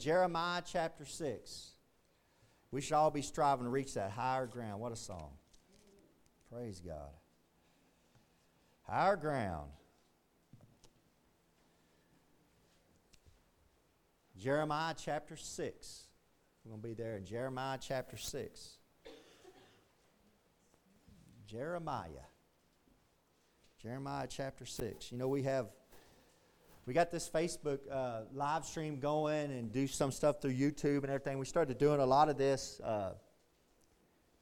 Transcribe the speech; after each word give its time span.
Jeremiah 0.00 0.62
chapter 0.64 1.04
6. 1.04 1.72
We 2.72 2.80
should 2.80 2.94
all 2.94 3.10
be 3.10 3.22
striving 3.22 3.64
to 3.64 3.70
reach 3.70 3.94
that 3.94 4.10
higher 4.10 4.46
ground. 4.46 4.80
What 4.80 4.92
a 4.92 4.96
song. 4.96 5.32
Praise 6.50 6.80
God. 6.80 7.10
Higher 8.82 9.16
ground. 9.16 9.70
Jeremiah 14.38 14.94
chapter 14.96 15.36
6. 15.36 16.04
We're 16.64 16.70
going 16.70 16.82
to 16.82 16.88
be 16.88 16.94
there 16.94 17.16
in 17.16 17.26
Jeremiah 17.26 17.78
chapter 17.80 18.16
6. 18.16 18.78
Jeremiah. 21.46 22.08
Jeremiah 23.82 24.26
chapter 24.28 24.64
6. 24.64 25.12
You 25.12 25.18
know, 25.18 25.28
we 25.28 25.42
have 25.42 25.66
we 26.90 26.94
got 26.94 27.12
this 27.12 27.30
Facebook 27.32 27.78
uh, 27.88 28.22
live 28.34 28.64
stream 28.64 28.98
going 28.98 29.52
and 29.52 29.70
do 29.70 29.86
some 29.86 30.10
stuff 30.10 30.42
through 30.42 30.54
YouTube 30.54 31.04
and 31.04 31.06
everything. 31.06 31.38
We 31.38 31.46
started 31.46 31.78
doing 31.78 32.00
a 32.00 32.04
lot 32.04 32.28
of 32.28 32.36
this 32.36 32.80
uh, 32.82 33.12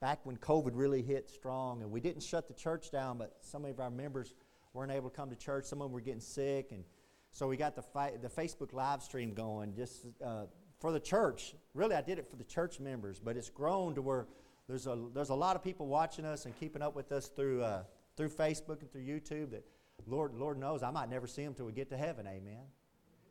back 0.01 0.21
when 0.25 0.39
COVID 0.39 0.71
really 0.73 1.03
hit 1.03 1.29
strong, 1.29 1.83
and 1.83 1.91
we 1.91 2.01
didn't 2.01 2.23
shut 2.23 2.49
the 2.49 2.55
church 2.55 2.91
down, 2.91 3.19
but 3.19 3.37
some 3.43 3.67
of 3.67 3.81
our 3.81 3.91
members 3.91 4.33
weren't 4.73 4.91
able 4.91 5.11
to 5.11 5.15
come 5.15 5.29
to 5.29 5.37
church. 5.37 5.67
Some 5.67 5.83
of 5.83 5.89
them 5.89 5.93
were 5.93 6.01
getting 6.01 6.23
sick, 6.23 6.73
and 6.73 6.85
so 7.33 7.47
we 7.47 7.59
got 7.59 7.77
the 7.77 7.83
fi- 7.83 8.17
the 8.19 8.31
Facebook 8.31 8.73
live 8.73 9.03
stream 9.03 9.35
going 9.35 9.75
just 9.75 10.07
uh, 10.25 10.45
for 10.81 10.91
the 10.91 11.01
church. 11.01 11.55
Really, 11.75 11.97
I 11.97 12.01
did 12.01 12.19
it 12.19 12.27
for 12.31 12.37
the 12.37 12.45
church 12.45 12.81
members, 12.81 13.21
but 13.21 13.37
it's 13.37 13.51
grown 13.51 13.95
to 13.95 14.01
where 14.01 14.27
there's 14.69 14.87
a 14.87 14.99
there's 15.13 15.29
a 15.29 15.35
lot 15.35 15.55
of 15.55 15.63
people 15.63 15.87
watching 15.87 16.25
us 16.25 16.47
and 16.47 16.59
keeping 16.59 16.81
up 16.81 16.97
with 16.97 17.13
us 17.13 17.27
through 17.29 17.63
uh, 17.63 17.83
through 18.17 18.31
Facebook 18.31 18.81
and 18.81 18.91
through 18.91 19.03
YouTube 19.03 19.51
that 19.51 19.67
Lord, 20.07 20.35
Lord 20.35 20.59
knows 20.59 20.83
I 20.83 20.91
might 20.91 21.11
never 21.11 21.27
see 21.27 21.45
them 21.45 21.55
till 21.55 21.67
we 21.67 21.73
get 21.73 21.91
to 21.91 21.97
heaven. 21.97 22.27
Amen. 22.27 22.65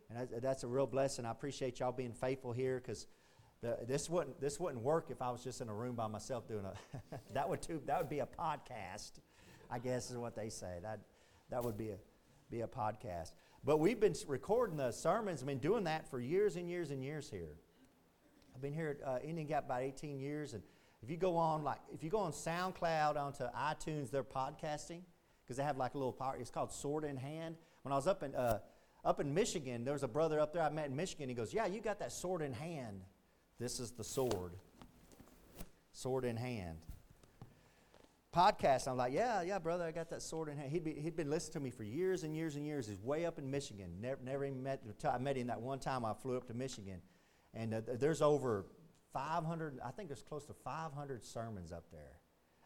And 0.10 0.30
that's 0.42 0.64
a 0.64 0.68
real 0.68 0.88
blessing. 0.88 1.26
I 1.26 1.32
appreciate 1.32 1.80
y'all 1.80 1.92
being 1.92 2.14
faithful 2.14 2.54
here 2.54 2.80
because 2.80 3.08
this 3.88 4.10
wouldn't 4.10 4.40
this 4.40 4.60
wouldn't 4.60 4.84
work 4.84 5.08
if 5.10 5.22
I 5.22 5.32
was 5.32 5.44
just 5.44 5.62
in 5.62 5.70
a 5.70 5.74
room 5.74 5.96
by 5.96 6.08
myself 6.08 6.48
doing 6.48 6.66
a. 6.66 6.74
that 7.34 7.50
would 7.50 7.62
too, 7.62 7.82
that 7.86 8.00
would 8.00 8.10
be 8.10 8.20
a 8.20 8.26
podcast, 8.26 9.14
I 9.70 9.80
guess 9.80 10.10
is 10.10 10.18
what 10.18 10.36
they 10.36 10.50
say. 10.50 10.78
That 10.82 11.00
that 11.50 11.64
would 11.64 11.78
be 11.78 11.90
a 11.90 11.98
be 12.50 12.62
a 12.62 12.68
podcast. 12.68 13.34
But 13.66 13.80
we've 13.80 14.00
been 14.00 14.16
recording 14.28 14.78
the 14.78 14.92
sermons. 14.92 15.42
I've 15.42 15.48
been 15.48 15.58
doing 15.58 15.84
that 15.86 16.10
for 16.10 16.22
years 16.22 16.56
and 16.56 16.70
years 16.70 16.92
and 16.92 17.04
years 17.04 17.30
here. 17.30 17.58
I've 18.56 18.62
been 18.62 18.74
here 18.74 18.98
at 19.02 19.08
uh, 19.08 19.20
Indian 19.24 19.48
Gap 19.48 19.66
about 19.66 19.82
18 19.82 20.20
years, 20.20 20.54
and 20.54 20.64
if 21.04 21.10
you 21.10 21.18
go 21.18 21.36
on 21.36 21.64
like 21.64 21.80
if 21.92 22.04
you 22.04 22.10
go 22.10 22.20
on 22.20 22.32
SoundCloud 22.32 23.18
onto 23.18 23.44
iTunes, 23.52 24.10
they're 24.10 24.24
podcasting 24.24 25.02
because 25.48 25.58
they 25.58 25.64
have 25.64 25.78
like 25.78 25.94
a 25.94 25.98
little 25.98 26.12
power. 26.12 26.36
It's 26.38 26.52
called 26.52 26.74
Sword 26.74 27.06
in 27.06 27.16
Hand. 27.16 27.56
When 27.84 27.94
I 27.94 27.96
was 27.96 28.06
up 28.06 28.22
in 28.22 28.36
uh, 28.36 28.60
up 29.06 29.22
in 29.22 29.34
Michigan, 29.34 29.86
there 29.86 29.94
was 29.94 30.04
a 30.04 30.08
brother 30.08 30.40
up 30.40 30.54
there 30.54 30.62
I 30.62 30.70
met 30.70 30.88
in 30.88 30.96
Michigan. 30.96 31.30
He 31.30 31.36
goes, 31.36 31.54
"Yeah, 31.54 31.66
you 31.66 31.80
got 31.80 32.00
that 32.00 32.12
sword 32.12 32.42
in 32.42 32.52
hand. 32.52 33.02
This 33.60 33.80
is 33.80 33.92
the 33.92 34.04
sword. 34.04 34.54
Sword 35.94 36.26
in 36.26 36.36
hand." 36.36 36.80
Podcast. 38.36 38.90
I'm 38.90 38.98
like, 38.98 39.14
"Yeah, 39.14 39.42
yeah, 39.42 39.58
brother, 39.58 39.86
I 39.86 39.92
got 39.92 40.10
that 40.10 40.22
sword 40.22 40.50
in 40.50 40.58
hand." 40.58 40.70
He'd, 40.70 40.84
be, 40.84 40.94
he'd 40.94 41.16
been 41.16 41.30
listening 41.30 41.54
to 41.54 41.60
me 41.62 41.70
for 41.72 41.84
years 41.84 42.24
and 42.24 42.36
years 42.36 42.58
and 42.58 42.66
years. 42.66 42.88
He's 42.88 43.02
way 43.02 43.26
up 43.26 43.40
in 43.40 43.50
Michigan. 43.50 43.94
Never, 44.02 44.20
never 44.22 44.46
even 44.46 44.62
met. 44.62 44.84
I 45.10 45.18
met 45.18 45.38
him 45.38 45.48
that 45.48 45.62
one 45.62 45.80
time 45.80 46.04
I 46.04 46.14
flew 46.14 46.36
up 46.36 46.48
to 46.48 46.54
Michigan, 46.54 47.02
and 47.54 47.74
uh, 47.74 47.82
there's 47.98 48.22
over 48.22 48.66
500. 49.14 49.80
I 49.84 49.92
think 49.92 50.10
there's 50.10 50.22
close 50.22 50.46
to 50.48 50.54
500 50.54 51.24
sermons 51.24 51.72
up 51.72 51.86
there. 51.92 52.20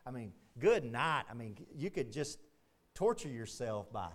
I 0.05 0.09
mean, 0.09 0.33
good 0.57 0.83
night. 0.83 1.25
I 1.29 1.35
mean, 1.35 1.55
you 1.75 1.91
could 1.91 2.11
just 2.11 2.39
torture 2.93 3.29
yourself 3.29 3.91
by 3.91 4.09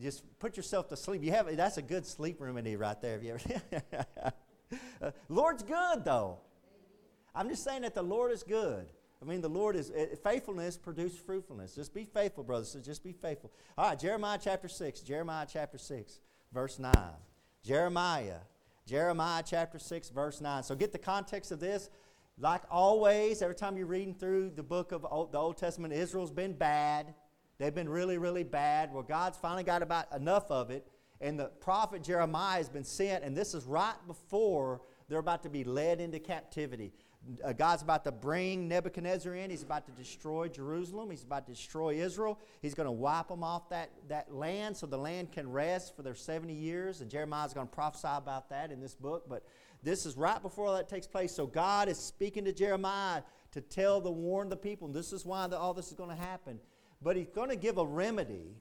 just 0.00 0.22
put 0.38 0.56
yourself 0.56 0.88
to 0.88 0.96
sleep. 0.96 1.22
You 1.22 1.32
have 1.32 1.54
that's 1.56 1.76
a 1.76 1.82
good 1.82 2.06
sleep 2.06 2.40
remedy 2.40 2.76
right 2.76 3.00
there. 3.00 3.16
If 3.16 3.24
you 3.24 3.38
ever, 3.72 4.04
uh, 5.02 5.10
Lord's 5.28 5.62
good 5.62 6.04
though. 6.04 6.38
I'm 7.34 7.48
just 7.48 7.64
saying 7.64 7.82
that 7.82 7.94
the 7.94 8.02
Lord 8.02 8.32
is 8.32 8.42
good. 8.42 8.86
I 9.20 9.24
mean, 9.24 9.40
the 9.40 9.48
Lord 9.48 9.76
is 9.76 9.90
uh, 9.90 10.16
faithfulness 10.22 10.76
produces 10.76 11.18
fruitfulness. 11.18 11.74
Just 11.74 11.94
be 11.94 12.04
faithful, 12.04 12.42
brothers. 12.42 12.70
So 12.70 12.80
just 12.80 13.04
be 13.04 13.12
faithful. 13.12 13.52
All 13.78 13.90
right, 13.90 13.98
Jeremiah 13.98 14.38
chapter 14.42 14.68
six. 14.68 15.00
Jeremiah 15.00 15.46
chapter 15.50 15.78
six, 15.78 16.20
verse 16.52 16.78
nine. 16.78 17.16
Jeremiah, 17.64 18.40
Jeremiah 18.86 19.42
chapter 19.46 19.78
six, 19.78 20.08
verse 20.08 20.40
nine. 20.40 20.62
So 20.62 20.74
get 20.74 20.92
the 20.92 20.98
context 20.98 21.52
of 21.52 21.60
this. 21.60 21.90
Like 22.38 22.62
always, 22.70 23.42
every 23.42 23.54
time 23.54 23.76
you're 23.76 23.86
reading 23.86 24.14
through 24.14 24.50
the 24.56 24.62
book 24.62 24.90
of 24.90 25.02
the 25.02 25.38
Old 25.38 25.58
Testament, 25.58 25.92
Israel's 25.92 26.30
been 26.30 26.54
bad. 26.54 27.14
They've 27.62 27.72
been 27.72 27.88
really, 27.88 28.18
really 28.18 28.42
bad. 28.42 28.92
Well, 28.92 29.04
God's 29.04 29.38
finally 29.38 29.62
got 29.62 29.82
about 29.82 30.12
enough 30.12 30.50
of 30.50 30.72
it. 30.72 30.84
And 31.20 31.38
the 31.38 31.44
prophet 31.44 32.02
Jeremiah 32.02 32.56
has 32.56 32.68
been 32.68 32.82
sent, 32.82 33.22
and 33.22 33.36
this 33.36 33.54
is 33.54 33.64
right 33.66 33.94
before 34.08 34.80
they're 35.08 35.20
about 35.20 35.44
to 35.44 35.48
be 35.48 35.62
led 35.62 36.00
into 36.00 36.18
captivity. 36.18 36.92
Uh, 37.44 37.52
God's 37.52 37.82
about 37.82 38.02
to 38.02 38.10
bring 38.10 38.66
Nebuchadnezzar 38.66 39.36
in. 39.36 39.48
He's 39.48 39.62
about 39.62 39.86
to 39.86 39.92
destroy 39.92 40.48
Jerusalem. 40.48 41.08
He's 41.08 41.22
about 41.22 41.46
to 41.46 41.52
destroy 41.52 41.94
Israel. 41.94 42.40
He's 42.62 42.74
going 42.74 42.86
to 42.86 42.90
wipe 42.90 43.28
them 43.28 43.44
off 43.44 43.68
that, 43.68 43.90
that 44.08 44.34
land 44.34 44.76
so 44.76 44.88
the 44.88 44.98
land 44.98 45.30
can 45.30 45.48
rest 45.48 45.94
for 45.94 46.02
their 46.02 46.16
70 46.16 46.52
years. 46.52 47.00
And 47.00 47.08
Jeremiah's 47.08 47.54
going 47.54 47.68
to 47.68 47.72
prophesy 47.72 48.08
about 48.10 48.50
that 48.50 48.72
in 48.72 48.80
this 48.80 48.96
book. 48.96 49.26
But 49.28 49.44
this 49.84 50.04
is 50.04 50.16
right 50.16 50.42
before 50.42 50.72
that 50.72 50.88
takes 50.88 51.06
place. 51.06 51.32
So 51.32 51.46
God 51.46 51.88
is 51.88 51.96
speaking 51.96 52.44
to 52.46 52.52
Jeremiah 52.52 53.22
to 53.52 53.60
tell 53.60 54.00
the 54.00 54.10
warn 54.10 54.48
the 54.48 54.56
people. 54.56 54.88
And 54.88 54.96
this 54.96 55.12
is 55.12 55.24
why 55.24 55.46
the, 55.46 55.56
all 55.56 55.74
this 55.74 55.86
is 55.86 55.94
going 55.94 56.10
to 56.10 56.20
happen. 56.20 56.58
But 57.02 57.16
he's 57.16 57.30
going 57.34 57.50
to 57.50 57.56
give 57.56 57.78
a 57.78 57.86
remedy. 57.86 58.56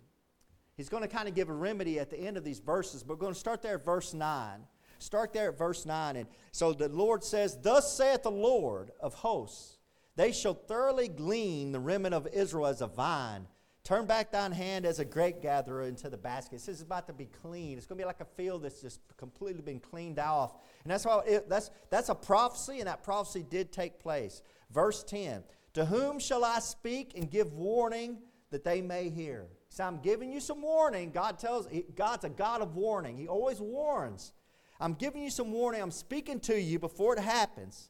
He's 0.77 0.89
going 0.89 1.03
to 1.03 1.09
kind 1.09 1.27
of 1.27 1.35
give 1.35 1.49
a 1.49 1.53
remedy 1.53 1.99
at 1.99 2.09
the 2.09 2.19
end 2.19 2.37
of 2.37 2.43
these 2.43 2.59
verses. 2.59 3.03
But 3.03 3.15
we're 3.15 3.21
going 3.21 3.33
to 3.33 3.39
start 3.39 3.61
there 3.61 3.75
at 3.75 3.85
verse 3.85 4.13
9. 4.13 4.61
Start 4.99 5.33
there 5.33 5.49
at 5.49 5.57
verse 5.57 5.85
9. 5.85 6.15
And 6.15 6.27
so 6.51 6.73
the 6.73 6.89
Lord 6.89 7.23
says, 7.23 7.57
Thus 7.61 7.95
saith 7.95 8.23
the 8.23 8.31
Lord 8.31 8.91
of 8.99 9.13
hosts, 9.13 9.77
they 10.15 10.31
shall 10.31 10.53
thoroughly 10.53 11.07
glean 11.07 11.71
the 11.71 11.79
remnant 11.79 12.13
of 12.13 12.27
Israel 12.33 12.67
as 12.67 12.81
a 12.81 12.87
vine. 12.87 13.47
Turn 13.83 14.05
back 14.05 14.31
thine 14.31 14.51
hand 14.51 14.85
as 14.85 14.99
a 14.99 15.05
grape 15.05 15.41
gatherer 15.41 15.83
into 15.83 16.07
the 16.07 16.17
basket. 16.17 16.51
This 16.51 16.67
is 16.67 16.81
about 16.81 17.07
to 17.07 17.13
be 17.13 17.25
clean. 17.25 17.77
It's 17.77 17.87
going 17.87 17.97
to 17.97 18.03
be 18.03 18.05
like 18.05 18.21
a 18.21 18.25
field 18.25 18.61
that's 18.63 18.79
just 18.79 18.99
completely 19.17 19.63
been 19.63 19.79
cleaned 19.79 20.19
off. 20.19 20.55
And 20.83 20.91
that's 20.91 21.03
why 21.03 21.21
it, 21.25 21.49
that's, 21.49 21.71
that's 21.89 22.09
a 22.09 22.15
prophecy, 22.15 22.79
and 22.79 22.87
that 22.87 23.03
prophecy 23.03 23.43
did 23.49 23.71
take 23.71 23.99
place. 23.99 24.43
Verse 24.71 25.03
10 25.03 25.43
To 25.73 25.85
whom 25.85 26.19
shall 26.19 26.45
I 26.45 26.59
speak 26.59 27.13
and 27.15 27.29
give 27.29 27.53
warning 27.53 28.19
that 28.51 28.63
they 28.63 28.81
may 28.81 29.09
hear. 29.09 29.47
So 29.69 29.83
I'm 29.83 29.99
giving 30.01 30.31
you 30.31 30.39
some 30.39 30.61
warning. 30.61 31.11
God 31.11 31.39
tells, 31.39 31.67
God's 31.95 32.25
a 32.25 32.29
God 32.29 32.61
of 32.61 32.75
warning. 32.75 33.17
He 33.17 33.27
always 33.27 33.59
warns. 33.59 34.33
I'm 34.79 34.93
giving 34.93 35.23
you 35.23 35.29
some 35.29 35.51
warning. 35.51 35.81
I'm 35.81 35.91
speaking 35.91 36.39
to 36.41 36.59
you 36.59 36.77
before 36.77 37.15
it 37.15 37.21
happens. 37.21 37.89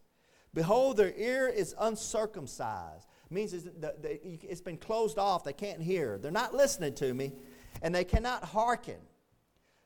Behold, 0.54 0.98
their 0.98 1.14
ear 1.16 1.48
is 1.48 1.74
uncircumcised. 1.80 3.08
It 3.26 3.32
means 3.34 3.54
it's 3.54 4.62
been 4.62 4.78
closed 4.78 5.18
off. 5.18 5.44
They 5.44 5.54
can't 5.54 5.82
hear. 5.82 6.18
They're 6.18 6.32
not 6.32 6.54
listening 6.54 6.94
to 6.96 7.14
me, 7.14 7.32
and 7.82 7.96
they 7.96 8.04
cannot 8.04 8.44
hearken. 8.44 8.98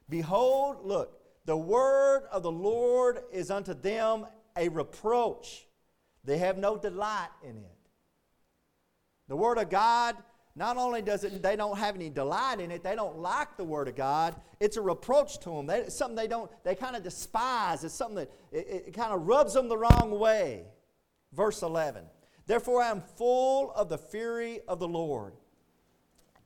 Behold, 0.10 0.78
look, 0.84 1.22
the 1.46 1.56
word 1.56 2.24
of 2.32 2.42
the 2.44 2.52
Lord 2.52 3.20
is 3.32 3.52
unto 3.52 3.74
them 3.74 4.26
a 4.58 4.70
reproach. 4.70 5.68
They 6.24 6.40
have 6.40 6.58
no 6.58 6.76
delight 6.76 7.30
in 7.44 7.58
it. 7.58 7.78
The 9.28 9.36
word 9.36 9.60
of 9.60 9.70
God 9.70 10.16
not 10.56 10.78
only 10.78 11.02
does 11.02 11.24
it 11.24 11.44
they 11.44 11.56
don't 11.56 11.78
have 11.78 11.96
any 11.96 12.10
delight 12.10 12.60
in 12.60 12.72
it 12.72 12.84
they 12.84 12.96
don't 12.96 13.20
like 13.20 13.58
the 13.58 13.64
word 13.64 13.88
of 13.88 13.96
god 13.96 14.36
it's 14.60 14.78
a 14.78 14.82
reproach 14.82 15.40
to 15.40 15.50
them 15.50 15.68
they, 15.68 15.80
it's 15.80 15.96
something 15.96 16.16
they 16.16 16.28
don't 16.28 16.50
they 16.64 16.76
kind 16.76 16.96
of 16.96 17.04
despise 17.04 17.84
it's 17.84 17.94
something 17.94 18.16
that 18.16 18.32
it, 18.52 18.86
it 18.88 18.94
kind 18.94 19.12
of 19.12 19.28
rubs 19.28 19.54
them 19.54 19.68
the 19.68 19.78
wrong 19.78 20.18
way. 20.18 20.64
Verse 21.34 21.62
11 21.62 22.06
therefore 22.48 22.82
i 22.82 22.90
am 22.90 23.02
full 23.02 23.72
of 23.72 23.90
the 23.90 23.98
fury 23.98 24.62
of 24.68 24.80
the 24.80 24.88
lord. 24.88 25.34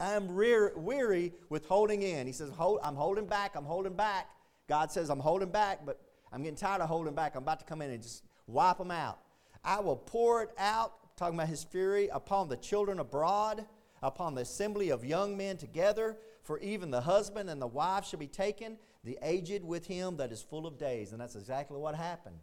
I 0.01 0.13
am 0.13 0.31
rear, 0.31 0.71
weary 0.77 1.33
with 1.49 1.65
holding 1.65 2.03
in. 2.03 2.25
He 2.25 2.33
says 2.33 2.49
Hold, 2.51 2.79
i'm 2.83 2.95
holding 2.95 3.27
back 3.27 3.55
i'm 3.55 3.65
holding 3.65 3.93
back. 3.93 4.27
God 4.67 4.91
says 4.91 5.09
i'm 5.09 5.19
holding 5.19 5.49
back 5.49 5.85
but 5.85 6.01
i'm 6.33 6.41
getting 6.41 6.57
tired 6.57 6.81
of 6.81 6.89
holding 6.89 7.13
back. 7.13 7.35
I'm 7.35 7.43
about 7.43 7.59
to 7.59 7.65
come 7.65 7.81
in 7.81 7.91
and 7.91 8.01
just 8.01 8.23
wipe 8.47 8.79
them 8.79 8.91
out. 8.91 9.19
I 9.63 9.79
will 9.81 9.97
pour 9.97 10.41
it 10.41 10.49
out 10.57 10.93
talking 11.15 11.35
about 11.35 11.49
his 11.49 11.63
fury 11.63 12.07
upon 12.07 12.47
the 12.47 12.57
children 12.57 12.99
abroad 12.99 13.65
upon 14.01 14.35
the 14.35 14.41
assembly 14.41 14.89
of 14.89 15.05
young 15.05 15.35
men 15.37 15.57
together, 15.57 16.17
for 16.43 16.59
even 16.59 16.91
the 16.91 17.01
husband 17.01 17.49
and 17.49 17.61
the 17.61 17.67
wife 17.67 18.05
shall 18.05 18.19
be 18.19 18.27
taken, 18.27 18.77
the 19.03 19.17
aged 19.21 19.63
with 19.63 19.87
him 19.87 20.17
that 20.17 20.31
is 20.31 20.41
full 20.41 20.65
of 20.65 20.77
days. 20.77 21.11
And 21.11 21.21
that's 21.21 21.35
exactly 21.35 21.77
what 21.77 21.95
happened. 21.95 22.39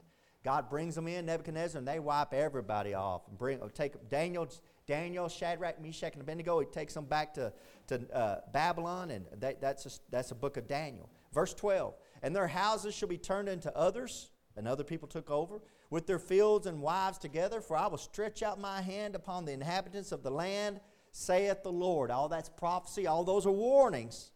God 0.46 0.70
brings 0.70 0.94
them 0.94 1.08
in, 1.08 1.26
Nebuchadnezzar, 1.26 1.78
and 1.80 1.88
they 1.88 1.98
wipe 1.98 2.32
everybody 2.32 2.94
off. 2.94 3.22
And 3.26 3.36
bring, 3.36 3.58
take 3.74 4.08
Daniel, 4.08 4.48
Daniel, 4.86 5.28
Shadrach, 5.28 5.82
Meshach, 5.82 6.12
and 6.12 6.22
Abednego. 6.22 6.60
He 6.60 6.66
takes 6.66 6.94
them 6.94 7.04
back 7.04 7.34
to, 7.34 7.52
to 7.88 8.00
uh, 8.16 8.40
Babylon, 8.52 9.10
and 9.10 9.26
that, 9.40 9.60
that's, 9.60 9.86
a, 9.86 9.90
that's 10.10 10.30
a 10.30 10.36
book 10.36 10.56
of 10.56 10.68
Daniel. 10.68 11.10
Verse 11.32 11.52
12 11.52 11.94
And 12.22 12.34
their 12.34 12.46
houses 12.46 12.94
shall 12.94 13.08
be 13.08 13.18
turned 13.18 13.48
into 13.48 13.76
others, 13.76 14.30
and 14.56 14.68
other 14.68 14.84
people 14.84 15.08
took 15.08 15.32
over, 15.32 15.62
with 15.90 16.06
their 16.06 16.20
fields 16.20 16.66
and 16.66 16.80
wives 16.80 17.18
together. 17.18 17.60
For 17.60 17.76
I 17.76 17.88
will 17.88 17.98
stretch 17.98 18.44
out 18.44 18.60
my 18.60 18.80
hand 18.80 19.16
upon 19.16 19.46
the 19.46 19.52
inhabitants 19.52 20.12
of 20.12 20.22
the 20.22 20.30
land 20.30 20.78
saith 21.16 21.62
the 21.62 21.72
Lord. 21.72 22.10
All 22.10 22.28
that's 22.28 22.50
prophecy, 22.50 23.06
all 23.06 23.24
those 23.24 23.46
are 23.46 23.50
warnings. 23.50 24.30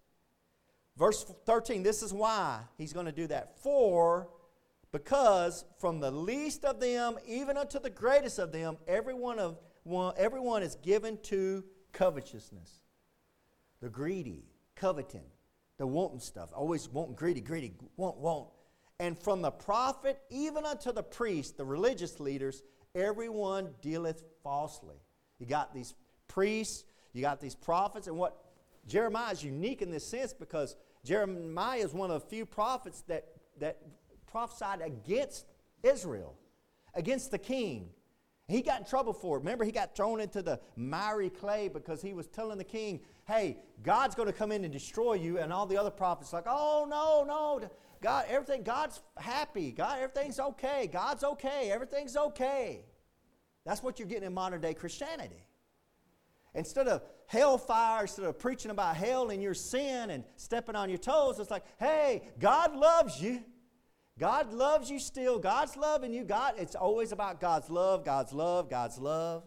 Verse 0.96 1.24
13, 1.44 1.82
this 1.82 2.02
is 2.02 2.12
why 2.12 2.60
he's 2.78 2.92
going 2.92 3.06
to 3.06 3.12
do 3.12 3.26
that. 3.26 3.58
For 3.62 4.28
Because 4.90 5.64
from 5.78 6.00
the 6.00 6.10
least 6.10 6.64
of 6.64 6.80
them, 6.80 7.16
even 7.26 7.56
unto 7.56 7.78
the 7.78 7.90
greatest 7.90 8.38
of 8.38 8.50
them, 8.50 8.78
everyone, 8.88 9.38
of 9.38 9.58
one, 9.84 10.14
everyone 10.16 10.62
is 10.62 10.74
given 10.76 11.18
to 11.24 11.64
covetousness. 11.92 12.80
The 13.80 13.88
greedy, 13.88 14.44
coveting, 14.74 15.24
the 15.78 15.86
wanting 15.86 16.20
stuff, 16.20 16.50
always 16.54 16.88
wanting 16.88 17.14
greedy, 17.14 17.40
greedy, 17.40 17.74
want, 17.96 18.16
want. 18.16 18.48
And 18.98 19.18
from 19.18 19.42
the 19.42 19.50
prophet 19.50 20.20
even 20.30 20.64
unto 20.64 20.92
the 20.92 21.02
priest, 21.02 21.56
the 21.56 21.64
religious 21.64 22.20
leaders, 22.20 22.62
everyone 22.94 23.70
dealeth 23.80 24.24
falsely. 24.42 24.96
You 25.38 25.46
got 25.46 25.72
these 25.72 25.94
priests, 26.30 26.84
you 27.12 27.20
got 27.20 27.40
these 27.40 27.54
prophets, 27.54 28.06
and 28.06 28.16
what 28.16 28.44
Jeremiah 28.86 29.32
is 29.32 29.42
unique 29.42 29.82
in 29.82 29.90
this 29.90 30.06
sense 30.06 30.32
because 30.32 30.76
Jeremiah 31.04 31.80
is 31.80 31.92
one 31.92 32.10
of 32.10 32.22
the 32.22 32.28
few 32.28 32.46
prophets 32.46 33.02
that, 33.08 33.26
that 33.58 33.78
prophesied 34.26 34.80
against 34.80 35.46
Israel, 35.82 36.34
against 36.94 37.30
the 37.30 37.38
king. 37.38 37.90
He 38.48 38.62
got 38.62 38.80
in 38.80 38.86
trouble 38.86 39.12
for 39.12 39.36
it. 39.36 39.40
Remember, 39.40 39.64
he 39.64 39.72
got 39.72 39.94
thrown 39.94 40.20
into 40.20 40.42
the 40.42 40.60
miry 40.76 41.30
clay 41.30 41.68
because 41.68 42.02
he 42.02 42.14
was 42.14 42.26
telling 42.26 42.58
the 42.58 42.64
king, 42.64 43.00
hey, 43.26 43.58
God's 43.82 44.14
going 44.14 44.26
to 44.26 44.32
come 44.32 44.50
in 44.50 44.64
and 44.64 44.72
destroy 44.72 45.14
you. 45.14 45.38
And 45.38 45.52
all 45.52 45.66
the 45.66 45.76
other 45.76 45.90
prophets 45.90 46.32
like, 46.32 46.46
oh, 46.46 46.86
no, 46.88 47.24
no. 47.24 47.68
God, 48.02 48.24
everything, 48.28 48.62
God's 48.62 49.02
happy. 49.18 49.70
God, 49.70 50.00
everything's 50.00 50.40
okay. 50.40 50.88
God's 50.92 51.22
okay. 51.22 51.70
Everything's 51.70 52.16
okay. 52.16 52.84
That's 53.64 53.82
what 53.82 53.98
you're 53.98 54.08
getting 54.08 54.26
in 54.26 54.34
modern 54.34 54.60
day 54.60 54.74
Christianity. 54.74 55.44
Instead 56.54 56.88
of 56.88 57.02
hellfire, 57.26 58.02
instead 58.02 58.24
of 58.24 58.38
preaching 58.38 58.70
about 58.70 58.96
hell 58.96 59.30
and 59.30 59.42
your 59.42 59.54
sin 59.54 60.10
and 60.10 60.24
stepping 60.36 60.74
on 60.74 60.88
your 60.88 60.98
toes, 60.98 61.38
it's 61.38 61.50
like, 61.50 61.64
hey, 61.78 62.22
God 62.38 62.74
loves 62.74 63.20
you. 63.20 63.42
God 64.18 64.52
loves 64.52 64.90
you 64.90 64.98
still. 64.98 65.38
God's 65.38 65.76
loving 65.76 66.12
you. 66.12 66.24
God, 66.24 66.54
it's 66.58 66.74
always 66.74 67.12
about 67.12 67.40
God's 67.40 67.70
love, 67.70 68.04
God's 68.04 68.32
love, 68.32 68.68
God's 68.68 68.98
love. 68.98 69.44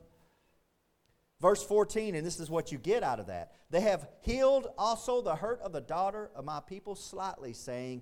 Verse 1.39 1.61
14, 1.61 2.15
and 2.15 2.25
this 2.25 2.39
is 2.39 2.49
what 2.49 2.71
you 2.71 2.77
get 2.77 3.03
out 3.03 3.19
of 3.19 3.27
that. 3.27 3.51
They 3.69 3.81
have 3.81 4.07
healed 4.21 4.67
also 4.77 5.21
the 5.21 5.35
hurt 5.35 5.59
of 5.61 5.73
the 5.73 5.81
daughter 5.81 6.31
of 6.35 6.45
my 6.45 6.61
people 6.61 6.95
slightly, 6.95 7.51
saying, 7.51 8.01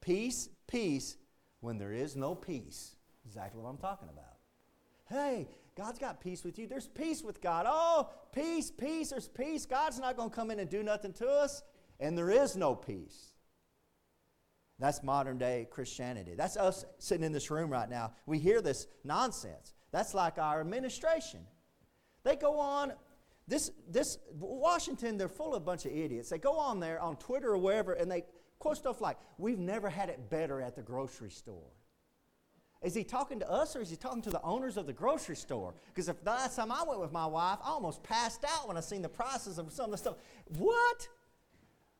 Peace, 0.00 0.48
peace, 0.66 1.18
when 1.60 1.76
there 1.76 1.92
is 1.92 2.16
no 2.16 2.34
peace. 2.34 2.96
Exactly 3.26 3.60
what 3.60 3.68
I'm 3.68 3.76
talking 3.76 4.08
about. 4.08 4.38
Hey, 5.10 5.48
God's 5.78 6.00
got 6.00 6.20
peace 6.20 6.42
with 6.42 6.58
you. 6.58 6.66
There's 6.66 6.88
peace 6.88 7.22
with 7.22 7.40
God. 7.40 7.64
Oh, 7.68 8.10
peace, 8.32 8.68
peace, 8.68 9.10
there's 9.10 9.28
peace. 9.28 9.64
God's 9.64 10.00
not 10.00 10.16
going 10.16 10.28
to 10.28 10.34
come 10.34 10.50
in 10.50 10.58
and 10.58 10.68
do 10.68 10.82
nothing 10.82 11.12
to 11.14 11.28
us. 11.28 11.62
And 12.00 12.18
there 12.18 12.30
is 12.30 12.56
no 12.56 12.74
peace. 12.74 13.32
That's 14.80 15.04
modern 15.04 15.38
day 15.38 15.68
Christianity. 15.70 16.34
That's 16.34 16.56
us 16.56 16.84
sitting 16.98 17.24
in 17.24 17.30
this 17.32 17.48
room 17.48 17.70
right 17.70 17.88
now. 17.88 18.12
We 18.26 18.40
hear 18.40 18.60
this 18.60 18.88
nonsense. 19.04 19.72
That's 19.92 20.14
like 20.14 20.36
our 20.36 20.60
administration. 20.60 21.40
They 22.24 22.34
go 22.34 22.58
on, 22.58 22.92
this, 23.46 23.70
this 23.88 24.18
Washington, 24.32 25.16
they're 25.16 25.28
full 25.28 25.54
of 25.54 25.62
a 25.62 25.64
bunch 25.64 25.86
of 25.86 25.92
idiots. 25.92 26.28
They 26.28 26.38
go 26.38 26.58
on 26.58 26.80
there 26.80 27.00
on 27.00 27.16
Twitter 27.16 27.52
or 27.52 27.58
wherever 27.58 27.92
and 27.92 28.10
they 28.10 28.24
quote 28.58 28.78
stuff 28.78 29.00
like, 29.00 29.16
We've 29.38 29.60
never 29.60 29.88
had 29.88 30.08
it 30.08 30.28
better 30.28 30.60
at 30.60 30.74
the 30.74 30.82
grocery 30.82 31.30
store. 31.30 31.70
Is 32.80 32.94
he 32.94 33.02
talking 33.02 33.40
to 33.40 33.50
us 33.50 33.74
or 33.74 33.80
is 33.80 33.90
he 33.90 33.96
talking 33.96 34.22
to 34.22 34.30
the 34.30 34.42
owners 34.42 34.76
of 34.76 34.86
the 34.86 34.92
grocery 34.92 35.34
store? 35.34 35.74
Because 35.88 36.08
if 36.08 36.22
the 36.22 36.30
last 36.30 36.54
time 36.54 36.70
I 36.70 36.84
went 36.86 37.00
with 37.00 37.10
my 37.10 37.26
wife, 37.26 37.58
I 37.64 37.70
almost 37.70 38.02
passed 38.04 38.44
out 38.44 38.68
when 38.68 38.76
I 38.76 38.80
seen 38.80 39.02
the 39.02 39.08
prices 39.08 39.58
of 39.58 39.72
some 39.72 39.86
of 39.86 39.90
the 39.92 39.98
stuff. 39.98 40.16
What? 40.56 41.08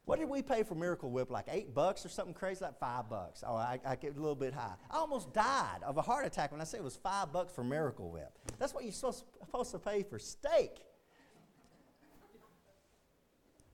What 0.04 0.20
did 0.20 0.28
we 0.28 0.40
pay 0.40 0.62
for 0.62 0.76
Miracle 0.76 1.10
Whip? 1.10 1.30
Like 1.30 1.46
eight 1.50 1.74
bucks 1.74 2.06
or 2.06 2.08
something 2.08 2.32
crazy? 2.32 2.64
Like 2.64 2.78
five 2.78 3.10
bucks. 3.10 3.42
Oh, 3.46 3.56
I, 3.56 3.80
I 3.84 3.96
get 3.96 4.16
a 4.16 4.20
little 4.20 4.36
bit 4.36 4.54
high. 4.54 4.74
I 4.90 4.98
almost 4.98 5.34
died 5.34 5.80
of 5.84 5.96
a 5.96 6.02
heart 6.02 6.24
attack 6.24 6.52
when 6.52 6.60
I 6.60 6.64
said 6.64 6.78
it 6.80 6.84
was 6.84 6.96
five 6.96 7.32
bucks 7.32 7.52
for 7.52 7.64
Miracle 7.64 8.10
Whip. 8.10 8.32
That's 8.58 8.72
what 8.72 8.84
you're 8.84 8.92
supposed, 8.92 9.24
to 9.72 9.78
pay 9.78 10.04
for 10.04 10.18
steak. 10.18 10.78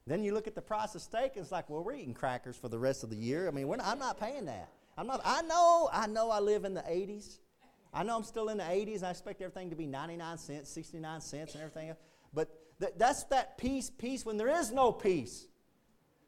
then 0.06 0.25
you 0.25 0.33
look 0.35 0.47
at 0.47 0.55
the 0.55 0.62
price 0.62 0.95
of 0.95 1.03
steak, 1.03 1.33
and 1.37 1.43
it's 1.43 1.53
like, 1.53 1.71
well, 1.71 1.85
we're 1.85 1.95
eating 1.95 2.15
crackers 2.15 2.56
for 2.56 2.69
the 2.69 2.79
rest 2.79 3.05
of 3.05 3.11
the 3.11 3.17
year. 3.17 3.47
I 3.47 3.51
mean, 3.51 3.69
not, 3.69 3.83
I'm 3.85 3.99
not 3.99 4.19
paying 4.19 4.47
that. 4.47 4.71
I'm 4.96 5.06
not, 5.06 5.20
I 5.25 5.43
know, 5.43 5.88
I 5.93 6.06
know 6.06 6.31
I 6.31 6.41
live 6.41 6.64
in 6.64 6.75
the 6.75 6.82
80s. 6.82 7.38
I 7.93 8.02
know 8.02 8.17
I'm 8.17 8.25
still 8.25 8.49
in 8.49 8.58
the 8.58 8.64
80s, 8.64 8.96
and 8.96 9.06
I 9.06 9.11
expect 9.11 9.41
everything 9.41 9.70
to 9.70 9.76
be 9.76 9.87
99 9.87 10.38
cents, 10.38 10.70
69 10.70 11.20
cents, 11.20 11.55
and 11.55 11.62
everything 11.62 11.91
else. 11.91 11.99
But 12.32 12.49
th- 12.81 12.94
that's 12.96 13.25
that 13.25 13.56
peace, 13.56 13.91
peace 13.91 14.25
when 14.25 14.37
there 14.37 14.49
is 14.49 14.73
no 14.73 14.93
peace. 14.93 15.46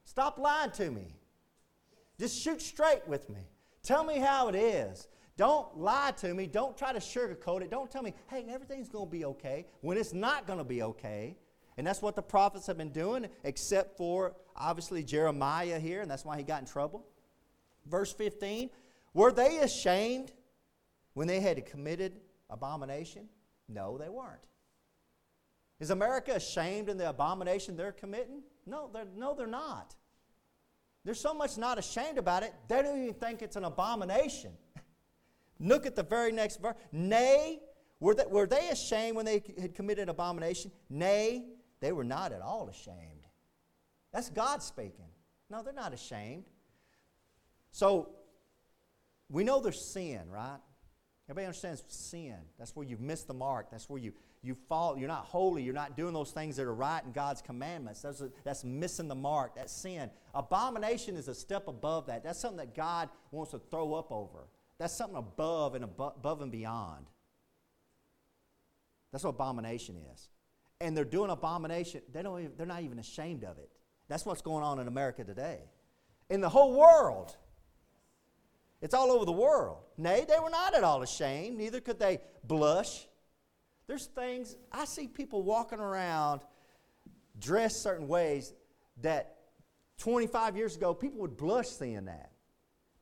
Stop 0.04 0.38
lying 0.38 0.70
to 0.72 0.90
me. 0.90 1.16
Just 2.18 2.40
shoot 2.40 2.62
straight 2.62 3.06
with 3.06 3.28
me. 3.28 3.40
Tell 3.82 4.04
me 4.04 4.18
how 4.18 4.48
it 4.48 4.54
is. 4.54 5.08
Don't 5.36 5.76
lie 5.76 6.12
to 6.18 6.32
me. 6.32 6.46
Don't 6.46 6.78
try 6.78 6.92
to 6.92 6.98
sugarcoat 6.98 7.62
it. 7.62 7.70
Don't 7.70 7.90
tell 7.90 8.02
me, 8.02 8.14
hey, 8.28 8.46
everything's 8.48 8.88
going 8.88 9.06
to 9.06 9.10
be 9.10 9.24
okay 9.26 9.66
when 9.82 9.98
it's 9.98 10.14
not 10.14 10.46
going 10.46 10.58
to 10.58 10.64
be 10.64 10.82
okay. 10.82 11.36
And 11.76 11.86
that's 11.86 12.00
what 12.00 12.16
the 12.16 12.22
prophets 12.22 12.66
have 12.68 12.78
been 12.78 12.92
doing, 12.92 13.26
except 13.44 13.98
for 13.98 14.34
obviously 14.56 15.02
Jeremiah 15.02 15.78
here, 15.78 16.00
and 16.00 16.10
that's 16.10 16.24
why 16.24 16.38
he 16.38 16.42
got 16.42 16.60
in 16.60 16.66
trouble. 16.66 17.04
Verse 17.88 18.12
15 18.12 18.70
Were 19.14 19.32
they 19.32 19.58
ashamed 19.58 20.32
when 21.14 21.26
they 21.26 21.40
had 21.40 21.64
committed 21.66 22.20
abomination? 22.50 23.28
No, 23.68 23.98
they 23.98 24.08
weren't. 24.08 24.46
Is 25.78 25.90
America 25.90 26.32
ashamed 26.34 26.88
in 26.88 26.96
the 26.96 27.08
abomination 27.08 27.76
they're 27.76 27.92
committing? 27.92 28.42
No, 28.64 28.88
they're, 28.92 29.06
no, 29.16 29.34
they're 29.34 29.46
not. 29.46 29.94
They're 31.04 31.14
so 31.14 31.34
much 31.34 31.56
not 31.58 31.78
ashamed 31.78 32.18
about 32.18 32.42
it, 32.42 32.52
they 32.68 32.82
don't 32.82 33.02
even 33.02 33.14
think 33.14 33.42
it's 33.42 33.56
an 33.56 33.64
abomination. 33.64 34.52
Look 35.60 35.86
at 35.86 35.94
the 35.94 36.02
very 36.02 36.32
next 36.32 36.60
verse. 36.60 36.74
Nay, 36.92 37.60
were 38.00 38.14
they, 38.14 38.26
were 38.26 38.46
they 38.46 38.68
ashamed 38.70 39.16
when 39.16 39.24
they 39.24 39.42
had 39.60 39.74
committed 39.74 40.08
abomination? 40.08 40.72
Nay, 40.90 41.44
they 41.80 41.92
were 41.92 42.04
not 42.04 42.32
at 42.32 42.40
all 42.40 42.68
ashamed. 42.68 43.28
That's 44.12 44.30
God 44.30 44.62
speaking. 44.62 45.06
No, 45.48 45.62
they're 45.62 45.72
not 45.72 45.92
ashamed. 45.92 46.44
So, 47.76 48.08
we 49.28 49.44
know 49.44 49.60
there's 49.60 49.84
sin, 49.92 50.30
right? 50.30 50.56
Everybody 51.28 51.44
understands 51.44 51.82
sin. 51.88 52.38
That's 52.58 52.74
where 52.74 52.86
you've 52.86 53.02
missed 53.02 53.26
the 53.26 53.34
mark. 53.34 53.70
That's 53.70 53.86
where 53.90 54.00
you 54.00 54.14
you 54.42 54.54
fall, 54.54 54.96
you're 54.96 55.08
not 55.08 55.26
holy, 55.26 55.62
you're 55.62 55.74
not 55.74 55.94
doing 55.94 56.14
those 56.14 56.30
things 56.30 56.56
that 56.56 56.62
are 56.62 56.74
right 56.74 57.04
in 57.04 57.12
God's 57.12 57.42
commandments. 57.42 58.00
That's, 58.00 58.22
a, 58.22 58.30
that's 58.44 58.64
missing 58.64 59.08
the 59.08 59.14
mark, 59.14 59.56
that's 59.56 59.74
sin. 59.74 60.08
Abomination 60.34 61.16
is 61.16 61.28
a 61.28 61.34
step 61.34 61.68
above 61.68 62.06
that. 62.06 62.24
That's 62.24 62.38
something 62.38 62.58
that 62.58 62.74
God 62.74 63.10
wants 63.30 63.50
to 63.50 63.58
throw 63.58 63.92
up 63.92 64.10
over. 64.10 64.46
That's 64.78 64.96
something 64.96 65.18
above 65.18 65.74
and 65.74 65.84
above, 65.84 66.14
above 66.16 66.40
and 66.40 66.50
beyond. 66.52 67.06
That's 69.12 69.24
what 69.24 69.30
abomination 69.30 69.96
is. 70.14 70.28
And 70.80 70.96
they're 70.96 71.04
doing 71.04 71.30
abomination, 71.30 72.00
they 72.10 72.22
don't 72.22 72.38
even, 72.38 72.52
they're 72.56 72.66
not 72.66 72.82
even 72.82 73.00
ashamed 73.00 73.44
of 73.44 73.58
it. 73.58 73.70
That's 74.08 74.24
what's 74.24 74.40
going 74.42 74.64
on 74.64 74.78
in 74.78 74.88
America 74.88 75.24
today. 75.24 75.58
In 76.30 76.40
the 76.40 76.48
whole 76.48 76.78
world. 76.78 77.36
It's 78.82 78.94
all 78.94 79.10
over 79.10 79.24
the 79.24 79.32
world. 79.32 79.78
Nay, 79.96 80.24
they 80.28 80.38
were 80.38 80.50
not 80.50 80.74
at 80.74 80.84
all 80.84 81.02
ashamed, 81.02 81.56
neither 81.56 81.80
could 81.80 81.98
they 81.98 82.20
blush. 82.44 83.06
There's 83.86 84.06
things, 84.06 84.56
I 84.72 84.84
see 84.84 85.06
people 85.06 85.42
walking 85.42 85.78
around 85.78 86.40
dressed 87.38 87.82
certain 87.82 88.08
ways 88.08 88.52
that 89.02 89.36
25 89.98 90.56
years 90.56 90.76
ago 90.76 90.92
people 90.94 91.20
would 91.20 91.36
blush 91.36 91.68
seeing 91.68 92.06
that. 92.06 92.32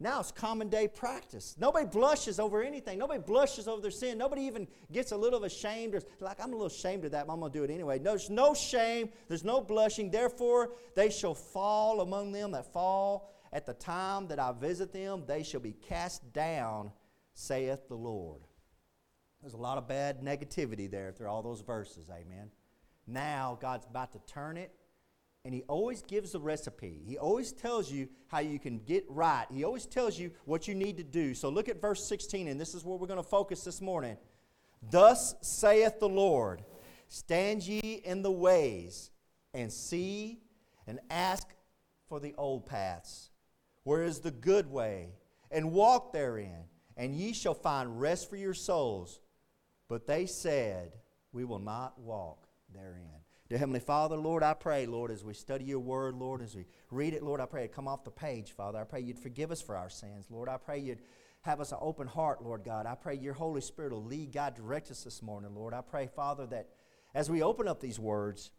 Now 0.01 0.21
it's 0.21 0.33
common 0.33 0.69
day 0.69 0.89
practice. 0.89 1.57
Nobody 1.59 1.87
blushes 1.87 2.41
over 2.41 2.63
anything. 2.63 2.99
Nobody 2.99 3.21
blushes 3.21 3.69
over 3.69 3.81
their 3.81 3.93
sin. 3.93 4.19
Nobody 4.19 4.43
even 4.43 4.67
gets 4.93 5.13
a 5.13 5.17
little 5.17 5.45
ashamed 5.45 5.95
or 5.95 6.03
like, 6.21 6.41
I'm 6.41 6.49
a 6.49 6.53
little 6.53 6.67
ashamed 6.67 7.05
of 7.05 7.13
that, 7.13 7.27
but 7.27 7.33
I'm 7.33 7.41
going 7.41 7.53
to 7.53 7.59
do 7.59 7.65
it 7.65 7.71
anyway. 7.71 7.99
No, 7.99 8.11
there's 8.11 8.29
no 8.29 8.55
shame. 8.55 9.09
There's 9.29 9.45
no 9.45 9.61
blushing. 9.61 10.11
Therefore, 10.11 10.73
they 10.97 11.11
shall 11.11 11.35
fall 11.35 12.01
among 12.01 12.33
them 12.33 12.51
that 12.53 12.73
fall. 12.73 13.33
At 13.55 13.67
the 13.67 13.73
time 13.73 14.27
that 14.29 14.41
I 14.41 14.51
visit 14.51 14.93
them, 14.93 15.23
they 15.29 15.45
shall 15.45 15.61
be 15.61 15.73
cast 15.73 16.33
down, 16.33 16.91
saith 17.35 17.89
the 17.89 17.95
Lord. 17.95 18.43
There's 19.41 19.55
a 19.55 19.59
lot 19.59 19.79
of 19.79 19.87
bad 19.87 20.23
negativity 20.23 20.91
there 20.91 21.13
through 21.13 21.29
all 21.29 21.41
those 21.41 21.61
verses, 21.61 22.11
amen. 22.11 22.51
Now 23.07 23.57
God's 23.63 23.87
about 23.87 24.13
to 24.15 24.19
turn 24.27 24.57
it, 24.57 24.73
and 25.45 25.55
He 25.55 25.63
always 25.69 26.03
gives 26.03 26.33
the 26.33 26.41
recipe. 26.41 27.01
He 27.07 27.17
always 27.17 27.53
tells 27.53 27.93
you 27.93 28.09
how 28.27 28.41
you 28.41 28.59
can 28.59 28.81
get 28.81 29.05
right. 29.09 29.47
He 29.53 29.63
always 29.63 29.87
tells 29.87 30.19
you 30.19 30.33
what 30.47 30.67
you 30.67 30.75
need 30.75 30.97
to 30.97 31.05
do. 31.05 31.33
So 31.33 31.49
look 31.49 31.69
at 31.69 31.81
verse 31.81 32.05
16, 32.05 32.49
and 32.49 32.61
this 32.61 32.75
is 32.75 32.85
where 32.85 32.99
we're 32.99 33.07
going 33.07 33.23
to 33.23 33.29
focus 33.29 33.63
this 33.63 33.81
morning. 33.81 34.17
Thus 34.91 35.37
saith 35.43 36.01
the 36.01 36.09
Lord 36.09 36.65
Stand 37.07 37.63
ye 37.63 37.79
in 37.79 38.23
the 38.23 38.33
ways, 38.33 39.13
and 39.53 39.73
see, 39.73 40.41
and 40.89 40.99
ask 41.09 41.47
for 42.09 42.19
the 42.19 42.35
old 42.37 42.67
paths, 42.67 43.31
where 43.85 44.03
is 44.03 44.21
the 44.21 44.31
good 44.31 44.67
way, 44.71 45.11
and 45.51 45.73
walk 45.73 46.13
therein, 46.13 46.65
and 46.97 47.15
ye 47.15 47.33
shall 47.33 47.55
find 47.55 48.01
rest 48.01 48.29
for 48.29 48.37
your 48.37 48.55
souls. 48.55 49.21
But 49.89 50.07
they 50.07 50.27
said, 50.27 50.93
We 51.33 51.45
will 51.45 51.59
not 51.59 51.99
walk 51.99 52.49
therein. 52.75 53.21
Dear 53.49 53.59
Heavenly 53.59 53.81
Father, 53.81 54.17
Lord, 54.17 54.43
I 54.43 54.55
pray, 54.55 54.87
Lord, 54.87 55.11
as 55.11 55.23
we 55.23 55.35
study 55.35 55.65
your 55.65 55.79
word, 55.79 56.15
Lord, 56.15 56.41
as 56.41 56.57
we 56.57 56.65
read 56.91 57.13
it, 57.13 57.23
Lord, 57.23 57.41
I 57.41 57.47
pray 57.47 57.65
it 57.65 57.75
come 57.75 57.87
off 57.87 58.03
the 58.03 58.11
page, 58.11 58.53
Father. 58.53 58.79
I 58.79 58.85
pray 58.85 59.01
you'd 59.01 59.19
forgive 59.19 59.53
us 59.53 59.61
for 59.61 59.77
our 59.77 59.91
sins. 59.91 60.27
Lord, 60.31 60.49
I 60.49 60.57
pray 60.57 60.79
you'd 60.79 61.03
have 61.43 61.61
us 61.61 61.73
an 61.73 61.79
open 61.83 62.07
heart, 62.07 62.43
Lord 62.43 62.65
God. 62.65 62.87
I 62.87 62.95
pray 62.95 63.17
your 63.17 63.35
Holy 63.35 63.61
Spirit 63.61 63.93
will 63.93 64.03
lead, 64.03 64.33
God, 64.33 64.55
direct 64.55 64.91
us 64.91 65.05
this 65.05 65.21
morning, 65.21 65.55
Lord. 65.55 65.75
I 65.75 65.83
pray, 65.83 66.07
Father, 66.07 66.47
that 66.47 66.71
as 67.15 67.29
we 67.29 67.43
open 67.43 67.69
up 67.69 67.81
these 67.81 68.01
words, 68.01 68.51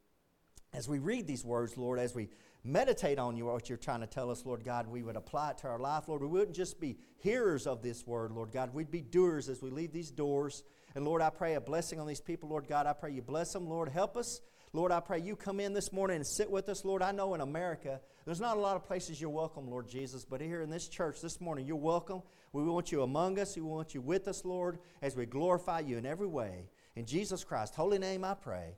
as 0.71 0.87
we 0.87 0.99
read 0.99 1.25
these 1.25 1.43
words, 1.43 1.77
Lord, 1.77 1.97
as 1.97 2.13
we 2.13 2.29
meditate 2.65 3.19
on 3.19 3.37
you, 3.37 3.45
what 3.45 3.69
you're 3.69 3.77
trying 3.77 4.01
to 4.01 4.07
tell 4.07 4.31
us, 4.31 4.45
Lord 4.45 4.63
God, 4.63 4.87
we 4.87 5.03
would 5.03 5.15
apply 5.15 5.51
it 5.51 5.59
to 5.59 5.67
our 5.67 5.79
life, 5.79 6.07
Lord. 6.07 6.21
We 6.21 6.27
wouldn't 6.27 6.55
just 6.55 6.79
be 6.79 6.97
hearers 7.17 7.67
of 7.67 7.81
this 7.81 8.05
word, 8.07 8.31
Lord 8.31 8.51
God. 8.51 8.73
We'd 8.73 8.91
be 8.91 9.01
doers 9.01 9.49
as 9.49 9.61
we 9.61 9.69
leave 9.69 9.93
these 9.93 10.11
doors. 10.11 10.63
And 10.95 11.05
Lord, 11.05 11.21
I 11.21 11.29
pray 11.29 11.53
a 11.53 11.61
blessing 11.61 11.99
on 11.99 12.07
these 12.07 12.21
people, 12.21 12.49
Lord 12.49 12.67
God. 12.67 12.87
I 12.87 12.93
pray 12.93 13.11
you 13.11 13.21
bless 13.21 13.53
them, 13.53 13.67
Lord. 13.67 13.89
Help 13.89 14.17
us. 14.17 14.41
Lord, 14.73 14.91
I 14.91 14.99
pray 14.99 15.19
you 15.19 15.35
come 15.35 15.59
in 15.59 15.73
this 15.73 15.93
morning 15.93 16.17
and 16.17 16.27
sit 16.27 16.51
with 16.51 16.67
us. 16.67 16.83
Lord, 16.83 17.01
I 17.01 17.11
know 17.11 17.33
in 17.33 17.41
America, 17.41 18.01
there's 18.25 18.41
not 18.41 18.57
a 18.57 18.59
lot 18.59 18.75
of 18.75 18.83
places 18.83 19.21
you're 19.21 19.29
welcome, 19.29 19.69
Lord 19.69 19.87
Jesus, 19.87 20.25
but 20.25 20.41
here 20.41 20.61
in 20.61 20.69
this 20.69 20.89
church 20.89 21.21
this 21.21 21.39
morning, 21.39 21.65
you're 21.65 21.77
welcome. 21.77 22.21
We 22.51 22.63
want 22.63 22.91
you 22.91 23.03
among 23.03 23.39
us. 23.39 23.55
We 23.55 23.61
want 23.61 23.93
you 23.93 24.01
with 24.01 24.27
us, 24.27 24.43
Lord, 24.43 24.79
as 25.01 25.15
we 25.15 25.25
glorify 25.25 25.79
you 25.79 25.97
in 25.97 26.05
every 26.05 26.27
way. 26.27 26.67
In 26.95 27.05
Jesus 27.05 27.43
Christ's 27.43 27.75
holy 27.75 27.99
name 27.99 28.25
I 28.25 28.33
pray. 28.33 28.75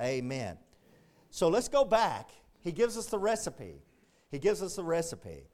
Amen. 0.00 0.58
So 1.30 1.48
let's 1.48 1.68
go 1.68 1.84
back. 1.84 2.30
He 2.60 2.72
gives 2.72 2.96
us 2.96 3.06
the 3.06 3.18
recipe. 3.18 3.82
He 4.30 4.38
gives 4.38 4.62
us 4.62 4.76
the 4.76 4.84
recipe. 4.84 5.48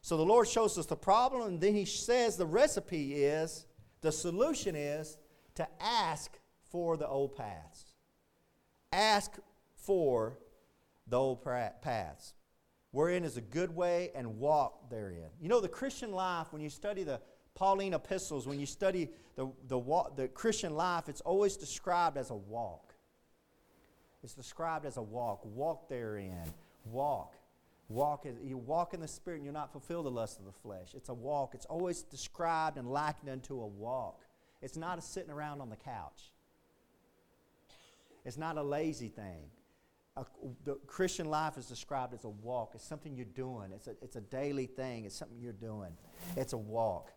So 0.00 0.16
the 0.16 0.24
Lord 0.24 0.48
shows 0.48 0.76
us 0.78 0.86
the 0.86 0.96
problem, 0.96 1.42
and 1.42 1.60
then 1.60 1.74
He 1.74 1.84
says 1.84 2.36
the 2.36 2.46
recipe 2.46 3.14
is, 3.14 3.66
the 4.00 4.12
solution 4.12 4.74
is 4.74 5.18
to 5.54 5.66
ask 5.80 6.38
for 6.70 6.96
the 6.96 7.06
old 7.06 7.36
paths. 7.36 7.94
Ask 8.92 9.38
for 9.76 10.38
the 11.06 11.16
old 11.16 11.44
paths. 11.44 12.34
Wherein 12.90 13.24
is 13.24 13.36
a 13.36 13.40
good 13.40 13.74
way 13.74 14.10
and 14.14 14.38
walk 14.38 14.90
therein. 14.90 15.30
You 15.40 15.48
know, 15.48 15.60
the 15.60 15.68
Christian 15.68 16.12
life, 16.12 16.52
when 16.52 16.60
you 16.60 16.68
study 16.68 17.04
the 17.04 17.20
Pauline 17.54 17.94
epistles, 17.94 18.46
when 18.46 18.58
you 18.58 18.66
study 18.66 19.10
the, 19.36 19.50
the, 19.68 19.80
the 20.16 20.28
Christian 20.28 20.74
life, 20.74 21.08
it's 21.08 21.20
always 21.22 21.56
described 21.56 22.16
as 22.16 22.30
a 22.30 22.34
walk. 22.34 22.91
It's 24.22 24.34
described 24.34 24.86
as 24.86 24.96
a 24.96 25.02
walk. 25.02 25.40
Walk 25.44 25.88
therein. 25.88 26.44
Walk. 26.84 27.34
Walk. 27.88 28.26
You 28.42 28.56
walk 28.56 28.94
in 28.94 29.00
the 29.00 29.08
Spirit 29.08 29.38
and 29.38 29.44
you'll 29.44 29.54
not 29.54 29.72
fulfill 29.72 30.02
the 30.02 30.10
lust 30.10 30.38
of 30.38 30.44
the 30.44 30.52
flesh. 30.52 30.94
It's 30.94 31.08
a 31.08 31.14
walk. 31.14 31.54
It's 31.54 31.66
always 31.66 32.02
described 32.02 32.78
and 32.78 32.90
likened 32.90 33.30
unto 33.30 33.60
a 33.60 33.66
walk. 33.66 34.22
It's 34.60 34.76
not 34.76 34.98
a 34.98 35.02
sitting 35.02 35.30
around 35.30 35.60
on 35.60 35.70
the 35.70 35.76
couch. 35.76 36.30
It's 38.24 38.38
not 38.38 38.56
a 38.56 38.62
lazy 38.62 39.08
thing. 39.08 39.50
A, 40.16 40.24
the 40.64 40.74
Christian 40.86 41.26
life 41.26 41.56
is 41.58 41.66
described 41.66 42.14
as 42.14 42.24
a 42.24 42.28
walk. 42.28 42.72
It's 42.74 42.84
something 42.84 43.16
you're 43.16 43.24
doing. 43.24 43.72
It's 43.72 43.88
a, 43.88 43.96
it's 44.02 44.14
a 44.14 44.20
daily 44.20 44.66
thing. 44.66 45.04
It's 45.04 45.16
something 45.16 45.38
you're 45.40 45.52
doing. 45.52 45.90
It's 46.36 46.52
a 46.52 46.58
walk. 46.58 47.12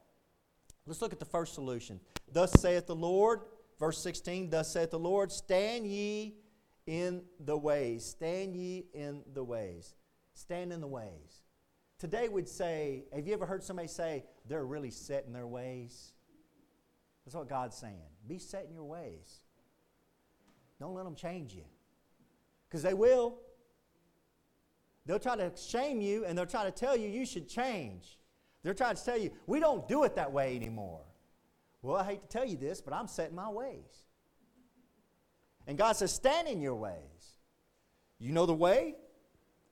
Let's 0.87 1.01
look 1.01 1.13
at 1.13 1.19
the 1.19 1.25
first 1.25 1.53
solution. 1.53 1.99
Thus 2.31 2.51
saith 2.53 2.87
the 2.87 2.95
Lord, 2.95 3.41
verse 3.79 4.01
16, 4.01 4.49
Thus 4.49 4.71
saith 4.71 4.91
the 4.91 4.99
Lord, 4.99 5.31
stand 5.31 5.85
ye 5.85 6.35
in 6.87 7.23
the 7.39 7.57
ways. 7.57 8.05
Stand 8.05 8.55
ye 8.55 8.85
in 8.93 9.23
the 9.33 9.43
ways. 9.43 9.95
Stand 10.33 10.71
in 10.71 10.81
the 10.81 10.87
ways. 10.87 11.43
Today 11.97 12.27
we'd 12.29 12.49
say, 12.49 13.05
have 13.13 13.25
you 13.25 13.33
ever 13.33 13.45
heard 13.45 13.63
somebody 13.63 13.87
say, 13.87 14.25
they're 14.47 14.65
really 14.65 14.91
set 14.91 15.25
in 15.25 15.33
their 15.33 15.47
ways? 15.47 16.11
That's 17.25 17.35
what 17.35 17.49
God's 17.49 17.75
saying. 17.75 18.01
Be 18.27 18.37
set 18.37 18.65
in 18.67 18.73
your 18.73 18.83
ways. 18.83 19.39
Don't 20.79 20.93
let 20.93 21.05
them 21.05 21.15
change 21.15 21.53
you. 21.53 21.63
Because 22.67 22.83
they 22.83 22.93
will. 22.93 23.37
They'll 25.05 25.19
try 25.19 25.35
to 25.35 25.51
shame 25.55 26.01
you 26.01 26.25
and 26.25 26.37
they'll 26.37 26.45
try 26.45 26.65
to 26.65 26.71
tell 26.71 26.97
you 26.97 27.07
you 27.07 27.25
should 27.25 27.47
change. 27.47 28.19
They're 28.63 28.73
trying 28.73 28.95
to 28.95 29.05
tell 29.05 29.17
you, 29.17 29.31
we 29.47 29.59
don't 29.59 29.87
do 29.87 30.03
it 30.03 30.15
that 30.15 30.31
way 30.31 30.55
anymore. 30.55 31.01
Well, 31.81 31.97
I 31.97 32.03
hate 32.03 32.21
to 32.23 32.27
tell 32.27 32.45
you 32.45 32.57
this, 32.57 32.81
but 32.81 32.93
I'm 32.93 33.07
setting 33.07 33.35
my 33.35 33.49
ways. 33.49 34.04
And 35.67 35.77
God 35.77 35.95
says, 35.95 36.13
stand 36.13 36.47
in 36.47 36.61
your 36.61 36.75
ways. 36.75 36.93
You 38.19 38.31
know 38.31 38.45
the 38.45 38.53
way? 38.53 38.95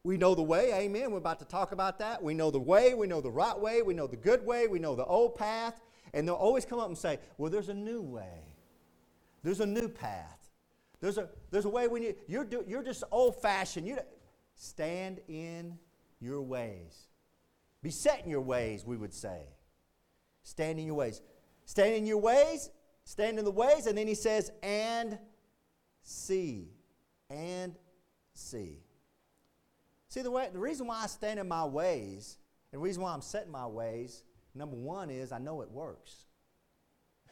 We 0.04 0.18
know 0.18 0.36
the 0.36 0.42
way. 0.42 0.74
Amen. 0.74 1.12
We're 1.12 1.18
about 1.18 1.40
to 1.40 1.46
talk 1.46 1.72
about 1.72 2.00
that. 2.00 2.22
We 2.22 2.34
know 2.34 2.52
the 2.52 2.60
way. 2.60 2.94
We 2.94 3.08
know 3.08 3.22
the 3.22 3.32
right 3.32 3.58
way. 3.58 3.82
We 3.82 3.94
know 3.94 4.08
the 4.08 4.18
good 4.18 4.46
way. 4.46 4.68
We 4.68 4.80
know 4.80 4.96
the 4.96 5.06
old 5.06 5.36
path. 5.36 5.80
And 6.14 6.28
they'll 6.28 6.36
always 6.36 6.66
come 6.66 6.80
up 6.80 6.88
and 6.88 6.98
say, 6.98 7.20
well, 7.38 7.50
there's 7.50 7.70
a 7.70 7.74
new 7.74 8.02
way. 8.02 8.44
There's 9.44 9.62
a 9.62 9.66
new 9.66 9.88
path. 9.88 10.50
There's 11.00 11.18
a, 11.18 11.30
there's 11.52 11.66
a 11.66 11.70
way 11.70 11.88
when 11.88 12.04
you, 12.04 12.16
you're, 12.28 12.46
do, 12.46 12.64
you're 12.68 12.84
just 12.84 13.04
old 13.12 13.42
fashioned. 13.42 13.88
You 13.88 13.98
stand 14.56 15.20
in 15.28 15.78
your 16.20 16.42
ways. 16.42 17.08
Be 17.82 17.92
set 17.92 18.24
in 18.24 18.30
your 18.30 18.42
ways, 18.42 18.86
we 18.86 18.98
would 18.98 19.14
say. 19.14 19.48
Stand 20.44 20.80
in 20.80 20.86
your 20.86 20.96
ways. 20.96 21.22
Stand 21.66 21.96
in 21.96 22.06
your 22.06 22.18
ways, 22.18 22.70
stand 23.06 23.40
in 23.40 23.46
the 23.46 23.52
ways, 23.52 23.88
and 23.88 23.98
then 23.98 24.08
he 24.08 24.16
says, 24.16 24.52
and 24.62 25.18
see. 26.04 26.70
And 27.30 27.76
see. 28.34 28.80
See, 30.10 30.22
the, 30.22 30.30
way, 30.30 30.50
the 30.54 30.60
reason 30.60 30.86
why 30.86 31.02
I 31.04 31.08
stand 31.08 31.40
in 31.40 31.48
my 31.48 31.66
ways, 31.66 32.38
and 32.72 32.80
the 32.80 32.84
reason 32.84 33.02
why 33.02 33.14
I'm 33.14 33.22
setting 33.22 33.52
my 33.52 33.66
ways, 33.66 34.24
number 34.54 34.76
one 34.76 35.10
is 35.10 35.32
I 35.32 35.40
know 35.40 35.62
it 35.62 35.72
works. 35.72 36.26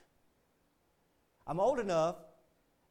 I'm 1.48 1.60
old 1.60 1.80
enough 1.80 2.16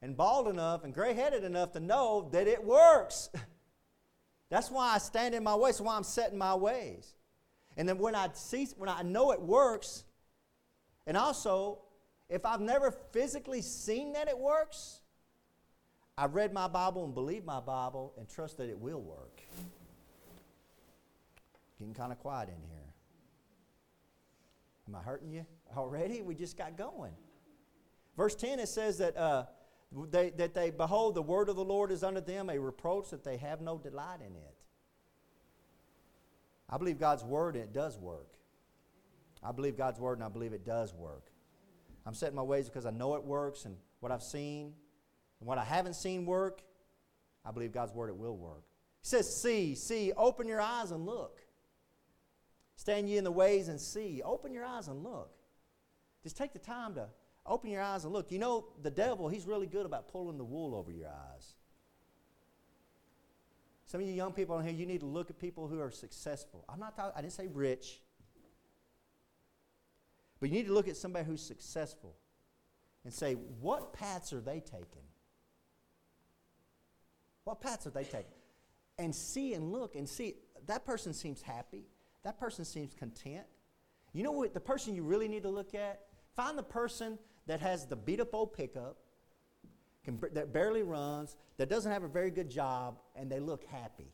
and 0.03 0.17
bald 0.17 0.49
enough 0.49 0.85
and 0.85 0.95
gray 0.95 1.15
headed 1.15 1.45
enough 1.45 1.73
to 1.73 1.81
know 1.81 2.29
that 2.33 2.47
it 2.47 2.63
works. 2.63 3.31
That's 4.51 4.71
why 4.71 4.95
I 4.95 4.99
stand 4.99 5.35
in 5.35 5.43
my 5.43 5.55
ways. 5.55 5.79
That's 5.79 5.87
why 5.87 5.97
I'm 5.97 6.05
setting 6.05 6.39
my 6.39 6.55
ways. 6.55 7.15
And 7.77 7.89
then 7.89 7.99
when 7.99 8.15
I 8.15 8.29
see, 8.33 8.69
when 8.77 8.89
I 8.89 9.03
know 9.03 9.33
it 9.33 9.41
works, 9.41 10.05
and 11.07 11.17
also, 11.17 11.79
if 12.29 12.45
I've 12.45 12.61
never 12.61 12.91
physically 12.91 13.63
seen 13.63 14.13
that 14.13 14.29
it 14.29 14.39
works, 14.39 15.01
I've 16.21 16.35
read 16.35 16.53
my 16.53 16.69
Bible 16.69 17.03
and 17.07 17.15
believe 17.15 17.47
my 17.47 17.61
Bible 17.61 18.13
and 18.19 18.29
trust 18.29 18.59
that 18.59 18.69
it 18.69 18.79
will 18.79 19.01
work. 19.01 19.41
Getting 21.79 21.95
kind 21.95 22.13
of 22.13 22.19
quiet 22.19 22.51
in 22.51 22.61
here. 22.69 22.93
Am 24.87 24.97
I 24.97 24.99
hurting 25.01 25.31
you 25.31 25.47
already? 25.75 26.21
We 26.21 26.35
just 26.35 26.59
got 26.59 26.77
going. 26.77 27.15
Verse 28.19 28.35
10, 28.35 28.59
it 28.59 28.69
says 28.69 28.99
that, 28.99 29.17
uh, 29.17 29.45
they, 30.11 30.29
that 30.37 30.53
they, 30.53 30.69
behold, 30.69 31.15
the 31.15 31.23
word 31.23 31.49
of 31.49 31.57
the 31.57 31.65
Lord 31.65 31.91
is 31.91 32.05
unto 32.05 32.21
them 32.21 32.51
a 32.51 32.59
reproach 32.59 33.09
that 33.13 33.25
they 33.25 33.39
have 33.39 33.63
no 33.63 33.79
delight 33.79 34.21
in 34.21 34.37
it. 34.37 34.55
I 36.69 36.77
believe 36.77 36.99
God's 36.99 37.25
word 37.25 37.55
and 37.55 37.65
it 37.65 37.73
does 37.73 37.97
work. 37.97 38.29
I 39.43 39.53
believe 39.53 39.75
God's 39.75 39.99
word 39.99 40.19
and 40.19 40.25
I 40.25 40.29
believe 40.29 40.53
it 40.53 40.67
does 40.67 40.93
work. 40.93 41.33
I'm 42.05 42.13
setting 42.13 42.37
my 42.37 42.43
ways 42.43 42.69
because 42.69 42.85
I 42.85 42.91
know 42.91 43.15
it 43.15 43.25
works 43.25 43.65
and 43.65 43.75
what 44.01 44.13
I've 44.13 44.23
seen 44.23 44.75
and 45.41 45.49
what 45.49 45.59
I 45.59 45.65
haven't 45.65 45.95
seen 45.95 46.27
work, 46.27 46.63
I 47.45 47.51
believe 47.51 47.73
God's 47.73 47.93
word 47.93 48.11
it 48.11 48.17
will 48.17 48.37
work. 48.37 48.65
He 49.03 49.09
says, 49.09 49.41
See, 49.41 49.75
see, 49.75 50.13
open 50.17 50.47
your 50.47 50.61
eyes 50.61 50.91
and 50.91 51.07
look. 51.07 51.41
Stand 52.77 53.09
ye 53.09 53.17
in 53.17 53.25
the 53.25 53.33
ways 53.33 53.69
and 53.69 53.81
see. 53.81 54.23
Open 54.25 54.53
your 54.53 54.65
eyes 54.65 54.89
and 54.89 55.03
look. 55.03 55.31
Just 56.23 56.37
take 56.37 56.53
the 56.53 56.59
time 56.59 56.95
to 56.95 57.09
open 57.47 57.71
your 57.71 57.83
eyes 57.83 58.05
and 58.05 58.13
look. 58.13 58.31
You 58.31 58.39
know, 58.39 58.67
the 58.83 58.91
devil, 58.91 59.29
he's 59.29 59.47
really 59.47 59.67
good 59.67 59.87
about 59.87 60.09
pulling 60.09 60.39
the 60.39 60.45
wool 60.45 60.75
over 60.75 60.91
your 60.91 61.09
eyes. 61.09 61.55
Some 63.87 64.01
of 64.01 64.07
you 64.07 64.13
young 64.13 64.33
people 64.33 64.55
on 64.55 64.65
here, 64.65 64.73
you 64.73 64.87
need 64.87 65.01
to 65.01 65.07
look 65.07 65.31
at 65.31 65.39
people 65.39 65.67
who 65.67 65.81
are 65.81 65.91
successful. 65.91 66.65
I'm 66.69 66.79
not 66.79 66.95
talking, 66.95 67.13
I 67.17 67.23
didn't 67.23 67.33
say 67.33 67.49
rich. 67.49 68.01
But 70.39 70.49
you 70.49 70.55
need 70.55 70.69
to 70.69 70.73
look 70.73 70.89
at 70.89 70.97
somebody 70.97 71.27
who's 71.27 71.43
successful 71.43 72.15
and 73.05 73.13
say, 73.13 73.35
what 73.35 73.93
paths 73.93 74.33
are 74.33 74.41
they 74.41 74.61
taking? 74.61 75.10
What 77.45 77.61
paths 77.61 77.87
are 77.87 77.91
they 77.91 78.05
taking? 78.05 78.33
And 78.99 79.15
see 79.15 79.55
and 79.55 79.73
look 79.73 79.95
and 79.95 80.09
see, 80.09 80.35
that 80.67 80.85
person 80.85 81.13
seems 81.13 81.43
happy. 81.43 81.87
That 82.23 82.39
person 82.39 82.65
seems 82.65 82.95
content. 82.95 83.47
You 84.13 84.25
know 84.25 84.33
what? 84.33 84.55
The 84.55 84.61
person 84.61 84.95
you 84.95 85.03
really 85.03 85.29
need 85.29 85.43
to 85.45 85.49
look 85.49 85.75
at? 85.75 86.01
Find 86.35 86.59
the 86.59 86.63
person 86.63 87.19
that 87.47 87.61
has 87.61 87.87
the 87.87 87.97
beat 87.97 88.21
up 88.21 88.35
old 88.35 88.53
pickup, 88.53 88.97
can, 90.05 90.19
that 90.33 90.53
barely 90.53 90.83
runs, 90.83 91.37
that 91.57 91.69
doesn't 91.69 91.91
have 91.91 92.03
a 92.03 92.09
very 92.09 92.31
good 92.31 92.51
job, 92.51 92.99
and 93.17 93.31
they 93.31 93.41
look 93.41 93.65
happy. 93.65 94.13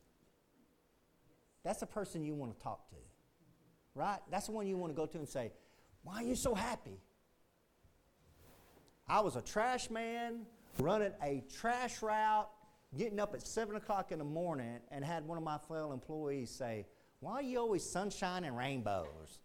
That's 1.65 1.81
the 1.81 1.87
person 1.87 2.25
you 2.25 2.35
want 2.35 2.57
to 2.57 2.63
talk 2.63 2.89
to, 2.91 2.97
right? 3.95 4.21
That's 4.31 4.47
the 4.47 4.53
one 4.53 4.67
you 4.67 4.77
want 4.77 4.93
to 4.93 4.97
go 4.97 5.07
to 5.07 5.19
and 5.19 5.29
say, 5.29 5.53
Why 6.03 6.17
are 6.17 6.23
you 6.23 6.37
so 6.37 6.55
happy? 6.55 7.01
I 9.09 9.21
was 9.21 9.37
a 9.37 9.43
trash 9.43 9.91
man 9.91 10.47
running 10.79 11.13
a 11.23 11.43
trash 11.59 12.03
route, 12.03 12.49
getting 12.97 13.19
up 13.19 13.35
at 13.35 13.47
7 13.47 13.77
o'clock 13.77 14.13
in 14.13 14.19
the 14.19 14.25
morning, 14.25 14.81
and 14.91 15.05
had 15.05 15.27
one 15.27 15.39
of 15.39 15.45
my 15.45 15.59
fellow 15.59 15.93
employees 15.93 16.51
say, 16.51 16.87
Why 17.21 17.35
are 17.35 17.43
you 17.43 17.59
always 17.59 17.89
sunshine 17.89 18.45
and 18.45 18.57
rainbows? 18.57 19.39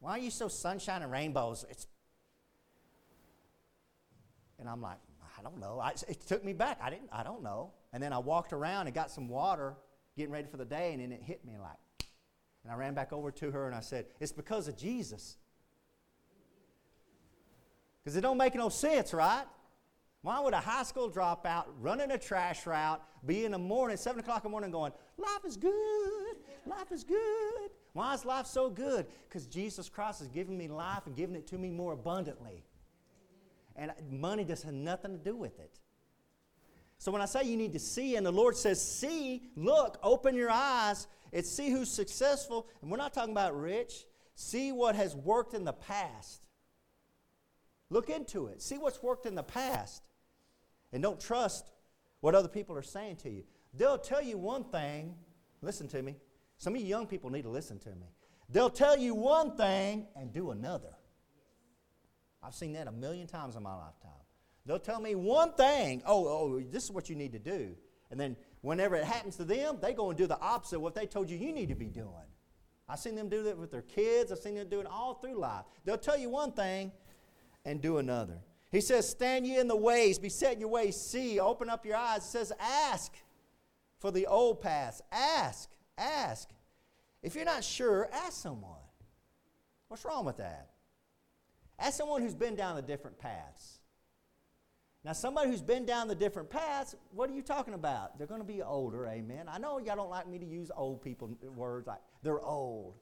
Why 0.00 0.12
are 0.12 0.18
you 0.18 0.30
so 0.30 0.48
sunshine 0.48 1.02
and 1.02 1.12
rainbows? 1.12 1.64
It's 1.68 1.86
and 4.58 4.68
I'm 4.68 4.82
like, 4.82 4.98
I 5.38 5.42
don't 5.42 5.58
know. 5.58 5.80
I, 5.80 5.92
it 6.06 6.20
took 6.26 6.44
me 6.44 6.52
back. 6.52 6.78
I 6.82 6.90
didn't. 6.90 7.08
I 7.10 7.22
don't 7.22 7.42
know. 7.42 7.72
And 7.92 8.02
then 8.02 8.12
I 8.12 8.18
walked 8.18 8.52
around 8.52 8.86
and 8.86 8.94
got 8.94 9.10
some 9.10 9.26
water, 9.26 9.74
getting 10.16 10.32
ready 10.32 10.46
for 10.48 10.58
the 10.58 10.66
day, 10.66 10.92
and 10.92 11.00
then 11.00 11.12
it 11.12 11.22
hit 11.22 11.44
me 11.44 11.54
like, 11.58 11.78
And 12.62 12.72
I 12.72 12.76
ran 12.76 12.94
back 12.94 13.12
over 13.12 13.30
to 13.30 13.50
her 13.50 13.66
and 13.66 13.74
I 13.74 13.80
said, 13.80 14.06
It's 14.20 14.32
because 14.32 14.68
of 14.68 14.76
Jesus. 14.76 15.38
Because 18.02 18.16
it 18.16 18.20
don't 18.20 18.36
make 18.36 18.54
no 18.54 18.68
sense, 18.68 19.12
right? 19.12 19.44
Why 20.22 20.38
would 20.40 20.52
a 20.52 20.60
high 20.60 20.82
school 20.82 21.10
dropout 21.10 21.64
running 21.80 22.10
a 22.10 22.18
trash 22.18 22.66
route 22.66 23.02
be 23.24 23.44
in 23.46 23.52
the 23.52 23.58
morning, 23.58 23.96
7 23.96 24.20
o'clock 24.20 24.44
in 24.44 24.50
the 24.50 24.50
morning, 24.50 24.70
going, 24.70 24.92
Life 25.16 25.44
is 25.46 25.56
good, 25.56 26.36
life 26.66 26.92
is 26.92 27.04
good? 27.04 27.70
Why 27.92 28.14
is 28.14 28.24
life 28.24 28.46
so 28.46 28.70
good? 28.70 29.06
Because 29.28 29.46
Jesus 29.46 29.88
Christ 29.88 30.20
has 30.20 30.28
given 30.28 30.56
me 30.56 30.68
life 30.68 31.06
and 31.06 31.16
given 31.16 31.34
it 31.36 31.46
to 31.48 31.58
me 31.58 31.70
more 31.70 31.92
abundantly. 31.92 32.64
And 33.76 33.92
money 34.10 34.44
just 34.44 34.62
has 34.64 34.72
nothing 34.72 35.12
to 35.12 35.18
do 35.18 35.34
with 35.34 35.58
it. 35.58 35.80
So 36.98 37.10
when 37.10 37.22
I 37.22 37.24
say 37.24 37.44
you 37.44 37.56
need 37.56 37.72
to 37.72 37.78
see, 37.78 38.16
and 38.16 38.26
the 38.26 38.30
Lord 38.30 38.56
says, 38.56 38.80
see, 38.80 39.42
look, 39.56 39.98
open 40.02 40.34
your 40.36 40.50
eyes, 40.50 41.06
it's 41.32 41.50
see 41.50 41.70
who's 41.70 41.90
successful. 41.90 42.68
And 42.82 42.90
we're 42.90 42.98
not 42.98 43.14
talking 43.14 43.32
about 43.32 43.58
rich. 43.58 44.04
See 44.34 44.70
what 44.70 44.94
has 44.96 45.16
worked 45.16 45.54
in 45.54 45.64
the 45.64 45.72
past. 45.72 46.42
Look 47.88 48.10
into 48.10 48.48
it. 48.48 48.60
See 48.60 48.76
what's 48.76 49.02
worked 49.02 49.24
in 49.24 49.34
the 49.34 49.42
past. 49.42 50.02
And 50.92 51.02
don't 51.02 51.20
trust 51.20 51.70
what 52.20 52.34
other 52.34 52.48
people 52.48 52.76
are 52.76 52.82
saying 52.82 53.16
to 53.16 53.30
you. 53.30 53.44
They'll 53.74 53.98
tell 53.98 54.22
you 54.22 54.38
one 54.38 54.64
thing. 54.64 55.14
Listen 55.62 55.88
to 55.88 56.02
me. 56.02 56.16
Some 56.58 56.74
of 56.74 56.80
you 56.80 56.86
young 56.86 57.06
people 57.06 57.30
need 57.30 57.42
to 57.42 57.50
listen 57.50 57.78
to 57.80 57.90
me. 57.90 58.06
They'll 58.48 58.70
tell 58.70 58.98
you 58.98 59.14
one 59.14 59.56
thing 59.56 60.06
and 60.16 60.32
do 60.32 60.50
another. 60.50 60.94
I've 62.42 62.54
seen 62.54 62.72
that 62.72 62.88
a 62.88 62.92
million 62.92 63.26
times 63.26 63.56
in 63.56 63.62
my 63.62 63.74
lifetime. 63.74 64.10
They'll 64.66 64.78
tell 64.78 65.00
me 65.00 65.14
one 65.14 65.52
thing, 65.52 66.02
oh, 66.06 66.26
oh, 66.26 66.60
this 66.70 66.84
is 66.84 66.90
what 66.90 67.08
you 67.08 67.16
need 67.16 67.32
to 67.32 67.38
do. 67.38 67.74
And 68.10 68.18
then 68.18 68.36
whenever 68.60 68.96
it 68.96 69.04
happens 69.04 69.36
to 69.36 69.44
them, 69.44 69.78
they 69.80 69.92
go 69.92 70.10
and 70.10 70.18
do 70.18 70.26
the 70.26 70.38
opposite 70.40 70.76
of 70.76 70.82
what 70.82 70.94
they 70.94 71.06
told 71.06 71.30
you 71.30 71.36
you 71.36 71.52
need 71.52 71.68
to 71.68 71.74
be 71.74 71.86
doing. 71.86 72.08
I've 72.88 72.98
seen 72.98 73.14
them 73.14 73.28
do 73.28 73.44
that 73.44 73.56
with 73.56 73.70
their 73.70 73.82
kids. 73.82 74.32
I've 74.32 74.38
seen 74.38 74.56
them 74.56 74.68
do 74.68 74.80
it 74.80 74.86
all 74.86 75.14
through 75.14 75.38
life. 75.38 75.64
They'll 75.84 75.96
tell 75.96 76.18
you 76.18 76.28
one 76.28 76.52
thing 76.52 76.90
and 77.64 77.80
do 77.80 77.98
another. 77.98 78.38
He 78.70 78.80
says, 78.80 79.08
Stand 79.08 79.46
ye 79.46 79.58
in 79.58 79.68
the 79.68 79.76
ways, 79.76 80.18
be 80.18 80.28
set 80.28 80.54
in 80.54 80.60
your 80.60 80.68
ways, 80.68 81.00
see, 81.00 81.40
open 81.40 81.68
up 81.68 81.84
your 81.84 81.96
eyes. 81.96 82.18
It 82.18 82.28
says, 82.28 82.52
Ask 82.60 83.12
for 83.98 84.10
the 84.10 84.26
old 84.26 84.60
paths. 84.60 85.02
Ask, 85.10 85.70
ask. 85.98 86.48
If 87.22 87.34
you're 87.34 87.44
not 87.44 87.64
sure, 87.64 88.08
ask 88.12 88.32
someone. 88.32 88.78
What's 89.88 90.04
wrong 90.04 90.24
with 90.24 90.38
that? 90.38 90.70
Ask 91.78 91.96
someone 91.96 92.22
who's 92.22 92.34
been 92.34 92.54
down 92.54 92.76
the 92.76 92.82
different 92.82 93.18
paths. 93.18 93.80
Now, 95.02 95.12
somebody 95.12 95.50
who's 95.50 95.62
been 95.62 95.86
down 95.86 96.08
the 96.08 96.14
different 96.14 96.50
paths, 96.50 96.94
what 97.12 97.30
are 97.30 97.32
you 97.32 97.40
talking 97.40 97.72
about? 97.72 98.18
They're 98.18 98.26
going 98.26 98.42
to 98.42 98.46
be 98.46 98.62
older, 98.62 99.06
amen. 99.06 99.46
I 99.48 99.56
know 99.58 99.78
y'all 99.78 99.96
don't 99.96 100.10
like 100.10 100.28
me 100.28 100.38
to 100.38 100.44
use 100.44 100.70
old 100.76 101.02
people 101.02 101.30
uh, 101.42 101.50
words 101.50 101.86
like 101.86 102.00
they're 102.22 102.40
old. 102.40 102.94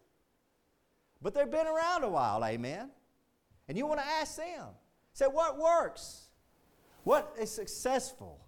But 1.20 1.34
they've 1.34 1.50
been 1.50 1.66
around 1.66 2.04
a 2.04 2.08
while, 2.08 2.44
amen. 2.44 2.90
And 3.66 3.76
you 3.76 3.84
want 3.86 3.98
to 3.98 4.06
ask 4.06 4.36
them. 4.36 4.68
Say, 5.18 5.24
what 5.24 5.58
works? 5.58 6.28
What 7.02 7.34
is 7.40 7.50
successful? 7.50 8.38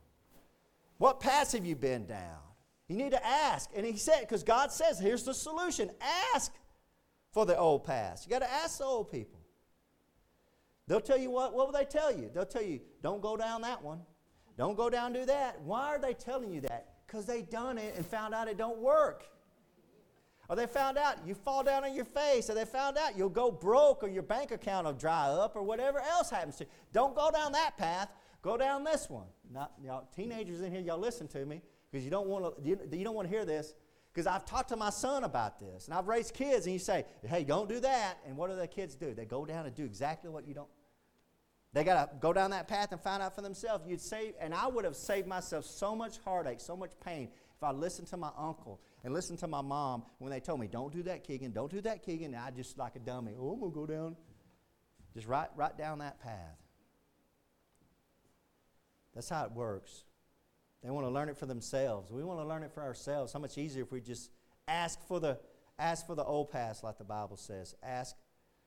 What 0.98 1.18
paths 1.18 1.50
have 1.50 1.66
you 1.66 1.74
been 1.74 2.06
down? 2.06 2.38
You 2.86 2.96
need 2.96 3.10
to 3.10 3.26
ask. 3.26 3.70
And 3.74 3.84
he 3.84 3.96
said, 3.96 4.20
because 4.20 4.44
God 4.44 4.70
says, 4.70 5.00
here's 5.00 5.24
the 5.24 5.34
solution 5.34 5.90
ask 6.32 6.52
for 7.32 7.44
the 7.44 7.58
old 7.58 7.82
paths. 7.82 8.24
You 8.24 8.30
got 8.30 8.42
to 8.42 8.52
ask 8.52 8.78
the 8.78 8.84
old 8.84 9.10
people. 9.10 9.40
They'll 10.86 11.00
tell 11.00 11.18
you 11.18 11.32
what, 11.32 11.54
what 11.54 11.66
will 11.66 11.72
they 11.72 11.84
tell 11.84 12.16
you? 12.16 12.30
They'll 12.32 12.46
tell 12.46 12.62
you, 12.62 12.78
don't 13.02 13.20
go 13.20 13.36
down 13.36 13.62
that 13.62 13.82
one. 13.82 14.02
Don't 14.56 14.76
go 14.76 14.88
down 14.88 15.12
do 15.12 15.26
that. 15.26 15.60
Why 15.62 15.88
are 15.88 15.98
they 15.98 16.14
telling 16.14 16.52
you 16.52 16.60
that? 16.60 16.86
Because 17.04 17.26
they 17.26 17.42
done 17.42 17.78
it 17.78 17.96
and 17.96 18.06
found 18.06 18.32
out 18.32 18.46
it 18.46 18.56
don't 18.56 18.78
work. 18.78 19.24
Or 20.50 20.56
they 20.56 20.66
found 20.66 20.98
out 20.98 21.24
you 21.24 21.34
fall 21.34 21.62
down 21.62 21.84
on 21.84 21.94
your 21.94 22.04
face, 22.04 22.50
or 22.50 22.54
they 22.54 22.64
found 22.64 22.98
out 22.98 23.16
you'll 23.16 23.28
go 23.28 23.52
broke, 23.52 24.02
or 24.02 24.08
your 24.08 24.24
bank 24.24 24.50
account 24.50 24.84
will 24.84 24.92
dry 24.92 25.28
up, 25.28 25.54
or 25.54 25.62
whatever 25.62 26.00
else 26.00 26.28
happens 26.28 26.56
to 26.56 26.64
you. 26.64 26.70
Don't 26.92 27.14
go 27.14 27.30
down 27.30 27.52
that 27.52 27.78
path. 27.78 28.10
Go 28.42 28.56
down 28.56 28.82
this 28.82 29.08
one. 29.08 29.26
Not, 29.48 29.70
y'all, 29.80 30.08
teenagers 30.14 30.60
in 30.60 30.72
here, 30.72 30.80
y'all 30.80 30.98
listen 30.98 31.28
to 31.28 31.46
me 31.46 31.62
because 31.88 32.04
you 32.04 32.10
don't 32.10 32.26
want 32.26 32.56
to. 32.56 32.68
You, 32.68 32.80
you 32.90 33.04
don't 33.04 33.14
want 33.14 33.30
to 33.30 33.34
hear 33.34 33.44
this 33.44 33.74
because 34.12 34.26
I've 34.26 34.44
talked 34.44 34.70
to 34.70 34.76
my 34.76 34.90
son 34.90 35.22
about 35.22 35.60
this, 35.60 35.86
and 35.86 35.94
I've 35.94 36.08
raised 36.08 36.34
kids, 36.34 36.66
and 36.66 36.72
you 36.72 36.80
say, 36.80 37.04
"Hey, 37.24 37.44
don't 37.44 37.68
do 37.68 37.78
that." 37.78 38.16
And 38.26 38.36
what 38.36 38.50
do 38.50 38.56
the 38.56 38.66
kids 38.66 38.96
do? 38.96 39.14
They 39.14 39.26
go 39.26 39.46
down 39.46 39.66
and 39.66 39.74
do 39.74 39.84
exactly 39.84 40.30
what 40.30 40.48
you 40.48 40.54
don't 40.54 40.68
they 41.72 41.84
got 41.84 42.10
to 42.10 42.16
go 42.18 42.32
down 42.32 42.50
that 42.50 42.66
path 42.66 42.90
and 42.90 43.00
find 43.00 43.22
out 43.22 43.34
for 43.34 43.42
themselves. 43.42 43.84
You'd 43.86 44.00
save, 44.00 44.34
and 44.40 44.52
I 44.52 44.66
would 44.66 44.84
have 44.84 44.96
saved 44.96 45.28
myself 45.28 45.64
so 45.64 45.94
much 45.94 46.18
heartache, 46.24 46.60
so 46.60 46.76
much 46.76 46.90
pain 47.04 47.28
if 47.56 47.62
I 47.62 47.70
listened 47.70 48.08
to 48.08 48.16
my 48.16 48.30
uncle 48.36 48.80
and 49.02 49.14
listen 49.14 49.36
to 49.38 49.46
my 49.46 49.62
mom 49.62 50.04
when 50.18 50.30
they 50.30 50.40
told 50.40 50.60
me, 50.60 50.66
"Don't 50.66 50.92
do 50.92 51.02
that, 51.04 51.24
Keegan. 51.24 51.52
Don't 51.52 51.70
do 51.70 51.80
that, 51.82 52.02
Keegan." 52.02 52.34
And 52.34 52.42
I 52.42 52.50
just 52.50 52.78
like 52.78 52.96
a 52.96 52.98
dummy. 52.98 53.34
Oh, 53.38 53.52
I'm 53.52 53.60
gonna 53.60 53.72
go 53.72 53.86
down. 53.86 54.16
Just 55.14 55.26
right, 55.26 55.48
right 55.56 55.76
down 55.76 55.98
that 55.98 56.20
path. 56.20 56.58
That's 59.14 59.28
how 59.28 59.44
it 59.44 59.52
works. 59.52 60.04
They 60.82 60.90
want 60.90 61.06
to 61.06 61.10
learn 61.10 61.28
it 61.28 61.36
for 61.36 61.46
themselves. 61.46 62.10
We 62.10 62.24
want 62.24 62.40
to 62.40 62.44
learn 62.44 62.62
it 62.62 62.72
for 62.72 62.82
ourselves. 62.82 63.32
How 63.32 63.38
much 63.38 63.58
easier 63.58 63.82
if 63.82 63.92
we 63.92 64.00
just 64.00 64.30
ask 64.68 65.02
for 65.06 65.20
the 65.20 65.40
ask 65.78 66.06
for 66.06 66.14
the 66.14 66.24
old 66.24 66.50
past, 66.50 66.84
like 66.84 66.98
the 66.98 67.04
Bible 67.04 67.36
says. 67.36 67.74
Ask 67.82 68.16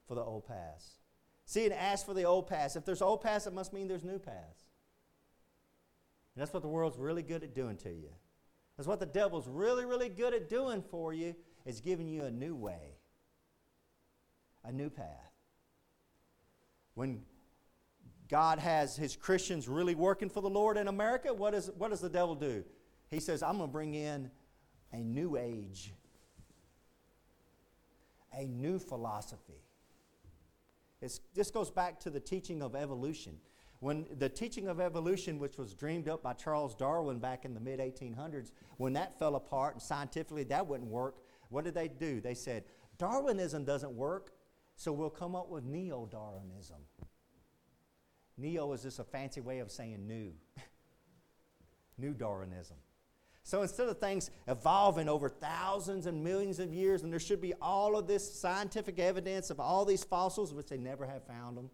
for 0.08 0.16
the 0.16 0.22
old 0.22 0.46
past. 0.46 1.00
See, 1.46 1.66
and 1.66 1.74
ask 1.74 2.06
for 2.06 2.14
the 2.14 2.24
old 2.24 2.48
paths. 2.48 2.76
If 2.76 2.86
there's 2.86 3.02
old 3.02 3.22
paths, 3.22 3.48
it 3.48 3.54
must 3.54 3.74
mean 3.74 3.88
there's 3.88 4.04
new 4.04 4.20
paths. 4.20 4.66
And 6.36 6.42
that's 6.42 6.54
what 6.54 6.64
the 6.64 6.70
world's 6.70 6.98
really 6.98 7.22
good 7.22 7.44
at 7.44 7.54
doing 7.54 7.78
to 7.78 7.90
you. 7.90 8.10
That's 8.84 8.90
what 8.90 9.00
the 9.00 9.06
devil's 9.06 9.48
really, 9.48 9.86
really 9.86 10.10
good 10.10 10.34
at 10.34 10.50
doing 10.50 10.82
for 10.82 11.14
you, 11.14 11.38
is 11.66 11.80
giving 11.80 12.10
you 12.10 12.24
a 12.24 12.30
new 12.32 12.54
way, 12.54 12.98
a 14.66 14.74
new 14.74 14.90
path. 14.90 15.32
When 16.94 17.22
God 18.28 18.60
has 18.60 18.98
his 18.98 19.16
Christians 19.16 19.70
really 19.70 19.96
working 19.96 20.28
for 20.28 20.42
the 20.42 20.50
Lord 20.50 20.76
in 20.76 20.90
America, 20.90 21.34
what, 21.34 21.54
is, 21.54 21.72
what 21.78 21.92
does 21.92 22.02
the 22.02 22.10
devil 22.10 22.36
do? 22.36 22.66
He 23.10 23.22
says, 23.22 23.42
I'm 23.42 23.56
going 23.56 23.70
to 23.70 23.72
bring 23.72 23.94
in 23.96 24.30
a 24.92 24.98
new 24.98 25.38
age, 25.38 25.94
a 28.38 28.44
new 28.44 28.80
philosophy. 28.80 29.64
It's, 31.02 31.22
this 31.34 31.52
goes 31.52 31.72
back 31.72 32.02
to 32.02 32.10
the 32.10 32.20
teaching 32.20 32.62
of 32.62 32.76
evolution. 32.76 33.38
When 33.84 34.06
the 34.18 34.30
teaching 34.30 34.70
of 34.70 34.80
evolution, 34.80 35.40
which 35.40 35.58
was 35.58 35.74
dreamed 35.74 36.08
up 36.08 36.24
by 36.24 36.32
Charles 36.32 36.74
Darwin 36.74 37.20
back 37.20 37.44
in 37.44 37.54
the 37.54 37.60
mid 37.60 37.82
1800s, 37.82 38.52
when 38.78 38.94
that 38.94 39.20
fell 39.20 39.36
apart 39.36 39.74
and 39.74 39.82
scientifically 39.82 40.46
that 40.46 40.66
wouldn't 40.66 40.90
work, 40.90 41.16
what 41.50 41.66
did 41.66 41.74
they 41.74 41.90
do? 41.90 42.22
They 42.22 42.34
said, 42.34 42.64
Darwinism 42.98 43.66
doesn't 43.66 43.92
work, 43.92 44.32
so 44.78 44.94
we'll 44.94 45.10
come 45.10 45.36
up 45.36 45.50
with 45.50 45.66
neo 45.66 46.08
Darwinism. 46.10 46.78
Neo 48.38 48.72
is 48.72 48.84
just 48.84 49.00
a 49.00 49.04
fancy 49.04 49.42
way 49.42 49.60
of 49.60 49.70
saying 49.70 50.08
new. 50.08 50.32
new 51.98 52.14
Darwinism. 52.14 52.78
So 53.44 53.64
instead 53.64 53.90
of 53.90 54.00
things 54.00 54.32
evolving 54.48 55.10
over 55.10 55.28
thousands 55.28 56.06
and 56.06 56.24
millions 56.24 56.60
of 56.60 56.74
years, 56.74 57.04
and 57.04 57.12
there 57.12 57.20
should 57.20 57.42
be 57.42 57.54
all 57.62 57.98
of 57.98 58.08
this 58.08 58.40
scientific 58.40 58.98
evidence 58.98 59.50
of 59.50 59.60
all 59.60 59.84
these 59.84 60.06
fossils, 60.06 60.54
which 60.54 60.68
they 60.68 60.78
never 60.78 61.06
have 61.06 61.28
found 61.28 61.58
them. 61.58 61.70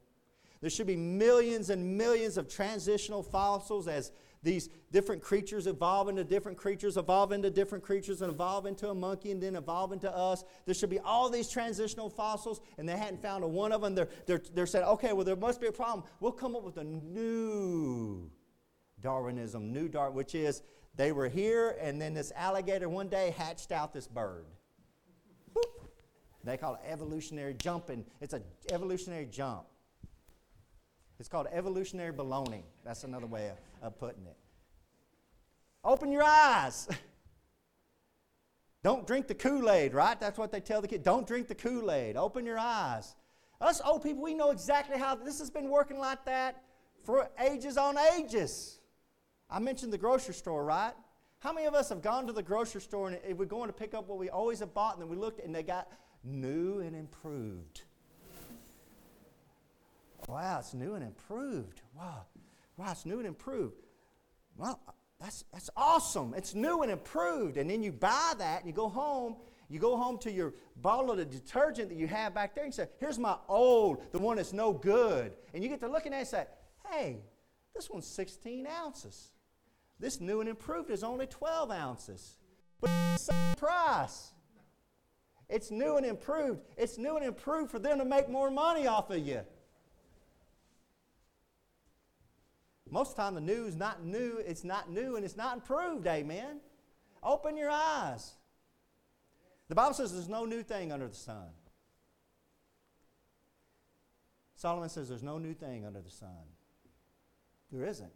There 0.62 0.70
should 0.70 0.88
be 0.88 0.98
millions 0.98 1.70
and 1.70 1.98
millions 1.98 2.38
of 2.38 2.50
transitional 2.50 3.24
fossils 3.24 3.88
as 3.88 4.12
these 4.42 4.70
different 4.92 5.22
creatures 5.22 5.68
evolve 5.68 6.08
into 6.08 6.24
different 6.24 6.58
creatures, 6.58 6.96
evolve 6.98 7.32
into 7.32 7.50
different 7.50 7.84
creatures, 7.84 8.22
and 8.22 8.32
evolve 8.32 8.66
into 8.66 8.90
a 8.90 8.96
monkey, 8.96 9.32
and 9.32 9.44
then 9.44 9.56
evolve 9.56 9.92
into 9.92 10.14
us. 10.16 10.44
There 10.66 10.74
should 10.74 10.90
be 10.90 11.00
all 11.00 11.30
these 11.30 11.50
transitional 11.50 12.10
fossils, 12.10 12.62
and 12.78 12.88
they 12.88 12.98
hadn't 12.98 13.22
found 13.22 13.44
a 13.44 13.48
one 13.48 13.72
of 13.72 13.82
them. 13.82 13.96
They're, 13.96 14.08
they're, 14.26 14.42
they're 14.54 14.66
saying, 14.66 14.86
okay, 14.86 15.14
well, 15.14 15.26
there 15.26 15.36
must 15.36 15.60
be 15.60 15.68
a 15.68 15.72
problem. 15.72 16.04
We'll 16.20 16.32
come 16.32 16.56
up 16.56 16.64
with 16.64 16.78
a 16.78 16.84
new 16.84 18.30
Darwinism, 19.02 19.74
new 19.74 19.90
Darwin, 19.90 20.16
which 20.16 20.36
is 20.36 20.62
they 20.96 21.12
were 21.12 21.28
here, 21.28 21.78
and 21.82 22.02
then 22.02 22.14
this 22.14 22.32
alligator 22.36 22.88
one 22.88 23.10
day 23.10 23.34
hatched 23.38 23.72
out 23.72 23.94
this 23.94 24.08
bird. 24.08 24.46
Boop. 25.54 25.64
They 26.46 26.56
call 26.56 26.76
it 26.76 26.82
evolutionary 26.88 27.56
jumping. 27.56 28.06
It's 28.22 28.34
an 28.34 28.44
evolutionary 28.72 29.26
jump. 29.26 29.66
It's 31.20 31.28
called 31.28 31.48
evolutionary 31.52 32.14
baloney. 32.14 32.64
That's 32.86 33.04
another 33.04 33.28
way 33.28 33.50
of, 33.50 33.58
of 33.82 34.00
putting 34.00 34.26
it. 34.26 34.38
Open 35.84 36.12
your 36.12 36.24
eyes. 36.24 36.88
Don't 38.84 39.06
drink 39.06 39.28
the 39.28 39.36
Kool 39.36 39.70
Aid, 39.70 39.94
right? 39.94 40.18
That's 40.20 40.38
what 40.38 40.52
they 40.52 40.62
tell 40.62 40.82
the 40.82 40.88
kid. 40.88 41.04
Don't 41.04 41.28
drink 41.28 41.50
the 41.50 41.56
Kool 41.56 41.92
Aid. 41.92 42.16
Open 42.16 42.46
your 42.46 42.58
eyes. 42.58 43.16
Us 43.60 43.82
old 43.84 44.02
people, 44.02 44.24
we 44.24 44.34
know 44.34 44.52
exactly 44.52 44.98
how 44.98 45.16
this 45.16 45.40
has 45.40 45.50
been 45.50 45.70
working 45.70 46.00
like 46.00 46.24
that 46.24 46.64
for 47.04 47.30
ages 47.46 47.78
on 47.78 47.98
ages. 48.18 48.80
I 49.50 49.60
mentioned 49.60 49.92
the 49.92 49.98
grocery 49.98 50.34
store, 50.34 50.64
right? 50.64 50.94
How 51.40 51.52
many 51.52 51.68
of 51.68 51.74
us 51.74 51.90
have 51.90 52.02
gone 52.02 52.28
to 52.28 52.34
the 52.34 52.44
grocery 52.44 52.82
store 52.82 53.10
and 53.10 53.38
we're 53.38 53.46
going 53.46 53.68
to 53.68 53.74
pick 53.74 53.94
up 53.94 54.08
what 54.08 54.18
we 54.18 54.30
always 54.30 54.60
have 54.60 54.74
bought 54.74 54.94
and 54.94 55.02
then 55.02 55.10
we 55.10 55.18
looked 55.18 55.44
and 55.44 55.54
they 55.54 55.64
got 55.64 55.90
new 56.24 56.80
and 56.80 56.96
improved? 56.96 57.82
Wow, 60.30 60.60
it's 60.60 60.76
new 60.76 60.94
and 60.94 61.04
improved. 61.04 61.82
Wow, 61.98 62.26
wow, 62.78 62.92
it's 62.92 63.06
new 63.06 63.18
and 63.18 63.28
improved. 63.28 63.74
Well, 64.56 64.80
that's, 65.20 65.44
that's 65.52 65.72
awesome. 65.76 66.36
It's 66.38 66.54
new 66.54 66.84
and 66.84 66.92
improved. 66.92 67.58
And 67.58 67.68
then 67.68 67.82
you 67.82 67.92
buy 67.92 68.34
that 68.38 68.60
and 68.60 68.68
you 68.68 68.74
go 68.74 68.90
home 68.90 69.38
You 69.70 69.80
go 69.80 69.98
home 69.98 70.18
to 70.20 70.32
your 70.32 70.54
bottle 70.78 71.12
of 71.12 71.30
detergent 71.30 71.90
that 71.90 71.96
you 71.96 72.08
have 72.08 72.34
back 72.34 72.56
there 72.56 72.64
and 72.64 72.74
say, 72.74 72.88
Here's 73.00 73.20
my 73.20 73.38
old, 73.48 74.04
the 74.12 74.20
one 74.20 74.38
that's 74.38 74.54
no 74.54 74.72
good. 74.72 75.34
And 75.54 75.64
you 75.64 75.70
get 75.70 75.80
to 75.82 75.88
looking 75.88 76.14
at 76.14 76.18
it 76.18 76.20
and 76.20 76.28
say, 76.28 76.46
Hey, 76.92 77.18
this 77.76 77.90
one's 77.90 78.08
16 78.08 78.68
ounces. 78.68 79.32
This 80.00 80.20
new 80.20 80.42
and 80.42 80.50
improved 80.50 80.90
is 80.90 81.04
only 81.04 81.28
12 81.28 81.72
ounces. 81.72 82.38
But 82.80 82.92
it's 83.14 83.26
the 83.26 83.34
same 83.34 83.56
price. 83.56 84.32
It's 85.50 85.72
new 85.72 85.98
and 85.98 86.06
improved. 86.06 86.62
It's 86.78 86.98
new 86.98 87.16
and 87.18 87.26
improved 87.26 87.72
for 87.72 87.80
them 87.80 87.98
to 87.98 88.06
make 88.06 88.30
more 88.30 88.52
money 88.52 88.88
off 88.88 89.10
of 89.10 89.20
you. 89.20 89.42
Most 92.92 93.12
of 93.12 93.16
the 93.18 93.22
time, 93.22 93.36
the 93.36 93.42
news 93.42 93.76
not 93.76 94.04
new, 94.04 94.42
it's 94.46 94.64
not 94.64 94.90
new, 94.90 95.16
and 95.16 95.24
it's 95.24 95.38
not 95.38 95.56
improved, 95.56 96.08
amen. 96.08 96.60
Open 97.22 97.56
your 97.56 97.70
eyes. 97.70 98.34
The 99.68 99.76
Bible 99.76 99.94
says 99.94 100.12
there's 100.12 100.30
no 100.30 100.46
new 100.46 100.64
thing 100.64 100.92
under 100.92 101.08
the 101.08 101.16
sun. 101.16 101.50
Solomon 104.56 104.90
says 104.90 105.08
there's 105.08 105.24
no 105.24 105.38
new 105.38 105.54
thing 105.54 105.86
under 105.86 106.02
the 106.02 106.10
sun. 106.10 106.30
There 107.72 107.86
isn't. 107.86 108.12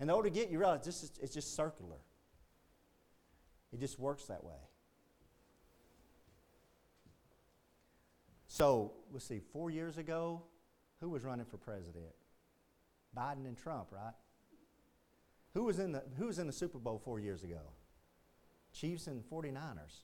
And 0.00 0.08
the 0.08 0.14
older 0.14 0.28
you 0.28 0.34
get, 0.34 0.50
you 0.50 0.58
realize 0.58 0.84
this 0.84 1.02
is, 1.02 1.12
it's 1.22 1.32
just 1.32 1.54
circular. 1.54 1.96
It 3.72 3.80
just 3.80 3.98
works 3.98 4.24
that 4.24 4.42
way. 4.42 4.56
So, 8.46 8.92
let's 9.12 9.24
see, 9.24 9.40
four 9.52 9.70
years 9.70 9.98
ago, 9.98 10.42
who 11.00 11.08
was 11.08 11.22
running 11.22 11.46
for 11.46 11.58
president? 11.58 12.06
Biden 13.16 13.46
and 13.46 13.56
Trump, 13.56 13.88
right? 13.90 14.14
Who 15.54 15.64
was 15.64 15.78
in 15.78 15.92
the, 15.92 16.02
who 16.16 16.26
was 16.26 16.38
in 16.38 16.46
the 16.46 16.52
Super 16.52 16.78
Bowl 16.78 17.00
four 17.02 17.18
years 17.18 17.42
ago? 17.42 17.60
Chiefs 18.72 19.06
and 19.06 19.22
49ers. 19.28 20.02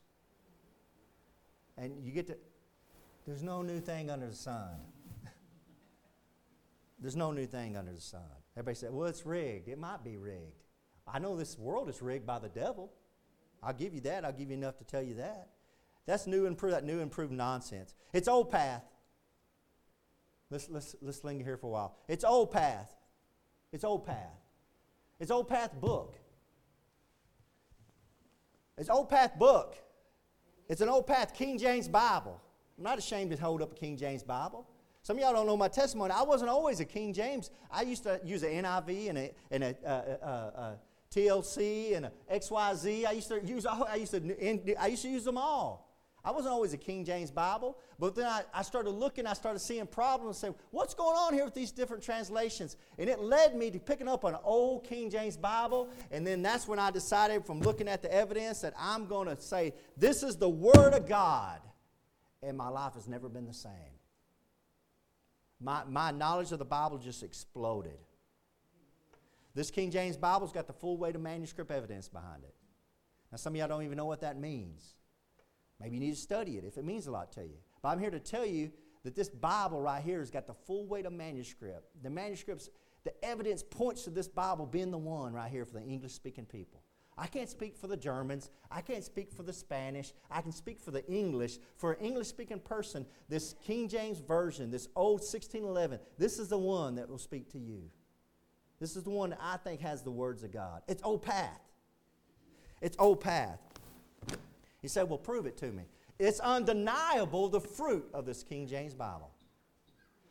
And 1.76 2.04
you 2.04 2.12
get 2.12 2.26
to, 2.28 2.36
there's 3.26 3.42
no 3.42 3.62
new 3.62 3.80
thing 3.80 4.10
under 4.10 4.26
the 4.26 4.34
sun. 4.34 4.80
there's 6.98 7.16
no 7.16 7.32
new 7.32 7.46
thing 7.46 7.76
under 7.76 7.92
the 7.92 8.00
sun. 8.00 8.22
Everybody 8.56 8.76
said, 8.76 8.92
well, 8.92 9.08
it's 9.08 9.26
rigged. 9.26 9.68
It 9.68 9.78
might 9.78 10.04
be 10.04 10.16
rigged. 10.16 10.62
I 11.06 11.18
know 11.18 11.36
this 11.36 11.58
world 11.58 11.88
is 11.88 12.00
rigged 12.00 12.26
by 12.26 12.38
the 12.38 12.48
devil. 12.48 12.92
I'll 13.62 13.74
give 13.74 13.94
you 13.94 14.00
that. 14.02 14.24
I'll 14.24 14.32
give 14.32 14.50
you 14.50 14.56
enough 14.56 14.78
to 14.78 14.84
tell 14.84 15.02
you 15.02 15.14
that. 15.14 15.48
That's 16.06 16.26
new 16.26 16.46
and 16.46 16.58
that 16.58 16.84
new 16.84 17.00
improved 17.00 17.32
nonsense. 17.32 17.94
It's 18.12 18.28
old 18.28 18.50
path. 18.50 18.82
Let's, 20.50 20.68
let's, 20.70 20.94
let's 21.00 21.24
linger 21.24 21.44
here 21.44 21.56
for 21.56 21.66
a 21.66 21.70
while. 21.70 21.96
It's 22.08 22.24
old 22.24 22.50
path. 22.50 22.94
It's 23.72 23.84
old 23.84 24.06
path. 24.06 24.40
It's 25.18 25.30
old 25.30 25.48
path 25.48 25.72
book. 25.80 26.14
It's 28.76 28.90
old 28.90 29.08
path 29.08 29.38
book. 29.38 29.76
It's 30.68 30.80
an 30.80 30.88
old 30.88 31.06
path 31.06 31.34
King 31.34 31.58
James 31.58 31.88
Bible. 31.88 32.40
I'm 32.76 32.84
not 32.84 32.98
ashamed 32.98 33.30
to 33.30 33.36
hold 33.36 33.62
up 33.62 33.72
a 33.72 33.74
King 33.74 33.96
James 33.96 34.22
Bible. 34.22 34.66
Some 35.02 35.18
of 35.18 35.22
y'all 35.22 35.34
don't 35.34 35.46
know 35.46 35.56
my 35.56 35.68
testimony. 35.68 36.12
I 36.12 36.22
wasn't 36.22 36.50
always 36.50 36.80
a 36.80 36.84
King 36.84 37.12
James. 37.12 37.50
I 37.70 37.82
used 37.82 38.04
to 38.04 38.20
use 38.24 38.42
an 38.42 38.64
NIV 38.64 39.10
and 39.10 39.18
a, 39.18 39.30
and 39.50 39.64
a, 39.64 39.76
uh, 39.84 40.26
uh, 40.26 40.74
TLC 41.14 41.96
and 41.96 42.06
a 42.06 42.12
XYZ. 42.32 43.06
I 43.06 43.12
used 43.12 43.28
to 43.28 43.44
use 43.44 43.66
I 43.66 43.96
used 43.96 44.12
to 44.12 44.74
I 44.80 44.86
used 44.86 45.02
to 45.02 45.08
use 45.08 45.24
them 45.24 45.38
all. 45.38 45.93
I 46.24 46.30
wasn't 46.30 46.54
always 46.54 46.72
a 46.72 46.78
King 46.78 47.04
James 47.04 47.30
Bible, 47.30 47.76
but 47.98 48.14
then 48.14 48.24
I, 48.24 48.44
I 48.54 48.62
started 48.62 48.90
looking, 48.90 49.26
I 49.26 49.34
started 49.34 49.58
seeing 49.58 49.86
problems 49.86 50.38
saying, 50.38 50.54
what's 50.70 50.94
going 50.94 51.16
on 51.16 51.34
here 51.34 51.44
with 51.44 51.52
these 51.52 51.70
different 51.70 52.02
translations? 52.02 52.78
And 52.98 53.10
it 53.10 53.20
led 53.20 53.54
me 53.54 53.70
to 53.70 53.78
picking 53.78 54.08
up 54.08 54.24
an 54.24 54.36
old 54.42 54.84
King 54.84 55.10
James 55.10 55.36
Bible, 55.36 55.90
and 56.10 56.26
then 56.26 56.40
that's 56.40 56.66
when 56.66 56.78
I 56.78 56.90
decided 56.90 57.44
from 57.44 57.60
looking 57.60 57.88
at 57.88 58.00
the 58.00 58.12
evidence 58.12 58.60
that 58.62 58.72
I'm 58.78 59.06
going 59.06 59.28
to 59.28 59.38
say, 59.38 59.74
this 59.98 60.22
is 60.22 60.36
the 60.36 60.48
Word 60.48 60.94
of 60.94 61.06
God. 61.06 61.60
And 62.42 62.56
my 62.56 62.68
life 62.68 62.94
has 62.94 63.06
never 63.06 63.28
been 63.28 63.46
the 63.46 63.54
same. 63.54 63.72
My, 65.60 65.82
my 65.86 66.10
knowledge 66.10 66.52
of 66.52 66.58
the 66.58 66.64
Bible 66.64 66.96
just 66.96 67.22
exploded. 67.22 67.98
This 69.54 69.70
King 69.70 69.90
James 69.90 70.16
Bible's 70.16 70.52
got 70.52 70.66
the 70.66 70.72
full 70.72 70.96
weight 70.96 71.14
of 71.14 71.20
manuscript 71.20 71.70
evidence 71.70 72.08
behind 72.08 72.44
it. 72.44 72.54
Now, 73.30 73.36
some 73.36 73.52
of 73.52 73.58
y'all 73.58 73.68
don't 73.68 73.82
even 73.82 73.96
know 73.96 74.06
what 74.06 74.22
that 74.22 74.38
means. 74.38 74.94
Maybe 75.80 75.96
you 75.96 76.00
need 76.00 76.14
to 76.14 76.20
study 76.20 76.56
it 76.56 76.64
if 76.64 76.78
it 76.78 76.84
means 76.84 77.06
a 77.06 77.10
lot 77.10 77.32
to 77.32 77.42
you. 77.42 77.58
But 77.82 77.90
I'm 77.90 77.98
here 77.98 78.10
to 78.10 78.20
tell 78.20 78.46
you 78.46 78.70
that 79.02 79.14
this 79.14 79.28
Bible 79.28 79.80
right 79.80 80.02
here 80.02 80.20
has 80.20 80.30
got 80.30 80.46
the 80.46 80.54
full 80.54 80.86
weight 80.86 81.06
of 81.06 81.12
manuscript. 81.12 81.88
The 82.02 82.10
manuscripts, 82.10 82.70
the 83.04 83.12
evidence 83.24 83.62
points 83.62 84.04
to 84.04 84.10
this 84.10 84.28
Bible 84.28 84.66
being 84.66 84.90
the 84.90 84.98
one 84.98 85.32
right 85.32 85.50
here 85.50 85.64
for 85.64 85.74
the 85.74 85.84
English 85.84 86.12
speaking 86.12 86.46
people. 86.46 86.80
I 87.16 87.26
can't 87.28 87.48
speak 87.48 87.76
for 87.76 87.86
the 87.86 87.96
Germans. 87.96 88.50
I 88.70 88.80
can't 88.80 89.04
speak 89.04 89.30
for 89.30 89.44
the 89.44 89.52
Spanish. 89.52 90.12
I 90.30 90.40
can 90.40 90.50
speak 90.50 90.80
for 90.80 90.90
the 90.90 91.06
English. 91.06 91.58
For 91.76 91.92
an 91.92 92.04
English 92.04 92.26
speaking 92.26 92.58
person, 92.58 93.06
this 93.28 93.54
King 93.64 93.88
James 93.88 94.18
Version, 94.18 94.70
this 94.70 94.88
old 94.96 95.20
1611, 95.20 96.00
this 96.18 96.38
is 96.38 96.48
the 96.48 96.58
one 96.58 96.96
that 96.96 97.08
will 97.08 97.18
speak 97.18 97.50
to 97.52 97.58
you. 97.58 97.90
This 98.80 98.96
is 98.96 99.04
the 99.04 99.10
one 99.10 99.30
that 99.30 99.38
I 99.40 99.58
think 99.58 99.80
has 99.80 100.02
the 100.02 100.10
words 100.10 100.42
of 100.42 100.52
God. 100.52 100.82
It's 100.88 101.02
old 101.04 101.22
path. 101.22 101.60
It's 102.80 102.96
old 102.98 103.20
path. 103.20 103.60
He 104.84 104.88
said, 104.88 105.08
Well, 105.08 105.16
prove 105.16 105.46
it 105.46 105.56
to 105.56 105.72
me. 105.72 105.84
It's 106.18 106.40
undeniable 106.40 107.48
the 107.48 107.58
fruit 107.58 108.06
of 108.12 108.26
this 108.26 108.42
King 108.42 108.66
James 108.66 108.92
Bible. 108.92 109.30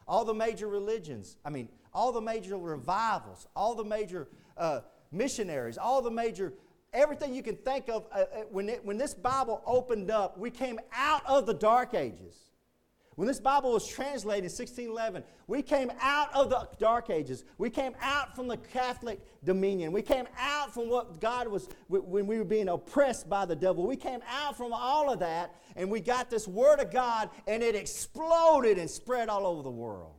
All 0.07 0.23
the 0.23 0.33
major 0.35 0.67
religions, 0.67 1.37
I 1.43 1.49
mean, 1.49 1.69
all 1.91 2.11
the 2.11 2.21
major 2.21 2.55
revivals, 2.55 3.47
all 3.55 3.73
the 3.73 3.83
major 3.83 4.27
uh, 4.55 4.81
missionaries, 5.11 5.79
all 5.79 6.03
the 6.03 6.11
major, 6.11 6.53
everything 6.93 7.33
you 7.33 7.41
can 7.41 7.55
think 7.55 7.89
of, 7.89 8.05
uh, 8.11 8.19
uh 8.19 8.25
when, 8.51 8.69
it, 8.69 8.85
when 8.85 8.99
this 8.99 9.15
Bible 9.15 9.63
opened 9.65 10.11
up, 10.11 10.37
we 10.37 10.51
came 10.51 10.79
out 10.93 11.23
of 11.25 11.47
the 11.47 11.53
dark 11.55 11.95
ages. 11.95 12.35
When 13.15 13.27
this 13.27 13.39
Bible 13.39 13.71
was 13.73 13.87
translated 13.87 14.45
in 14.45 14.49
1611, 14.49 15.23
we 15.47 15.61
came 15.61 15.91
out 16.01 16.33
of 16.33 16.49
the 16.49 16.67
Dark 16.79 17.09
Ages. 17.09 17.43
We 17.57 17.69
came 17.69 17.93
out 18.01 18.35
from 18.35 18.47
the 18.47 18.57
Catholic 18.57 19.19
dominion. 19.43 19.91
We 19.91 20.01
came 20.01 20.25
out 20.37 20.73
from 20.73 20.89
what 20.89 21.19
God 21.19 21.47
was, 21.47 21.69
when 21.87 22.25
we 22.25 22.37
were 22.37 22.43
being 22.43 22.69
oppressed 22.69 23.29
by 23.29 23.45
the 23.45 23.55
devil. 23.55 23.85
We 23.85 23.97
came 23.97 24.21
out 24.27 24.57
from 24.57 24.73
all 24.73 25.11
of 25.11 25.19
that, 25.19 25.55
and 25.75 25.91
we 25.91 25.99
got 25.99 26.29
this 26.29 26.47
Word 26.47 26.79
of 26.79 26.91
God, 26.91 27.29
and 27.47 27.61
it 27.61 27.75
exploded 27.75 28.77
and 28.79 28.89
spread 28.89 29.29
all 29.29 29.45
over 29.45 29.61
the 29.61 29.71
world. 29.71 30.15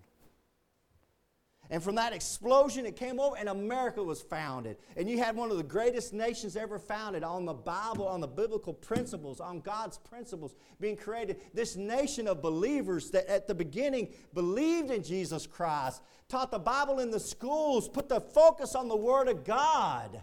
And 1.71 1.83
from 1.83 1.95
that 1.95 2.13
explosion, 2.13 2.85
it 2.85 2.95
came 2.95 3.19
over, 3.19 3.37
and 3.37 3.49
America 3.49 4.03
was 4.03 4.21
founded. 4.21 4.77
And 4.97 5.09
you 5.09 5.19
had 5.19 5.35
one 5.35 5.51
of 5.51 5.57
the 5.57 5.63
greatest 5.63 6.13
nations 6.13 6.57
ever 6.57 6.79
founded 6.79 7.25
on 7.25 7.47
the 7.47 7.55
Bible, 7.55 8.07
on 8.07 8.21
the 8.21 8.29
biblical 8.29 8.75
principles, 8.75 9.41
on 9.41 9.61
God's 9.61 9.97
principles 9.97 10.55
being 10.79 10.97
created. 10.97 11.41
This 11.55 11.75
nation 11.75 12.29
of 12.29 12.43
believers 12.43 13.11
that 13.13 13.27
at 13.29 13.47
the 13.47 13.55
beginning 13.55 14.13
believed 14.35 14.91
in 14.91 15.03
Jesus 15.03 15.47
Christ, 15.47 16.03
taught 16.29 16.51
the 16.51 16.59
Bible 16.59 16.99
in 16.99 17.11
the 17.11 17.21
schools, 17.21 17.89
put 17.89 18.09
the 18.09 18.21
focus 18.21 18.75
on 18.75 18.89
the 18.89 18.97
Word 18.97 19.29
of 19.29 19.45
God. 19.45 20.23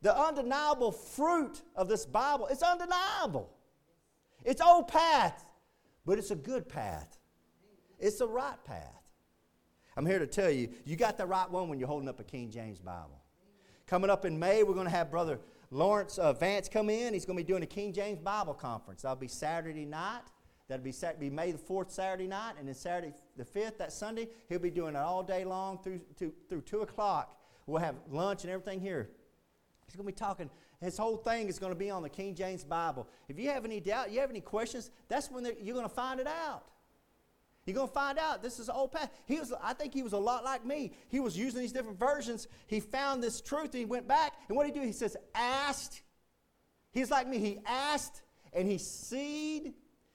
The 0.00 0.18
undeniable 0.18 0.92
fruit 0.92 1.62
of 1.76 1.88
this 1.88 2.06
Bible, 2.06 2.46
it's 2.50 2.62
undeniable. 2.62 3.50
It's 4.44 4.60
old 4.60 4.88
path, 4.88 5.44
but 6.04 6.18
it's 6.18 6.30
a 6.30 6.36
good 6.36 6.68
path. 6.68 7.18
It's 7.98 8.18
the 8.18 8.28
right 8.28 8.62
path. 8.64 9.03
I'm 9.96 10.06
here 10.06 10.18
to 10.18 10.26
tell 10.26 10.50
you, 10.50 10.68
you 10.84 10.96
got 10.96 11.16
the 11.16 11.26
right 11.26 11.50
one 11.50 11.68
when 11.68 11.78
you're 11.78 11.88
holding 11.88 12.08
up 12.08 12.18
a 12.20 12.24
King 12.24 12.50
James 12.50 12.78
Bible. 12.78 13.20
Coming 13.86 14.10
up 14.10 14.24
in 14.24 14.38
May, 14.38 14.62
we're 14.62 14.74
going 14.74 14.86
to 14.86 14.92
have 14.92 15.10
Brother 15.10 15.38
Laurence 15.70 16.18
uh, 16.18 16.32
Vance 16.32 16.68
come 16.68 16.90
in. 16.90 17.12
He's 17.12 17.24
going 17.24 17.36
to 17.36 17.44
be 17.44 17.46
doing 17.46 17.62
a 17.62 17.66
King 17.66 17.92
James 17.92 18.18
Bible 18.18 18.54
conference. 18.54 19.02
That'll 19.02 19.16
be 19.16 19.28
Saturday 19.28 19.84
night. 19.84 20.22
That'll 20.68 20.84
be, 20.84 20.94
be 21.20 21.30
May 21.30 21.52
the 21.52 21.58
4th, 21.58 21.90
Saturday 21.90 22.26
night. 22.26 22.54
And 22.58 22.66
then 22.66 22.74
Saturday 22.74 23.12
the 23.36 23.44
5th, 23.44 23.78
that 23.78 23.92
Sunday, 23.92 24.28
he'll 24.48 24.58
be 24.58 24.70
doing 24.70 24.94
it 24.94 24.98
all 24.98 25.22
day 25.22 25.44
long 25.44 25.78
through, 25.82 26.00
to, 26.18 26.32
through 26.48 26.62
2 26.62 26.80
o'clock. 26.80 27.38
We'll 27.66 27.82
have 27.82 27.96
lunch 28.10 28.44
and 28.44 28.50
everything 28.50 28.80
here. 28.80 29.10
He's 29.86 29.96
going 29.96 30.06
to 30.06 30.12
be 30.12 30.16
talking. 30.16 30.50
His 30.80 30.96
whole 30.96 31.16
thing 31.16 31.48
is 31.48 31.58
going 31.58 31.72
to 31.72 31.78
be 31.78 31.90
on 31.90 32.02
the 32.02 32.08
King 32.08 32.34
James 32.34 32.64
Bible. 32.64 33.08
If 33.28 33.38
you 33.38 33.50
have 33.50 33.64
any 33.64 33.80
doubt, 33.80 34.10
you 34.10 34.20
have 34.20 34.30
any 34.30 34.40
questions, 34.40 34.90
that's 35.08 35.30
when 35.30 35.44
you're 35.60 35.74
going 35.74 35.88
to 35.88 35.94
find 35.94 36.20
it 36.20 36.26
out. 36.26 36.64
You're 37.66 37.74
going 37.74 37.88
to 37.88 37.94
find 37.94 38.18
out 38.18 38.42
this 38.42 38.58
is 38.58 38.68
old 38.68 38.92
path. 38.92 39.10
He 39.26 39.38
was, 39.38 39.52
I 39.62 39.72
think 39.72 39.94
he 39.94 40.02
was 40.02 40.12
a 40.12 40.18
lot 40.18 40.44
like 40.44 40.66
me. 40.66 40.92
He 41.08 41.20
was 41.20 41.36
using 41.36 41.60
these 41.60 41.72
different 41.72 41.98
versions. 41.98 42.46
He 42.66 42.80
found 42.80 43.22
this 43.22 43.40
truth 43.40 43.70
and 43.72 43.74
he 43.74 43.84
went 43.84 44.06
back. 44.06 44.34
And 44.48 44.56
what 44.56 44.66
did 44.66 44.74
he 44.74 44.80
do? 44.80 44.86
He 44.86 44.92
says, 44.92 45.16
asked. 45.34 46.02
He's 46.92 47.10
like 47.10 47.26
me. 47.26 47.38
He 47.38 47.60
asked 47.66 48.22
and 48.52 48.68
he 48.68 48.78
seed. 48.78 49.74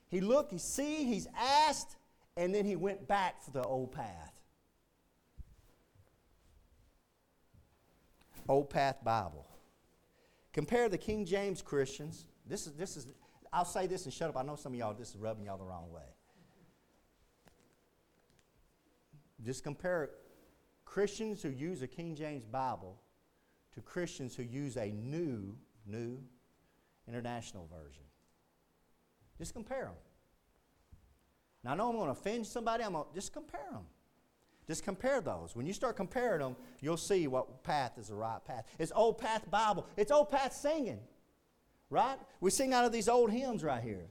He 0.10 0.22
looked, 0.22 0.52
he 0.52 0.58
see, 0.58 1.06
he's 1.06 1.28
asked, 1.38 1.96
and 2.36 2.54
then 2.54 2.66
he 2.66 2.76
went 2.76 3.08
back 3.08 3.44
for 3.44 3.52
the 3.52 3.64
old 3.64 3.92
path. 3.92 4.34
Old 8.48 8.72
Path 8.72 9.04
Bible. 9.04 9.46
Compare 10.54 10.90
the 10.90 10.98
King 10.98 11.24
James 11.24 11.62
Christians. 11.62 12.26
This 12.48 12.66
is, 12.66 12.74
this 12.74 12.98
is, 12.98 13.08
I'll 13.54 13.64
say 13.64 13.86
this 13.86 14.06
and 14.06 14.14
shut 14.14 14.30
up. 14.30 14.38
I 14.38 14.42
know 14.42 14.56
some 14.56 14.74
of 14.74 14.80
y'all, 14.80 14.96
this 14.96 15.10
is 15.10 15.18
rubbing 15.18 15.46
y'all 15.46 15.60
the 15.60 15.64
wrong 15.64 15.92
way. 15.92 16.02
Just 19.43 19.63
compare 19.63 20.10
Christians 20.86 21.41
who 21.41 21.49
use 21.49 21.82
a 21.82 21.88
King 21.88 22.15
James 22.15 22.45
Bible 22.45 22.99
to 23.73 23.82
Christians 23.82 24.36
who 24.36 24.43
use 24.43 24.75
a 24.78 24.91
new, 24.91 25.56
new 25.86 26.17
international 27.08 27.67
version. 27.67 28.04
Just 29.38 29.54
compare 29.54 29.86
them. 29.86 29.93
Now, 31.63 31.71
I 31.71 31.75
know 31.75 31.89
I'm 31.89 31.95
going 31.95 32.06
to 32.06 32.12
offend 32.12 32.45
somebody. 32.45 32.84
I'm 32.84 32.93
going 32.93 33.06
to 33.06 33.13
just 33.13 33.34
compare 33.34 33.67
them. 33.71 33.86
Just 34.67 34.84
compare 34.84 35.19
those. 35.19 35.56
When 35.56 35.65
you 35.65 35.73
start 35.73 35.95
comparing 35.95 36.41
them, 36.41 36.56
you'll 36.80 36.97
see 36.97 37.28
what 37.28 37.63
path 37.63 37.97
is 37.97 38.10
the 38.10 38.15
right 38.15 38.43
path. 38.45 38.65
It's 38.78 38.91
Old 38.95 39.17
Path 39.17 39.49
Bible. 39.49 39.88
It's 39.97 40.12
Old 40.12 40.30
Path 40.30 40.54
singing, 40.54 40.99
right? 41.89 42.17
We 42.39 42.52
sing 42.52 42.73
out 42.73 42.86
of 42.86 42.91
these 42.91 43.10
old 43.10 43.32
hymns 43.32 43.63
right 43.63 43.82
here. 43.82 44.06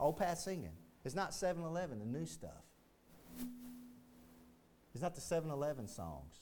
Old 0.00 0.16
Path 0.16 0.38
singing. 0.38 0.72
It's 1.06 1.14
not 1.14 1.32
7 1.32 1.62
Eleven, 1.62 2.00
the 2.00 2.04
new 2.04 2.26
stuff. 2.26 2.64
It's 4.92 5.00
not 5.00 5.14
the 5.14 5.20
7 5.20 5.48
Eleven 5.52 5.86
songs. 5.86 6.40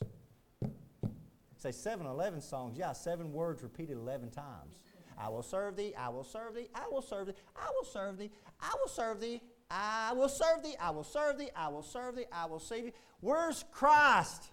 Say 1.58 1.70
7 1.70 2.06
Eleven 2.06 2.40
songs, 2.40 2.78
yeah, 2.78 2.94
seven 2.94 3.30
words 3.30 3.62
repeated 3.62 3.98
11 3.98 4.30
times. 4.30 4.78
I 5.18 5.28
will 5.28 5.42
serve 5.42 5.76
thee, 5.76 5.92
I 5.94 6.08
will 6.08 6.24
serve 6.24 6.54
thee, 6.54 6.68
I 6.74 6.88
will 6.90 7.02
serve 7.02 7.26
thee, 7.26 7.34
I 7.54 7.70
will 7.74 7.84
serve 7.84 8.16
thee, 8.18 8.30
I 8.58 8.74
will 8.80 8.88
serve 8.88 9.20
thee, 9.20 9.40
I 9.70 10.12
will 10.14 10.28
serve 10.30 10.62
thee, 10.62 10.76
I 10.80 10.90
will 10.90 11.04
serve 11.04 11.38
thee, 11.38 11.50
I 11.54 11.68
will 11.68 11.82
serve 11.82 12.16
thee, 12.16 12.26
I 12.32 12.46
will 12.46 12.58
save 12.58 12.86
you. 12.86 12.92
Where's 13.20 13.66
Christ? 13.70 14.44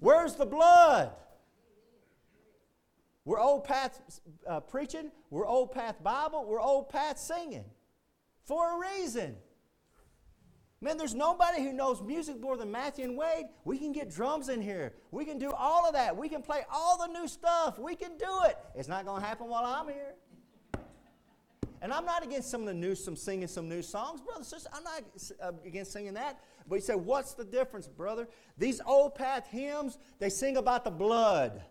Where's 0.00 0.34
the 0.34 0.46
blood? 0.46 1.12
We're 3.24 3.40
old 3.40 3.62
path 3.62 4.00
uh, 4.48 4.58
preaching, 4.58 5.12
we're 5.30 5.46
old 5.46 5.70
path 5.70 6.02
Bible, 6.02 6.44
we're 6.44 6.60
old 6.60 6.88
path 6.88 7.18
singing 7.20 7.66
for 8.44 8.76
a 8.76 8.98
reason. 8.98 9.36
Man, 10.80 10.98
there's 10.98 11.14
nobody 11.14 11.62
who 11.62 11.72
knows 11.72 12.02
music 12.02 12.40
more 12.40 12.56
than 12.56 12.72
Matthew 12.72 13.04
and 13.04 13.16
Wade. 13.16 13.46
We 13.64 13.78
can 13.78 13.92
get 13.92 14.10
drums 14.10 14.48
in 14.48 14.60
here. 14.60 14.94
We 15.12 15.24
can 15.24 15.38
do 15.38 15.52
all 15.52 15.86
of 15.86 15.94
that. 15.94 16.16
We 16.16 16.28
can 16.28 16.42
play 16.42 16.62
all 16.72 16.98
the 16.98 17.06
new 17.06 17.28
stuff. 17.28 17.78
We 17.78 17.94
can 17.94 18.18
do 18.18 18.40
it. 18.46 18.58
It's 18.74 18.88
not 18.88 19.06
going 19.06 19.22
to 19.22 19.26
happen 19.26 19.46
while 19.46 19.64
I'm 19.64 19.86
here. 19.86 20.14
And 21.80 21.92
I'm 21.92 22.04
not 22.04 22.24
against 22.24 22.50
some 22.50 22.62
of 22.62 22.66
the 22.66 22.74
new, 22.74 22.96
some 22.96 23.14
singing 23.14 23.46
some 23.46 23.68
new 23.68 23.82
songs, 23.82 24.20
brother, 24.20 24.42
sister. 24.42 24.68
I'm 24.72 24.82
not 24.82 25.02
uh, 25.40 25.52
against 25.64 25.92
singing 25.92 26.14
that. 26.14 26.40
But 26.68 26.76
you 26.76 26.80
say, 26.80 26.94
what's 26.96 27.34
the 27.34 27.44
difference, 27.44 27.86
brother? 27.86 28.28
These 28.58 28.80
old 28.84 29.14
path 29.14 29.46
hymns, 29.48 29.98
they 30.18 30.30
sing 30.30 30.56
about 30.56 30.84
the 30.84 30.90
blood. 30.90 31.62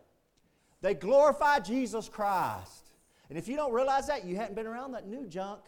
They 0.81 0.93
glorify 0.93 1.59
Jesus 1.59 2.07
Christ. 2.07 2.91
And 3.29 3.37
if 3.37 3.47
you 3.47 3.55
don't 3.55 3.73
realize 3.73 4.07
that, 4.07 4.25
you 4.25 4.35
hadn't 4.37 4.55
been 4.55 4.67
around 4.67 4.93
that 4.93 5.07
new 5.07 5.27
junk. 5.27 5.61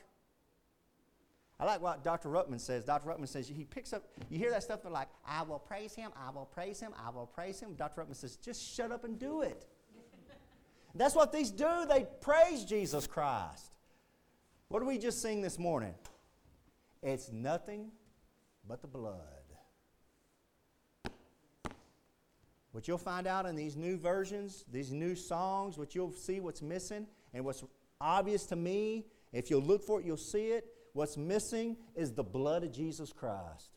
I 1.64 1.66
like 1.66 1.82
what 1.82 2.04
Dr. 2.04 2.28
Ruckman 2.28 2.60
says. 2.60 2.84
Dr. 2.84 3.10
Ruckman 3.10 3.30
says 3.30 3.48
he 3.48 3.64
picks 3.64 3.94
up, 3.94 4.04
you 4.30 4.38
hear 4.38 4.52
that 4.52 4.64
stuff, 4.64 4.82
they're 4.84 4.92
like, 4.92 5.08
I 5.26 5.44
will 5.44 5.60
praise 5.60 5.96
him, 5.96 6.12
I 6.14 6.30
will 6.30 6.44
praise 6.44 6.78
him, 6.78 6.92
I 7.02 7.10
will 7.10 7.26
praise 7.26 7.58
him. 7.58 7.76
Dr. 7.76 8.02
Ruckman 8.02 8.18
says, 8.18 8.36
just 8.36 8.62
shut 8.62 8.92
up 8.92 9.06
and 9.06 9.18
do 9.18 9.44
it. 9.44 9.66
That's 10.94 11.16
what 11.16 11.32
these 11.32 11.52
do. 11.52 11.86
They 11.88 12.06
praise 12.20 12.66
Jesus 12.66 13.08
Christ. 13.08 13.72
What 14.68 14.80
did 14.80 14.90
we 14.90 14.98
just 14.98 15.22
sing 15.22 15.42
this 15.42 15.58
morning? 15.58 15.94
It's 17.02 17.32
nothing 17.32 17.92
but 18.68 18.82
the 18.82 18.90
blood. 18.90 19.22
What 22.74 22.90
you'll 22.90 22.98
find 22.98 23.26
out 23.26 23.46
in 23.46 23.56
these 23.56 23.78
new 23.78 23.96
versions, 23.96 24.66
these 24.70 24.92
new 24.92 25.16
songs, 25.16 25.78
what 25.78 25.96
you'll 25.96 26.12
see 26.12 26.42
what's 26.42 26.62
missing, 26.62 27.08
and 27.34 27.46
what's 27.46 27.64
obvious 28.02 28.46
to 28.48 28.58
me, 28.58 29.06
if 29.32 29.50
you'll 29.50 29.62
look 29.62 29.82
for 29.82 30.02
it, 30.02 30.06
you'll 30.06 30.18
see 30.18 30.48
it 30.48 30.73
What's 30.94 31.18
missing 31.18 31.78
is 31.96 32.14
the 32.14 32.24
blood 32.24 32.64
of 32.64 32.72
Jesus 32.72 33.12
Christ. 33.12 33.72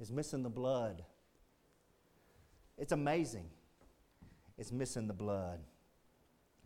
It's 0.00 0.10
missing 0.10 0.42
the 0.42 0.50
blood. 0.50 1.02
It's 2.78 2.92
amazing. 2.92 3.50
It's 4.56 4.72
missing 4.72 5.06
the 5.06 5.12
blood. 5.12 5.60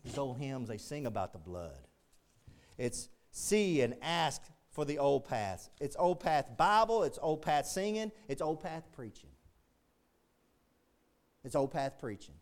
These 0.05 0.19
old 0.19 0.39
hymns, 0.39 0.69
they 0.69 0.79
sing 0.79 1.07
about 1.07 1.33
the 1.33 1.39
blood. 1.39 1.89
It's 2.77 3.09
see 3.31 3.81
and 3.81 3.95
ask 4.03 4.43
for 4.71 4.85
the 4.85 4.99
old 4.99 5.25
paths. 5.25 5.71
It's 5.81 5.97
old 5.99 6.21
path 6.21 6.57
Bible, 6.57 7.05
it's 7.05 7.19
old 7.21 7.43
path 7.43 7.67
singing, 7.67 8.13
it's 8.29 8.43
old 8.43 8.61
path 8.63 8.85
preaching. 8.93 9.31
It's 11.43 11.55
old 11.55 11.73
path 11.73 11.99
preaching. 11.99 12.35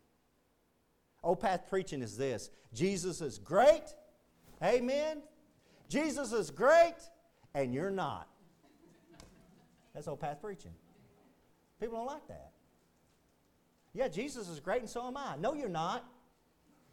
Old 1.23 1.39
path 1.39 1.67
preaching 1.69 2.01
is 2.01 2.17
this 2.17 2.49
Jesus 2.73 3.21
is 3.21 3.37
great. 3.37 3.93
Amen. 4.61 5.21
Jesus 5.89 6.31
is 6.31 6.49
great, 6.49 6.95
and 7.53 7.73
you're 7.73 7.91
not. 7.91 8.27
That's 9.93 10.07
old 10.07 10.19
path 10.19 10.41
preaching. 10.41 10.73
People 11.79 11.97
don't 11.97 12.07
like 12.07 12.27
that. 12.27 12.51
Yeah, 13.93 14.07
Jesus 14.07 14.49
is 14.49 14.59
great, 14.59 14.81
and 14.81 14.89
so 14.89 15.07
am 15.07 15.17
I. 15.17 15.35
No, 15.39 15.53
you're 15.53 15.69
not. 15.69 16.03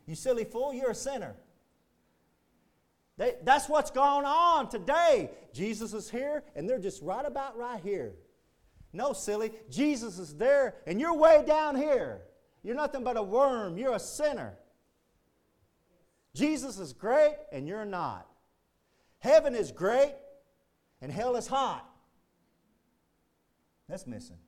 You 0.07 0.15
silly 0.15 0.45
fool, 0.45 0.75
you're 0.75 0.91
a 0.91 0.95
sinner. 0.95 1.35
They, 3.17 3.35
that's 3.43 3.69
what's 3.69 3.91
going 3.91 4.25
on 4.25 4.69
today. 4.69 5.31
Jesus 5.53 5.93
is 5.93 6.11
here, 6.11 6.43
and 6.57 6.69
they're 6.69 6.79
just 6.79 7.03
right 7.03 7.25
about 7.25 7.57
right 7.57 7.81
here. 7.83 8.13
No, 8.93 9.13
silly. 9.13 9.53
Jesus 9.71 10.19
is 10.19 10.35
there, 10.35 10.75
and 10.87 11.01
you're 11.01 11.15
way 11.15 11.45
down 11.47 11.77
here. 11.77 12.23
You're 12.63 12.77
nothing 12.77 13.05
but 13.05 13.17
a 13.17 13.23
worm. 13.23 13.79
You're 13.79 13.95
a 13.95 14.01
sinner. 14.01 14.55
Jesus 16.35 16.79
is 16.79 16.93
great, 16.93 17.37
and 17.53 17.69
you're 17.69 17.85
not. 17.85 18.27
Heaven 19.21 19.55
is 19.55 19.71
great 19.71 20.15
and 21.01 21.13
hell 21.13 21.37
is 21.37 21.47
hot. 21.47 21.87
That's 23.89 24.07
missing. 24.07 24.39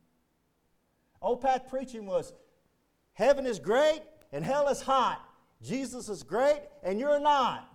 Old 1.21 1.41
Path 1.41 1.69
preaching 1.69 2.07
was 2.07 2.33
heaven 3.13 3.47
is 3.47 3.59
great 3.59 4.01
and 4.33 4.45
hell 4.45 4.69
is 4.69 4.81
hot. 4.81 5.23
Jesus 5.63 6.09
is 6.09 6.23
great 6.23 6.61
and 6.83 6.99
you're 6.99 7.21
not. 7.21 7.69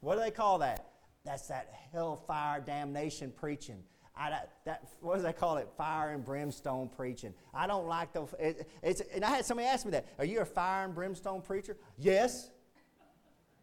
What 0.00 0.16
do 0.16 0.20
they 0.20 0.30
call 0.30 0.58
that? 0.58 0.88
That's 1.24 1.46
that 1.48 1.72
hellfire 1.92 2.60
damnation 2.60 3.32
preaching. 3.32 3.82
I, 4.16 4.40
that, 4.66 4.88
what 5.00 5.16
do 5.16 5.22
they 5.22 5.32
call 5.32 5.56
it? 5.56 5.68
Fire 5.76 6.10
and 6.10 6.24
brimstone 6.24 6.88
preaching. 6.88 7.32
I 7.54 7.66
don't 7.66 7.86
like 7.86 8.12
the. 8.12 8.26
It, 8.38 8.68
it's, 8.82 9.00
and 9.14 9.24
I 9.24 9.30
had 9.30 9.44
somebody 9.46 9.68
ask 9.68 9.86
me 9.86 9.92
that. 9.92 10.06
Are 10.18 10.24
you 10.24 10.40
a 10.40 10.44
fire 10.44 10.84
and 10.84 10.94
brimstone 10.94 11.40
preacher? 11.40 11.76
Yes. 11.96 12.50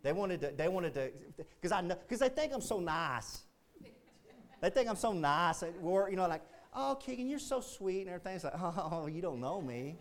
They 0.01 0.13
wanted 0.13 0.41
to, 0.41 0.53
they 0.55 0.67
wanted 0.67 0.93
to, 0.93 1.12
because 1.38 1.71
I 1.71 1.81
know, 1.81 1.95
because 1.95 2.19
they 2.19 2.29
think 2.29 2.53
I'm 2.53 2.62
so 2.62 2.79
nice. 2.79 3.41
They 4.62 4.69
think 4.69 4.89
I'm 4.89 4.95
so 4.95 5.13
nice. 5.13 5.63
Uh, 5.63 5.71
or, 5.81 6.09
you 6.09 6.15
know, 6.15 6.27
like, 6.27 6.41
oh, 6.73 6.97
Keegan, 6.99 7.27
you're 7.27 7.39
so 7.39 7.62
sweet 7.62 8.01
and 8.01 8.09
everything. 8.09 8.35
It's 8.35 8.43
like, 8.43 8.53
oh, 8.57 9.07
you 9.07 9.21
don't 9.21 9.39
know 9.39 9.62
me. 9.62 9.97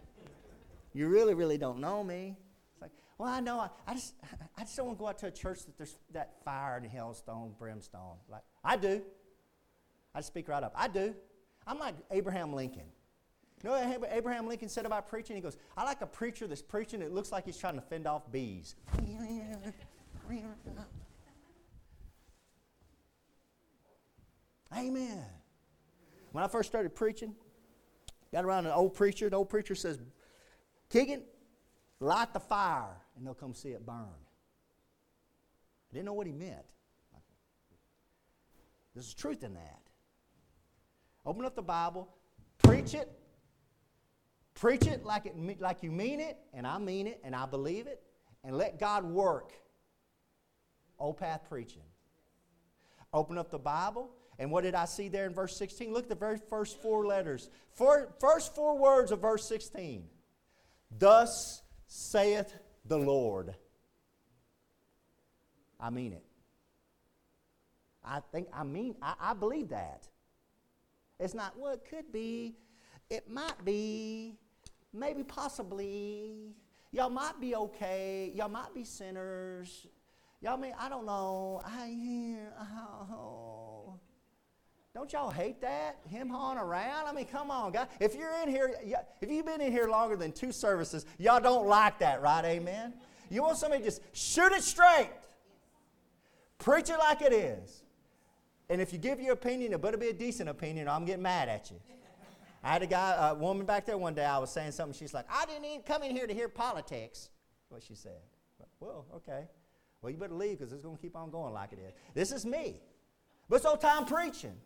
You 0.93 1.09
really, 1.09 1.35
really 1.35 1.59
don't 1.59 1.81
know 1.81 2.03
me. 2.03 2.37
It's 2.73 2.83
like, 2.83 2.91
well, 3.19 3.29
I 3.29 3.41
know. 3.41 3.61
I, 3.61 3.71
I 3.87 3.95
just, 3.95 4.15
I 4.57 4.63
just 4.63 4.77
don't 4.77 4.87
want 4.87 4.99
to 4.99 5.03
go 5.03 5.09
out 5.09 5.19
to 5.19 5.27
a 5.27 5.31
church 5.31 5.65
that 5.67 5.77
there's 5.77 5.97
that 6.13 6.43
fire 6.45 6.77
and 6.77 6.91
hellstone, 6.91 7.57
brimstone. 7.59 8.17
Like, 8.29 8.43
I 8.65 8.77
do. 8.77 9.03
I 10.15 10.21
speak 10.21 10.49
right 10.49 10.63
up. 10.63 10.73
I 10.75 10.89
do. 10.89 11.15
I'm 11.67 11.79
like 11.79 11.95
Abraham 12.11 12.53
Lincoln. 12.53 12.87
You 13.63 13.71
know 13.71 13.99
what 13.99 14.11
Abraham 14.13 14.47
Lincoln 14.47 14.69
said 14.69 14.87
about 14.87 15.09
preaching? 15.09 15.35
He 15.35 15.43
goes, 15.43 15.57
I 15.77 15.85
like 15.85 16.01
a 16.01 16.07
preacher 16.07 16.47
that's 16.47 16.63
preaching, 16.63 17.03
it 17.03 17.13
looks 17.13 17.33
like 17.33 17.45
he's 17.45 17.59
trying 17.59 17.75
to 17.75 17.81
fend 17.81 18.07
off 18.07 18.31
bees. 18.31 18.77
Amen. 24.77 25.25
When 26.33 26.45
I 26.45 26.49
first 26.49 26.69
started 26.69 26.95
preaching, 26.95 27.35
got 28.33 28.45
around 28.45 28.67
an 28.67 28.73
old 28.73 28.95
preacher. 28.95 29.31
The 29.31 29.37
old 29.37 29.49
preacher 29.49 29.75
says, 29.75 29.99
Keegan, 30.91 31.23
light 32.01 32.33
the 32.33 32.41
fire, 32.41 32.97
and 33.17 33.27
they'll 33.27 33.35
come 33.35 33.55
see 33.55 33.71
it 33.71 33.85
burn. 33.85 34.07
I 35.91 35.95
didn't 35.95 36.07
know 36.07 36.13
what 36.13 36.27
he 36.27 36.33
meant. 36.33 36.65
There's 38.95 39.15
truth 39.15 39.45
in 39.45 39.55
that. 39.55 39.81
Open 41.25 41.45
up 41.45 41.55
the 41.55 41.63
Bible, 41.63 42.09
preach 42.59 42.95
it, 42.95 43.11
preach 44.55 44.87
it 44.87 45.05
like, 45.05 45.27
it 45.27 45.61
like 45.61 45.83
you 45.83 45.91
mean 45.91 46.21
it, 46.21 46.39
and 46.53 46.67
I 46.67 46.79
mean 46.79 47.07
it, 47.07 47.21
and 47.23 47.35
I 47.35 47.47
believe 47.47 47.87
it, 47.87 48.03
and 48.49 48.57
let 48.57 48.81
God 48.81 49.05
work. 49.05 49.53
Old 50.99 51.19
path 51.19 51.43
preaching. 51.51 51.83
Open 53.13 53.37
up 53.37 53.51
the 53.51 53.59
Bible, 53.59 54.11
and 54.39 54.51
what 54.51 54.65
did 54.65 54.75
I 54.75 54.87
see 54.87 55.09
there 55.09 55.27
in 55.27 55.35
verse 55.35 55.55
16? 55.57 55.93
Look 55.93 56.05
at 56.05 56.09
the 56.09 56.15
very 56.15 56.39
first 56.39 56.81
four 56.81 57.07
letters. 57.07 57.51
Four, 57.75 58.09
first 58.21 58.55
four 58.55 58.79
words 58.79 59.13
of 59.13 59.21
verse 59.21 59.47
16. 59.47 60.03
Thus 60.99 61.63
saith 61.89 62.55
the 62.87 62.97
Lord. 62.97 63.55
I 65.79 65.91
mean 65.91 66.15
it. 66.15 66.25
I 68.03 68.21
think, 68.33 68.49
I 68.55 68.65
mean, 68.65 68.95
I, 69.03 69.15
I 69.21 69.35
believe 69.35 69.69
that. 69.69 70.09
It's 71.21 71.35
not, 71.35 71.59
well, 71.59 71.75
it 71.75 71.85
could 71.89 72.11
be, 72.11 72.57
it 73.11 73.29
might 73.29 73.63
be, 73.63 74.39
maybe 74.95 75.23
possibly. 75.23 76.55
Y'all 76.91 77.11
might 77.11 77.41
be 77.41 77.55
okay. 77.55 78.33
Y'all 78.35 78.49
might 78.49 78.75
be 78.75 78.85
sinners. 78.85 79.87
Y'all 80.41 80.57
mean, 80.57 80.75
I 80.79 80.89
don't 80.89 81.05
know. 81.05 81.61
I, 81.65 82.37
oh. 83.13 83.99
Don't 84.95 85.13
y'all 85.13 85.31
hate 85.31 85.61
that? 85.61 85.99
Him 86.09 86.29
hawing 86.29 86.59
around? 86.59 87.07
I 87.07 87.13
mean, 87.13 87.27
come 87.27 87.51
on, 87.51 87.73
guys. 87.73 87.89
If 88.01 88.15
you're 88.15 88.33
in 88.43 88.49
here, 88.49 88.75
if 89.21 89.31
you've 89.31 89.47
been 89.47 89.61
in 89.61 89.71
here 89.71 89.89
longer 89.89 90.17
than 90.17 90.33
two 90.33 90.51
services, 90.51 91.07
y'all 91.19 91.41
don't 91.41 91.67
like 91.67 91.99
that, 91.99 92.23
right? 92.23 92.45
Amen? 92.45 92.95
You 93.31 93.43
want 93.43 93.59
somebody 93.59 93.85
just 93.85 94.01
shoot 94.13 94.53
it 94.53 94.63
straight. 94.63 95.11
Preach 96.59 96.89
it 96.91 96.99
like 96.99 97.23
it 97.23 97.33
is. 97.33 97.83
And 98.71 98.81
if 98.81 98.93
you 98.93 98.99
give 98.99 99.21
your 99.21 99.33
opinion, 99.33 99.73
it 99.73 99.81
better 99.81 99.97
be 99.97 100.09
a 100.09 100.13
decent 100.13 100.49
opinion 100.49 100.89
or 100.89 100.91
I'm 100.91 101.05
getting 101.05 101.23
mad 101.23 101.49
at 101.49 101.71
you. 101.71 101.77
I 102.63 102.73
had 102.73 102.83
a 102.83 102.87
guy, 102.87 103.31
a 103.31 103.35
woman 103.35 103.67
back 103.67 103.87
there 103.87 103.97
one 103.97 104.15
day, 104.15 104.25
I 104.25 104.39
was 104.39 104.51
saying 104.51 104.73
something. 104.73 104.99
She's 104.99 105.15
like, 105.15 105.27
I 105.31 105.47
didn't 105.47 105.65
even 105.65 105.83
come 105.83 106.03
in 106.03 106.11
here 106.11 106.27
to 106.27 106.35
hear 106.35 106.49
politics. 106.49 107.31
What 107.69 107.83
she 107.83 107.95
said. 107.95 108.21
Well, 108.81 109.07
okay. 109.17 109.45
Well, 110.01 110.11
you 110.11 110.17
better 110.17 110.35
leave 110.35 110.59
because 110.59 110.73
it's 110.73 110.83
going 110.83 110.97
to 110.97 111.03
keep 111.03 111.17
on 111.17 111.31
going 111.31 111.53
like 111.53 111.73
it 111.73 111.79
is. 111.79 111.93
This 112.15 112.33
is 112.33 112.47
me. 112.47 112.81
But 113.49 113.57
it's 113.57 113.67
old 113.67 113.81
time 113.81 114.05
preaching. 114.05 114.57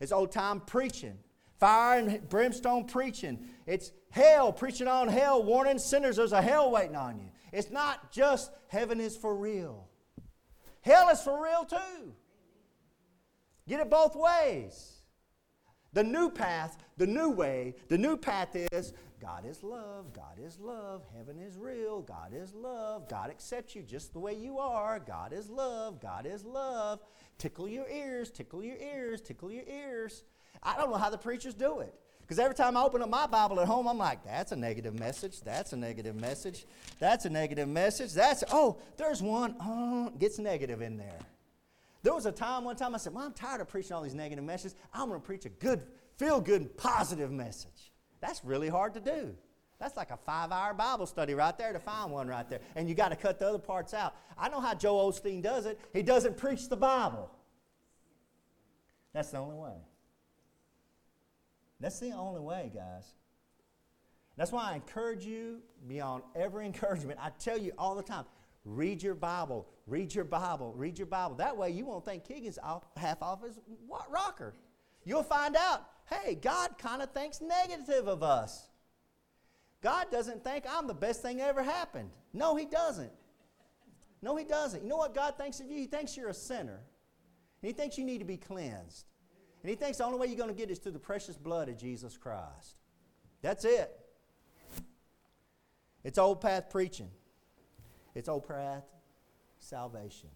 It's 0.00 0.12
old 0.12 0.32
time 0.32 0.60
preaching. 0.60 1.18
Fire 1.58 1.98
and 2.00 2.28
brimstone 2.28 2.86
preaching. 2.86 3.46
It's 3.66 3.92
hell, 4.10 4.52
preaching 4.52 4.88
on 4.88 5.08
hell, 5.08 5.42
warning 5.44 5.78
sinners 5.78 6.16
there's 6.16 6.32
a 6.32 6.42
hell 6.42 6.70
waiting 6.70 6.96
on 6.96 7.18
you. 7.18 7.28
It's 7.52 7.70
not 7.70 8.10
just 8.10 8.50
heaven 8.68 9.00
is 9.00 9.16
for 9.16 9.36
real. 9.36 9.86
Hell 10.80 11.08
is 11.10 11.20
for 11.20 11.42
real 11.42 11.64
too. 11.64 12.12
Get 13.68 13.78
it 13.78 13.90
both 13.90 14.16
ways. 14.16 15.01
The 15.92 16.02
new 16.02 16.30
path, 16.30 16.78
the 16.96 17.06
new 17.06 17.28
way, 17.28 17.74
the 17.88 17.98
new 17.98 18.16
path 18.16 18.56
is 18.56 18.94
God 19.20 19.44
is 19.46 19.62
love, 19.62 20.12
God 20.12 20.38
is 20.42 20.58
love, 20.58 21.02
heaven 21.16 21.38
is 21.38 21.56
real, 21.58 22.00
God 22.00 22.32
is 22.34 22.54
love, 22.54 23.08
God 23.08 23.30
accepts 23.30 23.76
you 23.76 23.82
just 23.82 24.12
the 24.12 24.18
way 24.18 24.34
you 24.34 24.58
are, 24.58 24.98
God 24.98 25.32
is 25.32 25.50
love, 25.50 26.00
God 26.00 26.26
is 26.26 26.44
love. 26.44 27.00
Tickle 27.38 27.68
your 27.68 27.88
ears, 27.88 28.30
tickle 28.30 28.64
your 28.64 28.78
ears, 28.78 29.20
tickle 29.20 29.52
your 29.52 29.64
ears. 29.68 30.24
I 30.62 30.76
don't 30.76 30.90
know 30.90 30.96
how 30.96 31.10
the 31.10 31.18
preachers 31.18 31.54
do 31.54 31.80
it. 31.80 31.94
Because 32.20 32.38
every 32.38 32.54
time 32.54 32.76
I 32.76 32.82
open 32.82 33.02
up 33.02 33.10
my 33.10 33.26
Bible 33.26 33.60
at 33.60 33.66
home, 33.66 33.86
I'm 33.86 33.98
like, 33.98 34.24
that's 34.24 34.52
a 34.52 34.56
negative 34.56 34.98
message. 34.98 35.42
That's 35.42 35.72
a 35.72 35.76
negative 35.76 36.16
message. 36.16 36.66
That's 36.98 37.26
a 37.26 37.30
negative 37.30 37.68
message. 37.68 38.14
That's, 38.14 38.42
oh, 38.50 38.78
there's 38.96 39.20
one. 39.20 39.56
Oh, 39.60 40.10
gets 40.18 40.38
negative 40.38 40.80
in 40.80 40.96
there. 40.96 41.18
There 42.02 42.12
was 42.12 42.26
a 42.26 42.32
time, 42.32 42.64
one 42.64 42.76
time, 42.76 42.94
I 42.94 42.98
said, 42.98 43.14
well, 43.14 43.24
I'm 43.24 43.32
tired 43.32 43.60
of 43.60 43.68
preaching 43.68 43.92
all 43.92 44.02
these 44.02 44.14
negative 44.14 44.44
messages. 44.44 44.74
I'm 44.92 45.08
going 45.08 45.20
to 45.20 45.24
preach 45.24 45.44
a 45.44 45.48
good, 45.48 45.82
feel 46.16 46.40
good, 46.40 46.76
positive 46.76 47.30
message. 47.30 47.92
That's 48.20 48.44
really 48.44 48.68
hard 48.68 48.94
to 48.94 49.00
do. 49.00 49.34
That's 49.78 49.96
like 49.96 50.10
a 50.10 50.16
five 50.16 50.52
hour 50.52 50.74
Bible 50.74 51.06
study 51.06 51.34
right 51.34 51.56
there 51.58 51.72
to 51.72 51.80
find 51.80 52.12
one 52.12 52.28
right 52.28 52.48
there. 52.48 52.60
And 52.76 52.88
you 52.88 52.94
got 52.94 53.08
to 53.08 53.16
cut 53.16 53.40
the 53.40 53.48
other 53.48 53.58
parts 53.58 53.94
out. 53.94 54.14
I 54.38 54.48
know 54.48 54.60
how 54.60 54.74
Joel 54.74 55.12
Osteen 55.12 55.42
does 55.42 55.66
it. 55.66 55.78
He 55.92 56.02
doesn't 56.02 56.36
preach 56.36 56.68
the 56.68 56.76
Bible. 56.76 57.30
That's 59.12 59.30
the 59.30 59.38
only 59.38 59.56
way. 59.56 59.76
That's 61.80 61.98
the 61.98 62.12
only 62.12 62.40
way, 62.40 62.70
guys. 62.72 63.12
That's 64.36 64.52
why 64.52 64.70
I 64.70 64.74
encourage 64.76 65.24
you 65.24 65.58
beyond 65.88 66.22
every 66.34 66.64
encouragement. 66.72 67.18
I 67.20 67.30
tell 67.38 67.58
you 67.58 67.72
all 67.76 67.94
the 67.94 68.02
time 68.02 68.24
read 68.64 69.02
your 69.02 69.16
Bible, 69.16 69.66
read 69.86 70.14
your 70.14 70.24
Bible, 70.24 70.72
read 70.76 70.98
your 70.98 71.06
Bible. 71.06 71.36
That 71.36 71.56
way 71.56 71.70
you 71.70 71.84
won't 71.84 72.04
think 72.04 72.24
Keegan's 72.24 72.58
half 72.96 73.22
off 73.22 73.42
his 73.42 73.58
rocker. 74.08 74.54
You'll 75.04 75.22
find 75.22 75.56
out, 75.56 75.84
hey, 76.08 76.34
God 76.34 76.78
kind 76.78 77.02
of 77.02 77.10
thinks 77.12 77.40
negative 77.40 78.06
of 78.06 78.22
us. 78.22 78.68
God 79.82 80.06
doesn't 80.12 80.44
think 80.44 80.64
I'm 80.68 80.86
the 80.86 80.94
best 80.94 81.22
thing 81.22 81.38
that 81.38 81.48
ever 81.48 81.62
happened. 81.62 82.10
No, 82.32 82.54
He 82.54 82.66
doesn't. 82.66 83.10
No, 84.22 84.36
He 84.36 84.44
doesn't. 84.44 84.82
You 84.82 84.88
know 84.88 84.96
what 84.96 85.14
God 85.14 85.36
thinks 85.36 85.58
of 85.58 85.66
you? 85.66 85.76
He 85.76 85.86
thinks 85.86 86.16
you're 86.16 86.28
a 86.28 86.34
sinner. 86.34 86.80
And 87.62 87.68
He 87.68 87.72
thinks 87.72 87.98
you 87.98 88.04
need 88.04 88.18
to 88.18 88.24
be 88.24 88.36
cleansed. 88.36 89.06
And 89.62 89.70
He 89.70 89.74
thinks 89.74 89.98
the 89.98 90.04
only 90.04 90.18
way 90.18 90.28
you're 90.28 90.36
going 90.36 90.54
to 90.54 90.54
get 90.54 90.70
is 90.70 90.78
through 90.78 90.92
the 90.92 91.00
precious 91.00 91.36
blood 91.36 91.68
of 91.68 91.76
Jesus 91.76 92.16
Christ. 92.16 92.76
That's 93.42 93.64
it. 93.64 93.90
It's 96.04 96.18
old 96.18 96.40
path 96.40 96.70
preaching, 96.70 97.10
it's 98.14 98.28
old 98.28 98.46
path 98.46 98.84
salvation. 99.62 100.28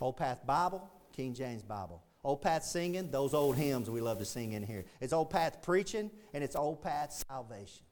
Old 0.00 0.16
path 0.16 0.44
Bible, 0.44 0.90
King 1.12 1.34
James 1.34 1.62
Bible. 1.62 2.02
Old 2.24 2.42
path 2.42 2.64
singing, 2.64 3.10
those 3.10 3.34
old 3.34 3.56
hymns 3.56 3.90
we 3.90 4.00
love 4.00 4.18
to 4.18 4.24
sing 4.24 4.52
in 4.52 4.62
here. 4.62 4.84
It's 5.00 5.12
old 5.12 5.30
path 5.30 5.62
preaching, 5.62 6.10
and 6.34 6.42
it's 6.42 6.56
old 6.56 6.82
path 6.82 7.24
salvation 7.28 7.84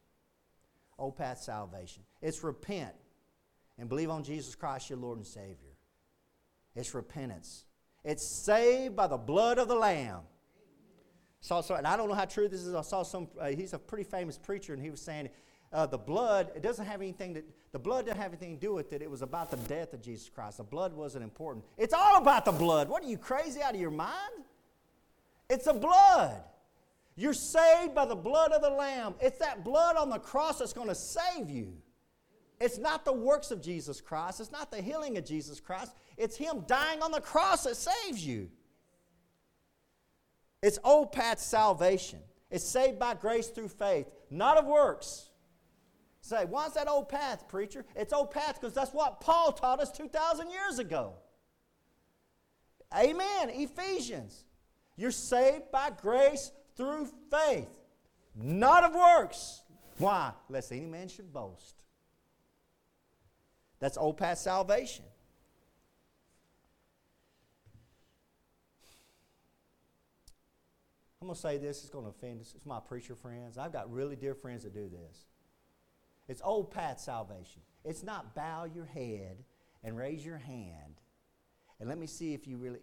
old 1.00 1.16
path 1.16 1.38
salvation. 1.38 2.02
It's 2.20 2.44
repent 2.44 2.92
and 3.78 3.88
believe 3.88 4.10
on 4.10 4.22
Jesus 4.22 4.54
Christ, 4.54 4.90
your 4.90 4.98
Lord 4.98 5.16
and 5.16 5.26
Savior. 5.26 5.74
It's 6.76 6.94
repentance. 6.94 7.64
It's 8.04 8.24
saved 8.24 8.94
by 8.94 9.06
the 9.06 9.16
blood 9.16 9.58
of 9.58 9.66
the 9.66 9.74
Lamb. 9.74 10.20
Saw, 11.40 11.62
so, 11.62 11.74
and 11.74 11.86
I 11.86 11.96
don't 11.96 12.08
know 12.08 12.14
how 12.14 12.26
true 12.26 12.48
this 12.48 12.60
is. 12.60 12.74
I 12.74 12.82
saw 12.82 13.02
some, 13.02 13.28
uh, 13.40 13.46
he's 13.46 13.72
a 13.72 13.78
pretty 13.78 14.04
famous 14.04 14.36
preacher, 14.36 14.74
and 14.74 14.82
he 14.82 14.90
was 14.90 15.00
saying 15.00 15.30
uh, 15.72 15.86
the 15.86 15.98
blood, 15.98 16.50
it 16.54 16.62
doesn't 16.62 16.86
have 16.86 17.00
anything 17.00 17.34
that, 17.34 17.44
the 17.72 17.78
blood 17.78 18.06
doesn't 18.06 18.20
have 18.20 18.32
anything 18.32 18.56
to 18.56 18.60
do 18.60 18.74
with 18.74 18.92
it. 18.92 19.02
It 19.02 19.10
was 19.10 19.22
about 19.22 19.50
the 19.50 19.56
death 19.56 19.92
of 19.92 20.02
Jesus 20.02 20.28
Christ. 20.28 20.56
The 20.56 20.64
blood 20.64 20.92
wasn't 20.92 21.22
important. 21.22 21.64
It's 21.78 21.94
all 21.94 22.16
about 22.16 22.44
the 22.44 22.52
blood. 22.52 22.88
What 22.88 23.04
are 23.04 23.06
you, 23.06 23.16
crazy 23.16 23.62
out 23.62 23.74
of 23.74 23.80
your 23.80 23.90
mind? 23.90 24.44
It's 25.48 25.66
the 25.66 25.72
blood. 25.72 26.42
You're 27.16 27.34
saved 27.34 27.94
by 27.94 28.06
the 28.06 28.16
blood 28.16 28.52
of 28.52 28.62
the 28.62 28.70
Lamb. 28.70 29.14
It's 29.20 29.38
that 29.38 29.62
blood 29.62 29.96
on 29.96 30.10
the 30.10 30.18
cross 30.18 30.58
that's 30.58 30.72
going 30.72 30.88
to 30.88 30.94
save 30.94 31.50
you. 31.50 31.74
It's 32.60 32.78
not 32.78 33.04
the 33.04 33.12
works 33.12 33.50
of 33.50 33.62
Jesus 33.62 34.00
Christ, 34.00 34.40
it's 34.40 34.52
not 34.52 34.70
the 34.70 34.82
healing 34.82 35.16
of 35.16 35.24
Jesus 35.24 35.60
Christ. 35.60 35.94
It's 36.16 36.36
Him 36.36 36.64
dying 36.66 37.02
on 37.02 37.10
the 37.10 37.20
cross 37.20 37.64
that 37.64 37.76
saves 37.76 38.24
you. 38.24 38.50
It's 40.62 40.78
old 40.84 41.12
path 41.12 41.40
salvation. 41.40 42.18
It's 42.50 42.64
saved 42.64 42.98
by 42.98 43.14
grace 43.14 43.48
through 43.48 43.68
faith, 43.68 44.06
not 44.30 44.58
of 44.58 44.66
works. 44.66 45.29
Say, 46.22 46.44
why's 46.44 46.74
that 46.74 46.88
old 46.88 47.08
path, 47.08 47.48
preacher? 47.48 47.84
It's 47.96 48.12
old 48.12 48.30
path 48.30 48.60
because 48.60 48.74
that's 48.74 48.92
what 48.92 49.20
Paul 49.20 49.52
taught 49.52 49.80
us 49.80 49.90
2,000 49.90 50.50
years 50.50 50.78
ago. 50.78 51.14
Amen. 52.96 53.50
Ephesians. 53.50 54.44
You're 54.96 55.10
saved 55.10 55.70
by 55.72 55.90
grace 55.90 56.52
through 56.76 57.08
faith, 57.30 57.70
not 58.34 58.84
of 58.84 58.94
works. 58.94 59.62
Why? 59.96 60.32
Lest 60.50 60.72
any 60.72 60.86
man 60.86 61.08
should 61.08 61.32
boast. 61.32 61.84
That's 63.78 63.96
old 63.96 64.18
path 64.18 64.38
salvation. 64.38 65.06
I'm 71.22 71.28
going 71.28 71.34
to 71.34 71.40
say 71.40 71.58
this, 71.58 71.80
it's 71.82 71.90
going 71.90 72.04
to 72.04 72.10
offend 72.10 72.40
us. 72.40 72.52
It's 72.54 72.64
my 72.64 72.80
preacher 72.80 73.14
friends. 73.14 73.58
I've 73.58 73.72
got 73.72 73.92
really 73.92 74.16
dear 74.16 74.34
friends 74.34 74.64
that 74.64 74.74
do 74.74 74.88
this. 74.88 75.26
It's 76.30 76.40
old 76.44 76.70
path 76.70 77.00
salvation. 77.00 77.60
It's 77.84 78.04
not 78.04 78.36
bow 78.36 78.64
your 78.72 78.84
head 78.84 79.42
and 79.82 79.96
raise 79.96 80.24
your 80.24 80.38
hand 80.38 81.00
and 81.80 81.88
let 81.88 81.98
me 81.98 82.06
see 82.06 82.34
if 82.34 82.46
you 82.46 82.56
really. 82.56 82.78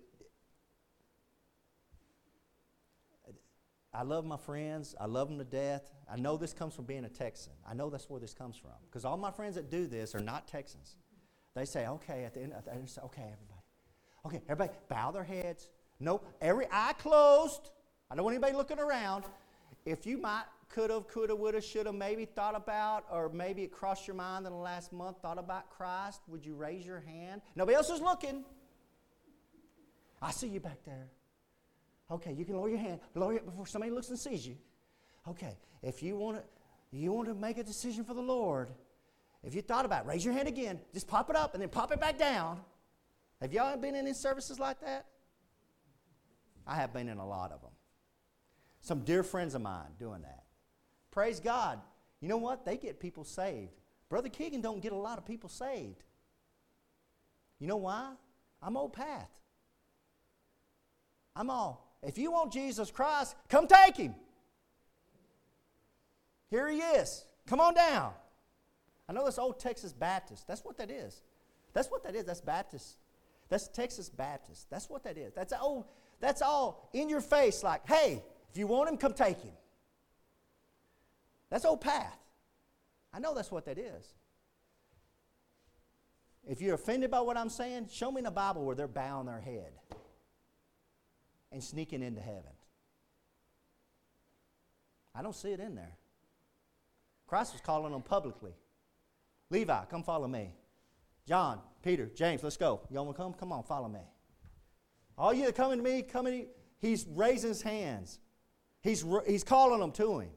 I 3.94 4.04
love 4.04 4.26
my 4.26 4.38
friends. 4.38 4.96
I 5.00 5.06
love 5.06 5.30
them 5.30 5.38
to 5.38 5.46
death. 5.46 5.90
I 6.12 6.18
know 6.18 6.36
this 6.36 6.52
comes 6.52 6.76
from 6.76 6.86
being 6.86 7.06
a 7.06 7.10
Texan. 7.10 7.54
I 7.68 7.74
know 7.74 7.90
that's 7.90 8.10
where 8.10 8.20
this 8.20 8.34
comes 8.34 8.58
from. 8.58 8.72
Because 8.86 9.06
all 9.06 9.18
my 9.18 9.32
friends 9.32 9.56
that 9.56 9.72
do 9.72 9.88
this 9.88 10.14
are 10.14 10.20
not 10.20 10.48
Texans. 10.48 10.98
They 11.56 11.66
say, 11.66 11.88
okay, 11.88 12.26
at 12.26 12.34
the 12.34 12.42
end, 12.42 12.54
they 12.54 12.86
say, 12.86 13.02
okay, 13.06 13.22
everybody. 13.22 13.62
Okay, 14.26 14.42
everybody, 14.50 14.78
bow 14.90 15.12
their 15.12 15.24
heads. 15.24 15.70
No, 16.00 16.22
every 16.42 16.68
eye 16.72 16.94
closed. 17.00 17.72
I 18.12 18.16
don't 18.16 18.26
want 18.26 18.36
anybody 18.36 18.56
looking 18.56 18.78
around. 18.78 19.24
If 19.86 20.06
you 20.06 20.18
might, 20.18 20.44
could 20.70 20.90
have, 20.90 21.08
could 21.08 21.30
have, 21.30 21.40
would 21.40 21.54
have, 21.54 21.64
should 21.64 21.86
have, 21.86 21.96
maybe 21.96 22.26
thought 22.26 22.56
about, 22.56 23.06
or 23.12 23.30
maybe 23.30 23.64
it 23.64 23.72
crossed 23.72 24.08
your 24.08 24.16
mind 24.16 24.46
in 24.46 24.52
the 24.52 24.58
last 24.58 24.92
month, 24.92 25.18
thought 25.22 25.40
about 25.40 25.70
Christ, 25.70 26.22
would 26.28 26.46
you 26.46 26.56
raise 26.56 26.86
your 26.86 27.00
hand? 27.00 27.42
Nobody 27.56 27.76
else 27.76 27.90
is 27.90 28.02
looking. 28.02 28.44
I 30.22 30.32
see 30.32 30.48
you 30.48 30.60
back 30.60 30.80
there. 30.86 31.08
Okay, 32.10 32.34
you 32.34 32.46
can 32.46 32.56
lower 32.56 32.70
your 32.70 32.78
hand. 32.80 33.00
Lower 33.16 33.34
it 33.34 33.46
before 33.46 33.68
somebody 33.68 33.92
looks 33.92 34.10
and 34.10 34.18
sees 34.18 34.46
you. 34.48 34.56
Okay, 35.28 35.58
if 35.84 36.02
you 36.02 36.16
want 36.16 36.38
to, 36.38 36.44
you 36.92 37.12
want 37.12 37.28
to 37.28 37.36
make 37.36 37.58
a 37.58 37.64
decision 37.64 38.04
for 38.04 38.14
the 38.14 38.22
Lord, 38.22 38.70
if 39.44 39.54
you 39.54 39.62
thought 39.62 39.86
about 39.86 40.06
it, 40.06 40.08
raise 40.08 40.24
your 40.24 40.34
hand 40.34 40.48
again. 40.48 40.80
Just 40.94 41.08
pop 41.08 41.30
it 41.30 41.36
up 41.36 41.54
and 41.54 41.62
then 41.62 41.70
pop 41.70 41.92
it 41.92 42.00
back 42.00 42.18
down. 42.18 42.60
Have 43.42 43.54
y'all 43.54 43.76
been 43.78 43.96
in 43.96 44.06
any 44.08 44.14
services 44.14 44.60
like 44.60 44.80
that? 44.82 45.06
I 46.66 46.76
have 46.76 46.94
been 46.94 47.08
in 47.08 47.18
a 47.18 47.28
lot 47.28 47.52
of 47.52 47.62
them. 47.62 47.72
Some 48.82 49.02
dear 49.02 49.24
friends 49.24 49.54
of 49.54 49.62
mine 49.62 49.92
doing 50.00 50.22
that. 50.24 50.44
Praise 51.12 51.40
God. 51.40 51.80
You 52.22 52.30
know 52.30 52.38
what? 52.38 52.66
They 52.66 52.78
get 52.78 53.00
people 53.00 53.24
saved. 53.24 53.72
Brother 54.10 54.30
Keegan 54.30 54.62
don't 54.62 54.82
get 54.82 54.92
a 54.92 54.98
lot 54.98 55.18
of 55.18 55.26
people 55.26 55.50
saved. 55.50 56.04
You 57.60 57.68
know 57.68 57.78
why? 57.78 58.14
I'm 58.62 58.78
old 58.78 58.94
path. 58.94 59.30
I'm 61.36 61.50
all 61.50 61.88
if 62.04 62.18
you 62.18 62.32
want 62.32 62.52
Jesus 62.52 62.92
Christ, 62.92 63.36
come 63.50 63.68
take 63.68 63.98
him. 63.98 64.16
Here 66.50 66.70
he 66.70 66.78
is. 66.78 67.26
Come 67.48 67.60
on 67.60 67.74
down. 67.74 68.14
I 69.10 69.14
know 69.14 69.26
this 69.26 69.38
old 69.38 69.60
Texas 69.60 69.94
Baptist. 69.94 70.48
That's 70.48 70.64
what 70.64 70.78
that 70.78 70.92
is. 70.92 71.22
That's 71.74 71.90
what 71.90 72.04
that 72.04 72.16
is. 72.16 72.26
That's 72.26 72.42
Baptist. 72.42 72.98
That's 73.50 73.68
Texas 73.68 74.10
Baptist. 74.10 74.70
That's 74.70 74.90
what 74.90 75.04
that 75.04 75.18
is. 75.18 75.34
That's 75.34 75.54
all, 75.54 75.92
that's 76.20 76.42
all 76.42 76.90
in 76.94 77.10
your 77.10 77.22
face, 77.22 77.64
like, 77.64 77.88
hey, 77.88 78.24
if 78.50 78.58
you 78.58 78.68
want 78.68 78.90
him, 78.90 78.98
come 78.98 79.14
take 79.14 79.42
him. 79.42 79.54
That's 81.50 81.66
old 81.66 81.82
path. 81.82 82.18
I 83.14 83.20
know 83.20 83.34
that's 83.34 83.52
what 83.52 83.66
that 83.66 83.78
is. 83.78 84.14
If 86.46 86.62
you're 86.62 86.76
offended 86.76 87.12
by 87.12 87.20
what 87.22 87.38
I'm 87.38 87.50
saying, 87.50 87.88
show 87.92 88.12
me 88.12 88.20
in 88.20 88.26
the 88.26 88.32
Bible 88.32 88.66
where 88.66 88.76
they're 88.76 88.88
bowing 88.88 89.26
their 89.26 89.42
head 89.42 89.72
and 91.52 91.64
sneaking 91.64 92.02
into 92.02 92.22
heaven. 92.22 92.52
I 95.14 95.22
don't 95.22 95.36
see 95.36 95.50
it 95.50 95.60
in 95.60 95.76
there. 95.76 95.98
Christ 97.26 97.54
was 97.54 97.62
calling 97.62 97.92
them 97.92 98.02
publicly. 98.02 98.54
Levi, 99.50 99.86
come 99.86 100.04
follow 100.04 100.28
me. 100.28 100.54
John, 101.28 101.60
Peter, 101.84 102.10
James, 102.16 102.44
let's 102.44 102.56
go. 102.56 102.82
Y'all 102.90 103.06
want 103.06 103.18
to 103.18 103.24
come? 103.24 103.34
Come 103.34 103.52
on, 103.52 103.64
follow 103.64 103.90
me. 103.90 104.00
All 105.18 105.34
you 105.34 105.46
that 105.46 105.56
coming 105.56 105.80
to 105.80 105.84
me, 105.84 106.02
coming. 106.04 106.48
He's 106.80 107.06
raising 107.08 107.50
his 107.50 107.62
hands. 107.62 108.20
He's, 108.82 109.04
he's 109.26 109.44
calling 109.44 109.80
them 109.80 109.92
to 109.94 110.20
him. 110.20 110.30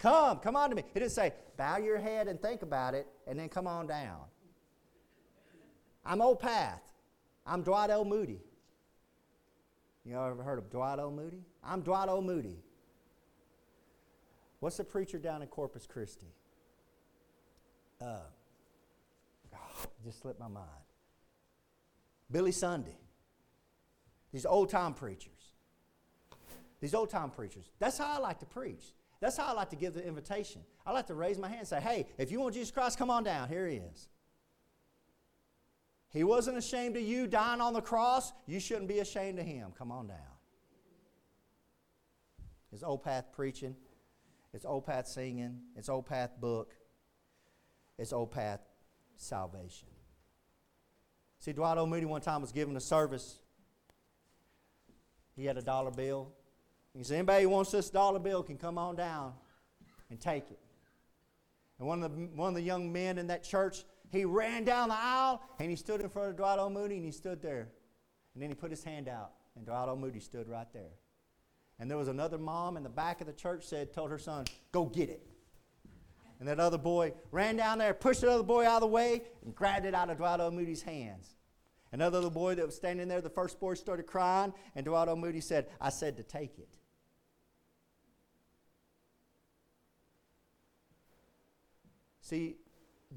Come, 0.00 0.38
come 0.38 0.56
on 0.56 0.70
to 0.70 0.76
me. 0.76 0.82
He 0.94 0.98
didn't 0.98 1.12
say, 1.12 1.34
bow 1.58 1.76
your 1.76 1.98
head 1.98 2.26
and 2.26 2.40
think 2.40 2.62
about 2.62 2.94
it, 2.94 3.06
and 3.26 3.38
then 3.38 3.50
come 3.50 3.66
on 3.66 3.86
down. 3.86 4.22
I'm 6.04 6.22
Old 6.22 6.40
Path. 6.40 6.80
I'm 7.46 7.62
Dwight 7.62 7.90
L. 7.90 8.06
Moody. 8.06 8.40
You 10.04 10.16
all 10.16 10.30
ever 10.30 10.42
heard 10.42 10.58
of 10.58 10.70
Dwight 10.70 10.98
L. 10.98 11.10
Moody? 11.10 11.44
I'm 11.62 11.82
Dwight 11.82 12.08
L. 12.08 12.22
Moody. 12.22 12.56
What's 14.60 14.78
the 14.78 14.84
preacher 14.84 15.18
down 15.18 15.42
in 15.42 15.48
Corpus 15.48 15.86
Christi? 15.86 16.32
Uh, 18.00 18.20
oh, 19.54 19.86
just 20.02 20.22
slipped 20.22 20.40
my 20.40 20.48
mind. 20.48 20.66
Billy 22.30 22.52
Sunday. 22.52 22.96
These 24.32 24.46
old 24.46 24.70
time 24.70 24.94
preachers. 24.94 25.52
These 26.80 26.94
old 26.94 27.10
time 27.10 27.28
preachers. 27.30 27.66
That's 27.78 27.98
how 27.98 28.14
I 28.14 28.18
like 28.18 28.38
to 28.38 28.46
preach. 28.46 28.94
That's 29.20 29.36
how 29.36 29.46
I 29.46 29.52
like 29.52 29.70
to 29.70 29.76
give 29.76 29.92
the 29.92 30.06
invitation. 30.06 30.62
I 30.86 30.92
like 30.92 31.06
to 31.08 31.14
raise 31.14 31.38
my 31.38 31.48
hand 31.48 31.60
and 31.60 31.68
say, 31.68 31.80
hey, 31.80 32.06
if 32.16 32.32
you 32.32 32.40
want 32.40 32.54
Jesus 32.54 32.70
Christ, 32.70 32.98
come 32.98 33.10
on 33.10 33.22
down. 33.22 33.48
Here 33.48 33.66
he 33.68 33.76
is. 33.76 34.08
He 36.08 36.24
wasn't 36.24 36.56
ashamed 36.56 36.96
of 36.96 37.02
you 37.02 37.26
dying 37.26 37.60
on 37.60 37.72
the 37.72 37.82
cross. 37.82 38.32
You 38.46 38.58
shouldn't 38.58 38.88
be 38.88 38.98
ashamed 38.98 39.38
of 39.38 39.46
him. 39.46 39.72
Come 39.78 39.92
on 39.92 40.08
down. 40.08 40.16
It's 42.72 42.82
old 42.82 43.04
path 43.04 43.26
preaching. 43.32 43.76
It's 44.52 44.64
old 44.64 44.86
path 44.86 45.06
singing. 45.06 45.60
It's 45.76 45.88
old 45.88 46.06
path 46.06 46.40
book. 46.40 46.74
It's 47.98 48.12
old 48.12 48.32
path 48.32 48.60
salvation. 49.16 49.88
See, 51.38 51.52
Dwight 51.52 51.78
L. 51.78 51.86
Moody 51.86 52.06
one 52.06 52.20
time 52.20 52.40
was 52.40 52.52
giving 52.52 52.76
a 52.76 52.80
service. 52.80 53.38
He 55.36 55.44
had 55.44 55.56
a 55.58 55.62
dollar 55.62 55.90
bill. 55.90 56.32
He 56.96 57.04
said, 57.04 57.16
anybody 57.16 57.44
who 57.44 57.50
wants 57.50 57.70
this 57.70 57.88
dollar 57.88 58.18
bill 58.18 58.42
can 58.42 58.58
come 58.58 58.76
on 58.76 58.96
down 58.96 59.32
and 60.10 60.20
take 60.20 60.50
it. 60.50 60.58
And 61.78 61.86
one 61.88 62.02
of 62.02 62.10
the, 62.12 62.28
one 62.34 62.48
of 62.48 62.54
the 62.54 62.62
young 62.62 62.92
men 62.92 63.16
in 63.16 63.28
that 63.28 63.44
church, 63.44 63.84
he 64.10 64.24
ran 64.24 64.64
down 64.64 64.88
the 64.88 64.96
aisle 64.98 65.40
and 65.58 65.70
he 65.70 65.76
stood 65.76 66.00
in 66.00 66.08
front 66.08 66.30
of 66.30 66.36
Dwight. 66.36 66.58
Moody 66.70 66.96
and 66.96 67.04
he 67.04 67.12
stood 67.12 67.40
there. 67.40 67.68
And 68.34 68.42
then 68.42 68.50
he 68.50 68.54
put 68.54 68.70
his 68.70 68.84
hand 68.84 69.08
out 69.08 69.32
and 69.56 69.64
Dwight. 69.64 69.96
Moody 69.96 70.20
stood 70.20 70.48
right 70.48 70.66
there. 70.72 70.92
And 71.78 71.90
there 71.90 71.96
was 71.96 72.08
another 72.08 72.36
mom 72.36 72.76
in 72.76 72.82
the 72.82 72.90
back 72.90 73.20
of 73.20 73.26
the 73.26 73.32
church 73.32 73.64
said, 73.64 73.94
told 73.94 74.10
her 74.10 74.18
son, 74.18 74.44
go 74.72 74.84
get 74.84 75.08
it. 75.08 75.22
And 76.38 76.48
that 76.48 76.58
other 76.58 76.76
boy 76.76 77.12
ran 77.30 77.56
down 77.56 77.78
there, 77.78 77.94
pushed 77.94 78.22
the 78.22 78.30
other 78.30 78.42
boy 78.42 78.66
out 78.66 78.76
of 78.76 78.80
the 78.80 78.86
way, 78.88 79.22
and 79.44 79.54
grabbed 79.54 79.86
it 79.86 79.94
out 79.94 80.10
of 80.10 80.18
Dwight. 80.18 80.40
Moody's 80.52 80.82
hands. 80.82 81.36
Another 81.92 82.18
little 82.18 82.30
boy 82.30 82.54
that 82.54 82.66
was 82.66 82.74
standing 82.74 83.08
there, 83.08 83.20
the 83.20 83.30
first 83.30 83.60
boy 83.60 83.74
started 83.74 84.06
crying, 84.06 84.52
and 84.74 84.84
Dwight. 84.84 85.16
Moody 85.16 85.40
said, 85.40 85.68
I 85.80 85.90
said 85.90 86.16
to 86.16 86.22
take 86.22 86.58
it. 86.58 86.68
See, 92.30 92.54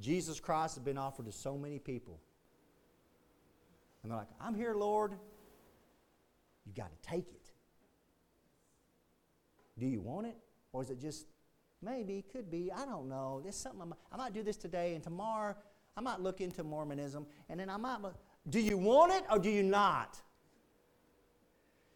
Jesus 0.01 0.39
Christ 0.39 0.74
has 0.74 0.84
been 0.84 0.97
offered 0.97 1.28
to 1.28 1.32
so 1.32 1.55
many 1.55 1.78
people. 1.78 2.20
And 4.01 4.11
they're 4.11 4.18
like, 4.18 4.30
I'm 4.41 4.55
here, 4.55 4.74
Lord. 4.74 5.14
You 6.66 6.74
got 6.76 6.89
to 6.89 7.07
take 7.07 7.30
it. 7.30 7.51
Do 9.78 9.86
you 9.86 10.01
want 10.01 10.26
it? 10.26 10.36
Or 10.72 10.82
is 10.82 10.89
it 10.89 10.99
just 10.99 11.28
maybe, 11.80 12.26
could 12.32 12.49
be, 12.49 12.72
I 12.76 12.86
don't 12.86 13.07
know. 13.07 13.39
There's 13.43 13.55
something 13.55 13.84
I 13.84 13.86
might, 13.86 13.99
I 14.11 14.18
might 14.18 14.34
do 14.34 14.41
this 14.41 14.57
today, 14.57 14.95
and 14.95 15.03
tomorrow 15.03 15.53
I 15.95 16.01
might 16.01 16.20
look 16.20 16.41
into 16.41 16.64
Mormonism, 16.64 17.28
and 17.49 17.59
then 17.59 17.70
I 17.70 17.78
might. 17.78 17.99
Do 18.49 18.59
you 18.59 18.80
want 18.80 19.14
it 19.14 19.26
or 19.30 19.38
do 19.38 19.51
you 19.51 19.61
not? 19.61 20.20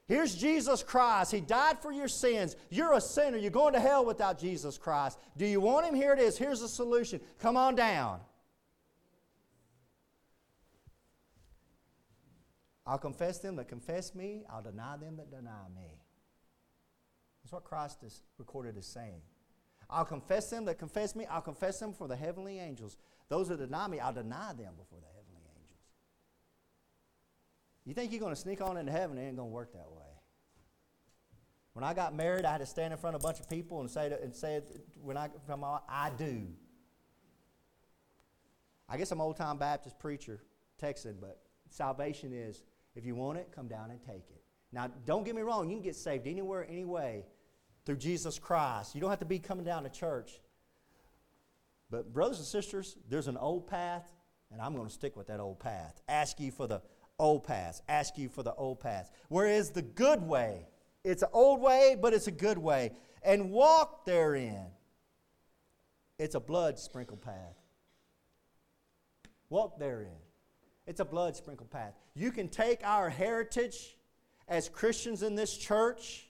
Here's 0.08 0.36
Jesus 0.36 0.84
Christ. 0.84 1.34
He 1.34 1.42
died 1.42 1.80
for 1.80 1.92
your 1.92 2.08
sins. 2.08 2.56
You're 2.70 2.94
a 2.94 3.02
sinner. 3.02 3.38
You're 3.38 3.52
going 3.52 3.74
to 3.74 3.80
hell 3.80 4.06
without 4.06 4.40
Jesus 4.40 4.78
Christ. 4.78 5.20
Do 5.36 5.46
you 5.46 5.60
want 5.60 5.86
Him? 5.86 5.96
Here 5.96 6.14
it 6.14 6.20
is. 6.20 6.38
Here's 6.38 6.62
the 6.62 6.70
solution. 6.70 7.20
Come 7.40 7.58
on 7.58 7.76
down. 7.76 8.22
I'll 12.86 12.98
confess 12.98 13.40
them 13.40 13.58
that 13.58 13.68
confess 13.68 14.16
me. 14.16 14.46
I'll 14.50 14.62
deny 14.62 14.96
them 14.96 15.18
that 15.18 15.30
deny 15.30 15.68
me. 15.76 16.00
That's 17.44 17.52
what 17.52 17.66
Christ 17.66 18.02
is 18.04 18.22
recorded 18.38 18.78
as 18.78 18.86
saying. 18.86 19.22
I'll 19.90 20.06
confess 20.06 20.50
them 20.50 20.64
that 20.66 20.80
confess 20.80 21.18
me. 21.18 21.26
I'll 21.26 21.42
confess 21.42 21.80
them 21.80 21.92
for 21.92 22.08
the 22.08 22.16
heavenly 22.16 22.60
angels. 22.60 22.96
Those 23.28 23.50
that 23.50 23.58
deny 23.58 23.90
me, 23.90 24.00
I'll 24.00 24.14
deny 24.14 24.54
them 24.54 24.74
before 24.78 25.00
the. 25.02 25.17
You 27.88 27.94
think 27.94 28.12
you're 28.12 28.20
going 28.20 28.36
to 28.36 28.40
sneak 28.40 28.60
on 28.60 28.76
into 28.76 28.92
heaven? 28.92 29.18
It 29.18 29.22
ain't 29.22 29.38
going 29.38 29.48
to 29.48 29.54
work 29.54 29.72
that 29.72 29.90
way. 29.90 30.04
When 31.72 31.86
I 31.86 31.94
got 31.94 32.14
married, 32.14 32.44
I 32.44 32.52
had 32.52 32.58
to 32.58 32.66
stand 32.66 32.92
in 32.92 33.00
front 33.00 33.16
of 33.16 33.22
a 33.22 33.24
bunch 33.24 33.40
of 33.40 33.50
people 33.50 33.80
and 33.80 33.90
say, 33.90 34.10
to, 34.10 34.22
and 34.22 34.36
say 34.36 34.62
when 35.02 35.16
I 35.16 35.30
come 35.48 35.64
out, 35.64 35.84
I 35.88 36.10
do. 36.10 36.48
I 38.90 38.98
guess 38.98 39.12
I'm 39.12 39.22
old 39.22 39.38
time 39.38 39.58
Baptist 39.58 39.98
preacher, 40.00 40.44
Texan, 40.78 41.16
but 41.22 41.40
salvation 41.70 42.34
is 42.34 42.64
if 42.96 43.06
you 43.06 43.16
want 43.16 43.38
it, 43.38 43.52
come 43.56 43.68
down 43.68 43.92
and 43.92 44.02
take 44.02 44.26
it. 44.32 44.42
Now, 44.74 44.92
don't 45.06 45.24
get 45.24 45.36
me 45.36 45.44
wrong, 45.44 45.70
you 45.70 45.78
can 45.78 45.84
get 45.84 45.96
saved 45.96 46.28
anywhere, 46.28 46.68
anyway 46.70 47.24
through 47.86 47.98
Jesus 47.98 48.38
Christ. 48.38 48.96
You 48.96 49.02
don't 49.02 49.10
have 49.10 49.20
to 49.20 49.26
be 49.26 49.40
coming 49.40 49.64
down 49.64 49.84
to 49.84 49.90
church. 49.90 50.42
But, 51.90 52.12
brothers 52.12 52.40
and 52.40 52.46
sisters, 52.46 52.98
there's 53.08 53.30
an 53.30 53.38
old 53.38 53.66
path, 53.66 54.12
and 54.52 54.60
I'm 54.62 54.76
going 54.76 54.88
to 54.88 54.94
stick 54.94 55.16
with 55.16 55.28
that 55.28 55.40
old 55.40 55.62
path. 55.62 56.02
Ask 56.10 56.42
you 56.42 56.52
for 56.52 56.68
the 56.68 56.82
old 57.20 57.44
path. 57.44 57.82
Ask 57.88 58.18
you 58.18 58.30
for 58.30 58.44
the 58.44 58.54
old 58.54 58.80
path. 58.80 59.12
Where 59.30 59.48
is 59.48 59.72
the 59.72 59.82
good 59.82 60.22
way? 60.22 60.68
It's 61.04 61.24
an 61.24 61.30
old 61.34 61.62
way, 61.62 61.96
but 62.00 62.14
it's 62.14 62.28
a 62.28 62.32
good 62.32 62.58
way. 62.58 62.92
And 63.24 63.52
walk 63.52 64.06
therein. 64.06 64.68
It's 66.20 66.36
a 66.36 66.40
blood 66.40 66.80
sprinkled 66.80 67.22
path. 67.22 67.58
Walk 69.50 69.80
therein. 69.80 70.18
It's 70.86 71.00
a 71.00 71.06
blood 71.06 71.36
sprinkled 71.36 71.70
path. 71.70 71.94
You 72.16 72.32
can 72.32 72.48
take 72.48 72.82
our 72.84 73.10
heritage 73.10 73.98
as 74.48 74.70
Christians 74.70 75.24
in 75.24 75.36
this 75.36 75.58
church 75.58 76.28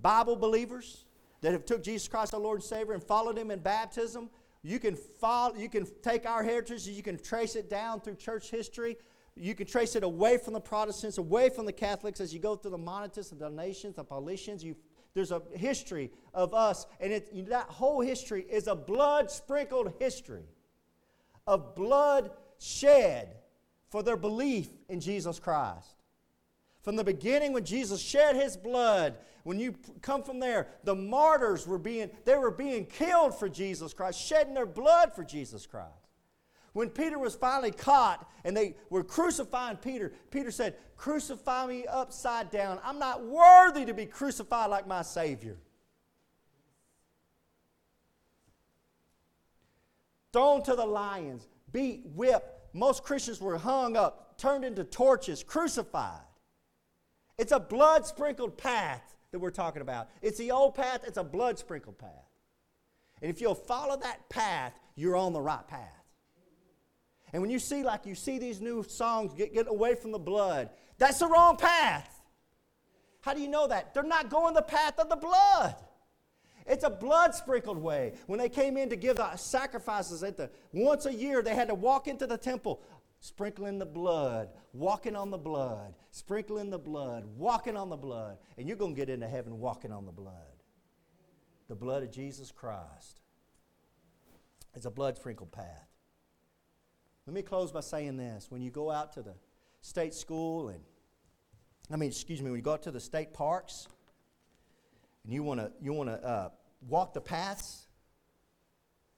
Bible 0.00 0.36
believers 0.36 1.04
that 1.40 1.52
have 1.52 1.64
took 1.64 1.82
Jesus 1.82 2.08
Christ 2.08 2.34
our 2.34 2.40
Lord 2.40 2.58
and 2.58 2.64
Savior 2.64 2.92
and 2.92 3.02
followed 3.02 3.38
him 3.38 3.50
in 3.50 3.60
baptism. 3.60 4.30
You 4.62 4.78
can 4.78 4.96
follow, 4.96 5.54
you 5.54 5.68
can 5.68 5.86
take 6.02 6.26
our 6.26 6.42
heritage 6.42 6.86
you 6.86 7.02
can 7.02 7.18
trace 7.18 7.56
it 7.56 7.68
down 7.68 8.00
through 8.00 8.16
church 8.16 8.50
history. 8.50 8.96
You 9.34 9.54
can 9.54 9.66
trace 9.66 9.96
it 9.96 10.02
away 10.02 10.36
from 10.36 10.52
the 10.52 10.60
Protestants, 10.60 11.18
away 11.18 11.48
from 11.48 11.64
the 11.64 11.72
Catholics 11.72 12.20
as 12.20 12.34
you 12.34 12.40
go 12.40 12.54
through 12.54 12.72
the 12.72 12.78
Montanists, 12.78 13.30
the 13.30 13.38
Donations, 13.38 13.96
the 13.96 14.04
Paulicians. 14.04 14.62
You, 14.62 14.76
there's 15.14 15.30
a 15.30 15.42
history 15.54 16.10
of 16.34 16.54
us, 16.54 16.86
and 17.00 17.12
it, 17.12 17.48
that 17.48 17.68
whole 17.68 18.00
history 18.00 18.44
is 18.50 18.66
a 18.66 18.74
blood 18.74 19.30
sprinkled 19.30 19.94
history 19.98 20.44
of 21.46 21.74
blood 21.74 22.30
shed 22.58 23.36
for 23.90 24.02
their 24.02 24.16
belief 24.16 24.68
in 24.88 25.00
Jesus 25.00 25.38
Christ. 25.38 25.96
From 26.82 26.96
the 26.96 27.04
beginning, 27.04 27.52
when 27.52 27.64
Jesus 27.64 28.00
shed 28.00 28.36
his 28.36 28.56
blood, 28.56 29.16
when 29.44 29.58
you 29.58 29.74
come 30.00 30.22
from 30.22 30.40
there, 30.40 30.68
the 30.84 30.94
martyrs 30.94 31.66
were 31.66 31.78
being, 31.78 32.10
they 32.24 32.36
were 32.36 32.50
being 32.50 32.86
killed 32.86 33.38
for 33.38 33.48
Jesus 33.48 33.92
Christ, 33.94 34.20
shedding 34.20 34.54
their 34.54 34.66
blood 34.66 35.14
for 35.14 35.24
Jesus 35.24 35.66
Christ. 35.66 36.01
When 36.72 36.88
Peter 36.88 37.18
was 37.18 37.34
finally 37.34 37.70
caught 37.70 38.28
and 38.44 38.56
they 38.56 38.76
were 38.88 39.04
crucifying 39.04 39.76
Peter, 39.76 40.12
Peter 40.30 40.50
said, 40.50 40.76
Crucify 40.96 41.66
me 41.66 41.84
upside 41.86 42.50
down. 42.50 42.78
I'm 42.84 42.98
not 42.98 43.24
worthy 43.24 43.84
to 43.84 43.94
be 43.94 44.06
crucified 44.06 44.70
like 44.70 44.86
my 44.86 45.02
Savior. 45.02 45.58
Thrown 50.32 50.62
to 50.62 50.74
the 50.74 50.86
lions, 50.86 51.46
beat, 51.72 52.02
whipped. 52.14 52.74
Most 52.74 53.02
Christians 53.02 53.40
were 53.40 53.58
hung 53.58 53.96
up, 53.96 54.38
turned 54.38 54.64
into 54.64 54.82
torches, 54.84 55.42
crucified. 55.42 56.22
It's 57.36 57.52
a 57.52 57.60
blood 57.60 58.06
sprinkled 58.06 58.56
path 58.56 59.02
that 59.30 59.38
we're 59.38 59.50
talking 59.50 59.82
about. 59.82 60.08
It's 60.22 60.38
the 60.38 60.52
old 60.52 60.74
path, 60.74 61.00
it's 61.06 61.18
a 61.18 61.24
blood 61.24 61.58
sprinkled 61.58 61.98
path. 61.98 62.30
And 63.20 63.30
if 63.30 63.40
you'll 63.40 63.54
follow 63.54 63.96
that 63.98 64.28
path, 64.30 64.78
you're 64.94 65.16
on 65.16 65.32
the 65.32 65.40
right 65.40 65.66
path. 65.66 66.01
And 67.32 67.40
when 67.40 67.50
you 67.50 67.58
see, 67.58 67.82
like 67.82 68.04
you 68.06 68.14
see 68.14 68.38
these 68.38 68.60
new 68.60 68.82
songs, 68.82 69.32
get, 69.32 69.54
get 69.54 69.66
away 69.68 69.94
from 69.94 70.12
the 70.12 70.18
blood, 70.18 70.70
that's 70.98 71.18
the 71.18 71.26
wrong 71.26 71.56
path. 71.56 72.22
How 73.22 73.34
do 73.34 73.40
you 73.40 73.48
know 73.48 73.68
that? 73.68 73.94
They're 73.94 74.02
not 74.02 74.28
going 74.28 74.54
the 74.54 74.62
path 74.62 74.98
of 74.98 75.08
the 75.08 75.16
blood. 75.16 75.76
It's 76.66 76.84
a 76.84 76.90
blood 76.90 77.34
sprinkled 77.34 77.78
way. 77.78 78.12
When 78.26 78.38
they 78.38 78.48
came 78.48 78.76
in 78.76 78.90
to 78.90 78.96
give 78.96 79.16
the 79.16 79.36
sacrifices 79.36 80.22
at 80.22 80.36
the 80.36 80.50
once 80.72 81.06
a 81.06 81.14
year, 81.14 81.42
they 81.42 81.54
had 81.54 81.68
to 81.68 81.74
walk 81.74 82.06
into 82.06 82.26
the 82.26 82.36
temple, 82.36 82.82
sprinkling 83.20 83.78
the 83.78 83.86
blood, 83.86 84.50
walking 84.72 85.16
on 85.16 85.30
the 85.30 85.38
blood, 85.38 85.94
sprinkling 86.10 86.70
the 86.70 86.78
blood, 86.78 87.24
walking 87.36 87.76
on 87.76 87.88
the 87.88 87.96
blood. 87.96 88.38
And 88.58 88.68
you're 88.68 88.76
going 88.76 88.94
to 88.94 88.98
get 88.98 89.08
into 89.08 89.26
heaven 89.26 89.58
walking 89.58 89.92
on 89.92 90.04
the 90.06 90.12
blood. 90.12 90.34
The 91.68 91.74
blood 91.74 92.02
of 92.02 92.12
Jesus 92.12 92.52
Christ. 92.52 93.20
It's 94.74 94.86
a 94.86 94.90
blood 94.90 95.16
sprinkled 95.16 95.52
path. 95.52 95.91
Let 97.26 97.34
me 97.34 97.42
close 97.42 97.70
by 97.70 97.80
saying 97.80 98.16
this. 98.16 98.50
When 98.50 98.62
you 98.62 98.70
go 98.70 98.90
out 98.90 99.12
to 99.14 99.22
the 99.22 99.34
state 99.80 100.14
school 100.14 100.68
and 100.68 100.80
I 101.90 101.96
mean, 101.96 102.10
excuse 102.10 102.40
me, 102.40 102.50
when 102.50 102.58
you 102.58 102.64
go 102.64 102.72
out 102.72 102.82
to 102.84 102.90
the 102.90 103.00
state 103.00 103.32
parks 103.32 103.86
and 105.24 105.32
you 105.32 105.42
want 105.42 105.60
to 105.60 105.70
you 105.80 105.92
want 105.92 106.08
to 106.08 106.26
uh, 106.26 106.48
walk 106.88 107.14
the 107.14 107.20
paths 107.20 107.86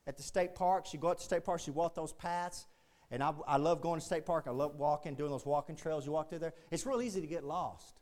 at 0.06 0.16
the 0.16 0.22
state 0.22 0.54
parks, 0.54 0.92
you 0.92 1.00
go 1.00 1.10
out 1.10 1.18
to 1.18 1.24
state 1.24 1.44
parks, 1.44 1.66
you 1.66 1.72
walk 1.72 1.94
those 1.94 2.12
paths. 2.12 2.66
And 3.10 3.22
I, 3.22 3.32
I 3.46 3.58
love 3.58 3.80
going 3.80 4.00
to 4.00 4.04
state 4.04 4.26
park. 4.26 4.46
I 4.48 4.50
love 4.50 4.76
walking, 4.76 5.14
doing 5.14 5.30
those 5.30 5.46
walking 5.46 5.76
trails. 5.76 6.04
You 6.04 6.12
walk 6.12 6.30
through 6.30 6.40
there. 6.40 6.54
It's 6.70 6.84
real 6.84 7.00
easy 7.00 7.20
to 7.20 7.26
get 7.26 7.44
lost. 7.44 8.00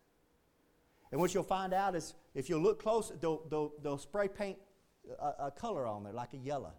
And 1.10 1.20
what 1.20 1.34
you'll 1.34 1.42
find 1.42 1.74
out 1.74 1.94
is 1.94 2.14
if 2.34 2.48
you 2.48 2.58
look 2.58 2.80
close, 2.80 3.12
they'll, 3.20 3.42
they'll, 3.50 3.72
they'll 3.82 3.98
spray 3.98 4.28
paint 4.28 4.56
a, 5.20 5.46
a 5.46 5.50
color 5.50 5.86
on 5.86 6.04
there, 6.04 6.12
like 6.12 6.32
a 6.32 6.38
yellow. 6.38 6.72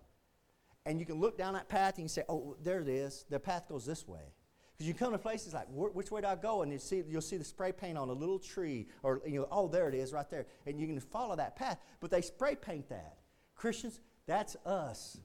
And 0.86 1.00
you 1.00 1.06
can 1.06 1.20
look 1.20 1.38
down 1.38 1.54
that 1.54 1.70
path 1.70 1.96
and 1.96 2.04
you 2.04 2.10
say, 2.10 2.24
oh, 2.28 2.56
there 2.62 2.82
it 2.82 2.90
is. 2.90 3.26
The 3.30 3.40
path 3.40 3.70
goes 3.70 3.86
this 3.86 4.08
way. 4.08 4.34
Because 4.74 4.88
you 4.88 4.94
come 4.94 5.12
to 5.12 5.18
places 5.18 5.54
like, 5.54 5.68
which 5.70 6.12
way 6.12 6.22
do 6.22 6.28
I 6.28 6.36
go? 6.36 6.64
And 6.64 6.72
you 6.72 6.80
see, 6.80 7.04
you'll 7.08 7.22
see 7.22 7.38
the 7.38 7.44
spray 7.44 7.72
paint 7.72 7.98
on 7.98 8.10
a 8.10 8.14
little 8.14 8.40
tree, 8.40 8.88
or 9.04 9.22
you 9.26 9.40
know, 9.40 9.48
oh, 9.52 9.68
there 9.68 9.88
it 9.88 9.96
is, 9.96 10.12
right 10.12 10.30
there. 10.30 10.48
And 10.66 10.80
you 10.80 10.88
can 10.88 11.00
follow 11.00 11.36
that 11.36 11.56
path. 11.56 11.78
But 12.00 12.12
they 12.12 12.22
spray 12.22 12.56
paint 12.56 12.90
that. 12.90 13.18
Christians, 13.56 14.00
that's 14.26 14.56
us. 14.66 15.18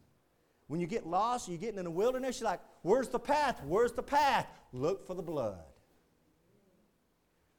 When 0.67 0.81
you 0.81 0.87
get 0.87 1.07
lost, 1.07 1.49
you're 1.49 1.57
getting 1.57 1.79
in 1.79 1.85
the 1.85 1.91
wilderness, 1.91 2.41
you're 2.41 2.51
like, 2.51 2.61
where's 2.83 3.09
the 3.09 3.19
path? 3.19 3.61
Where's 3.65 3.93
the 3.93 4.03
path? 4.03 4.47
Look 4.73 5.07
for 5.07 5.15
the 5.15 5.23
blood. 5.23 5.65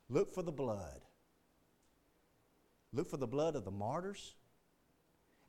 Look 0.09 0.33
for 0.33 0.43
the 0.43 0.51
blood. 0.51 1.01
Look 2.93 3.09
for 3.09 3.17
the 3.17 3.27
blood 3.27 3.55
of 3.55 3.65
the 3.65 3.71
martyrs. 3.71 4.35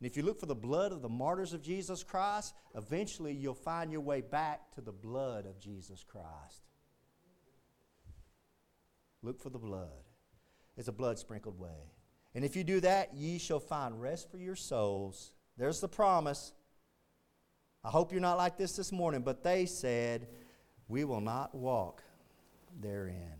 And 0.00 0.06
if 0.06 0.16
you 0.16 0.22
look 0.22 0.40
for 0.40 0.46
the 0.46 0.54
blood 0.54 0.92
of 0.92 1.02
the 1.02 1.10
martyrs 1.10 1.52
of 1.52 1.62
Jesus 1.62 2.02
Christ, 2.02 2.54
eventually 2.74 3.34
you'll 3.34 3.54
find 3.54 3.92
your 3.92 4.00
way 4.00 4.22
back 4.22 4.74
to 4.74 4.80
the 4.80 4.92
blood 4.92 5.44
of 5.44 5.60
Jesus 5.60 6.02
Christ. 6.02 6.62
Look 9.22 9.38
for 9.42 9.50
the 9.50 9.58
blood. 9.58 9.90
It's 10.78 10.88
a 10.88 10.92
blood 10.92 11.18
sprinkled 11.18 11.58
way. 11.58 11.92
And 12.34 12.44
if 12.44 12.56
you 12.56 12.64
do 12.64 12.80
that, 12.80 13.12
ye 13.14 13.38
shall 13.38 13.60
find 13.60 14.00
rest 14.00 14.30
for 14.30 14.38
your 14.38 14.56
souls. 14.56 15.32
There's 15.58 15.80
the 15.80 15.88
promise. 15.88 16.54
I 17.84 17.90
hope 17.90 18.10
you're 18.10 18.22
not 18.22 18.38
like 18.38 18.56
this 18.56 18.76
this 18.76 18.92
morning, 18.92 19.20
but 19.20 19.42
they 19.42 19.66
said, 19.66 20.28
We 20.88 21.04
will 21.04 21.20
not 21.20 21.54
walk 21.54 22.02
therein. 22.80 23.39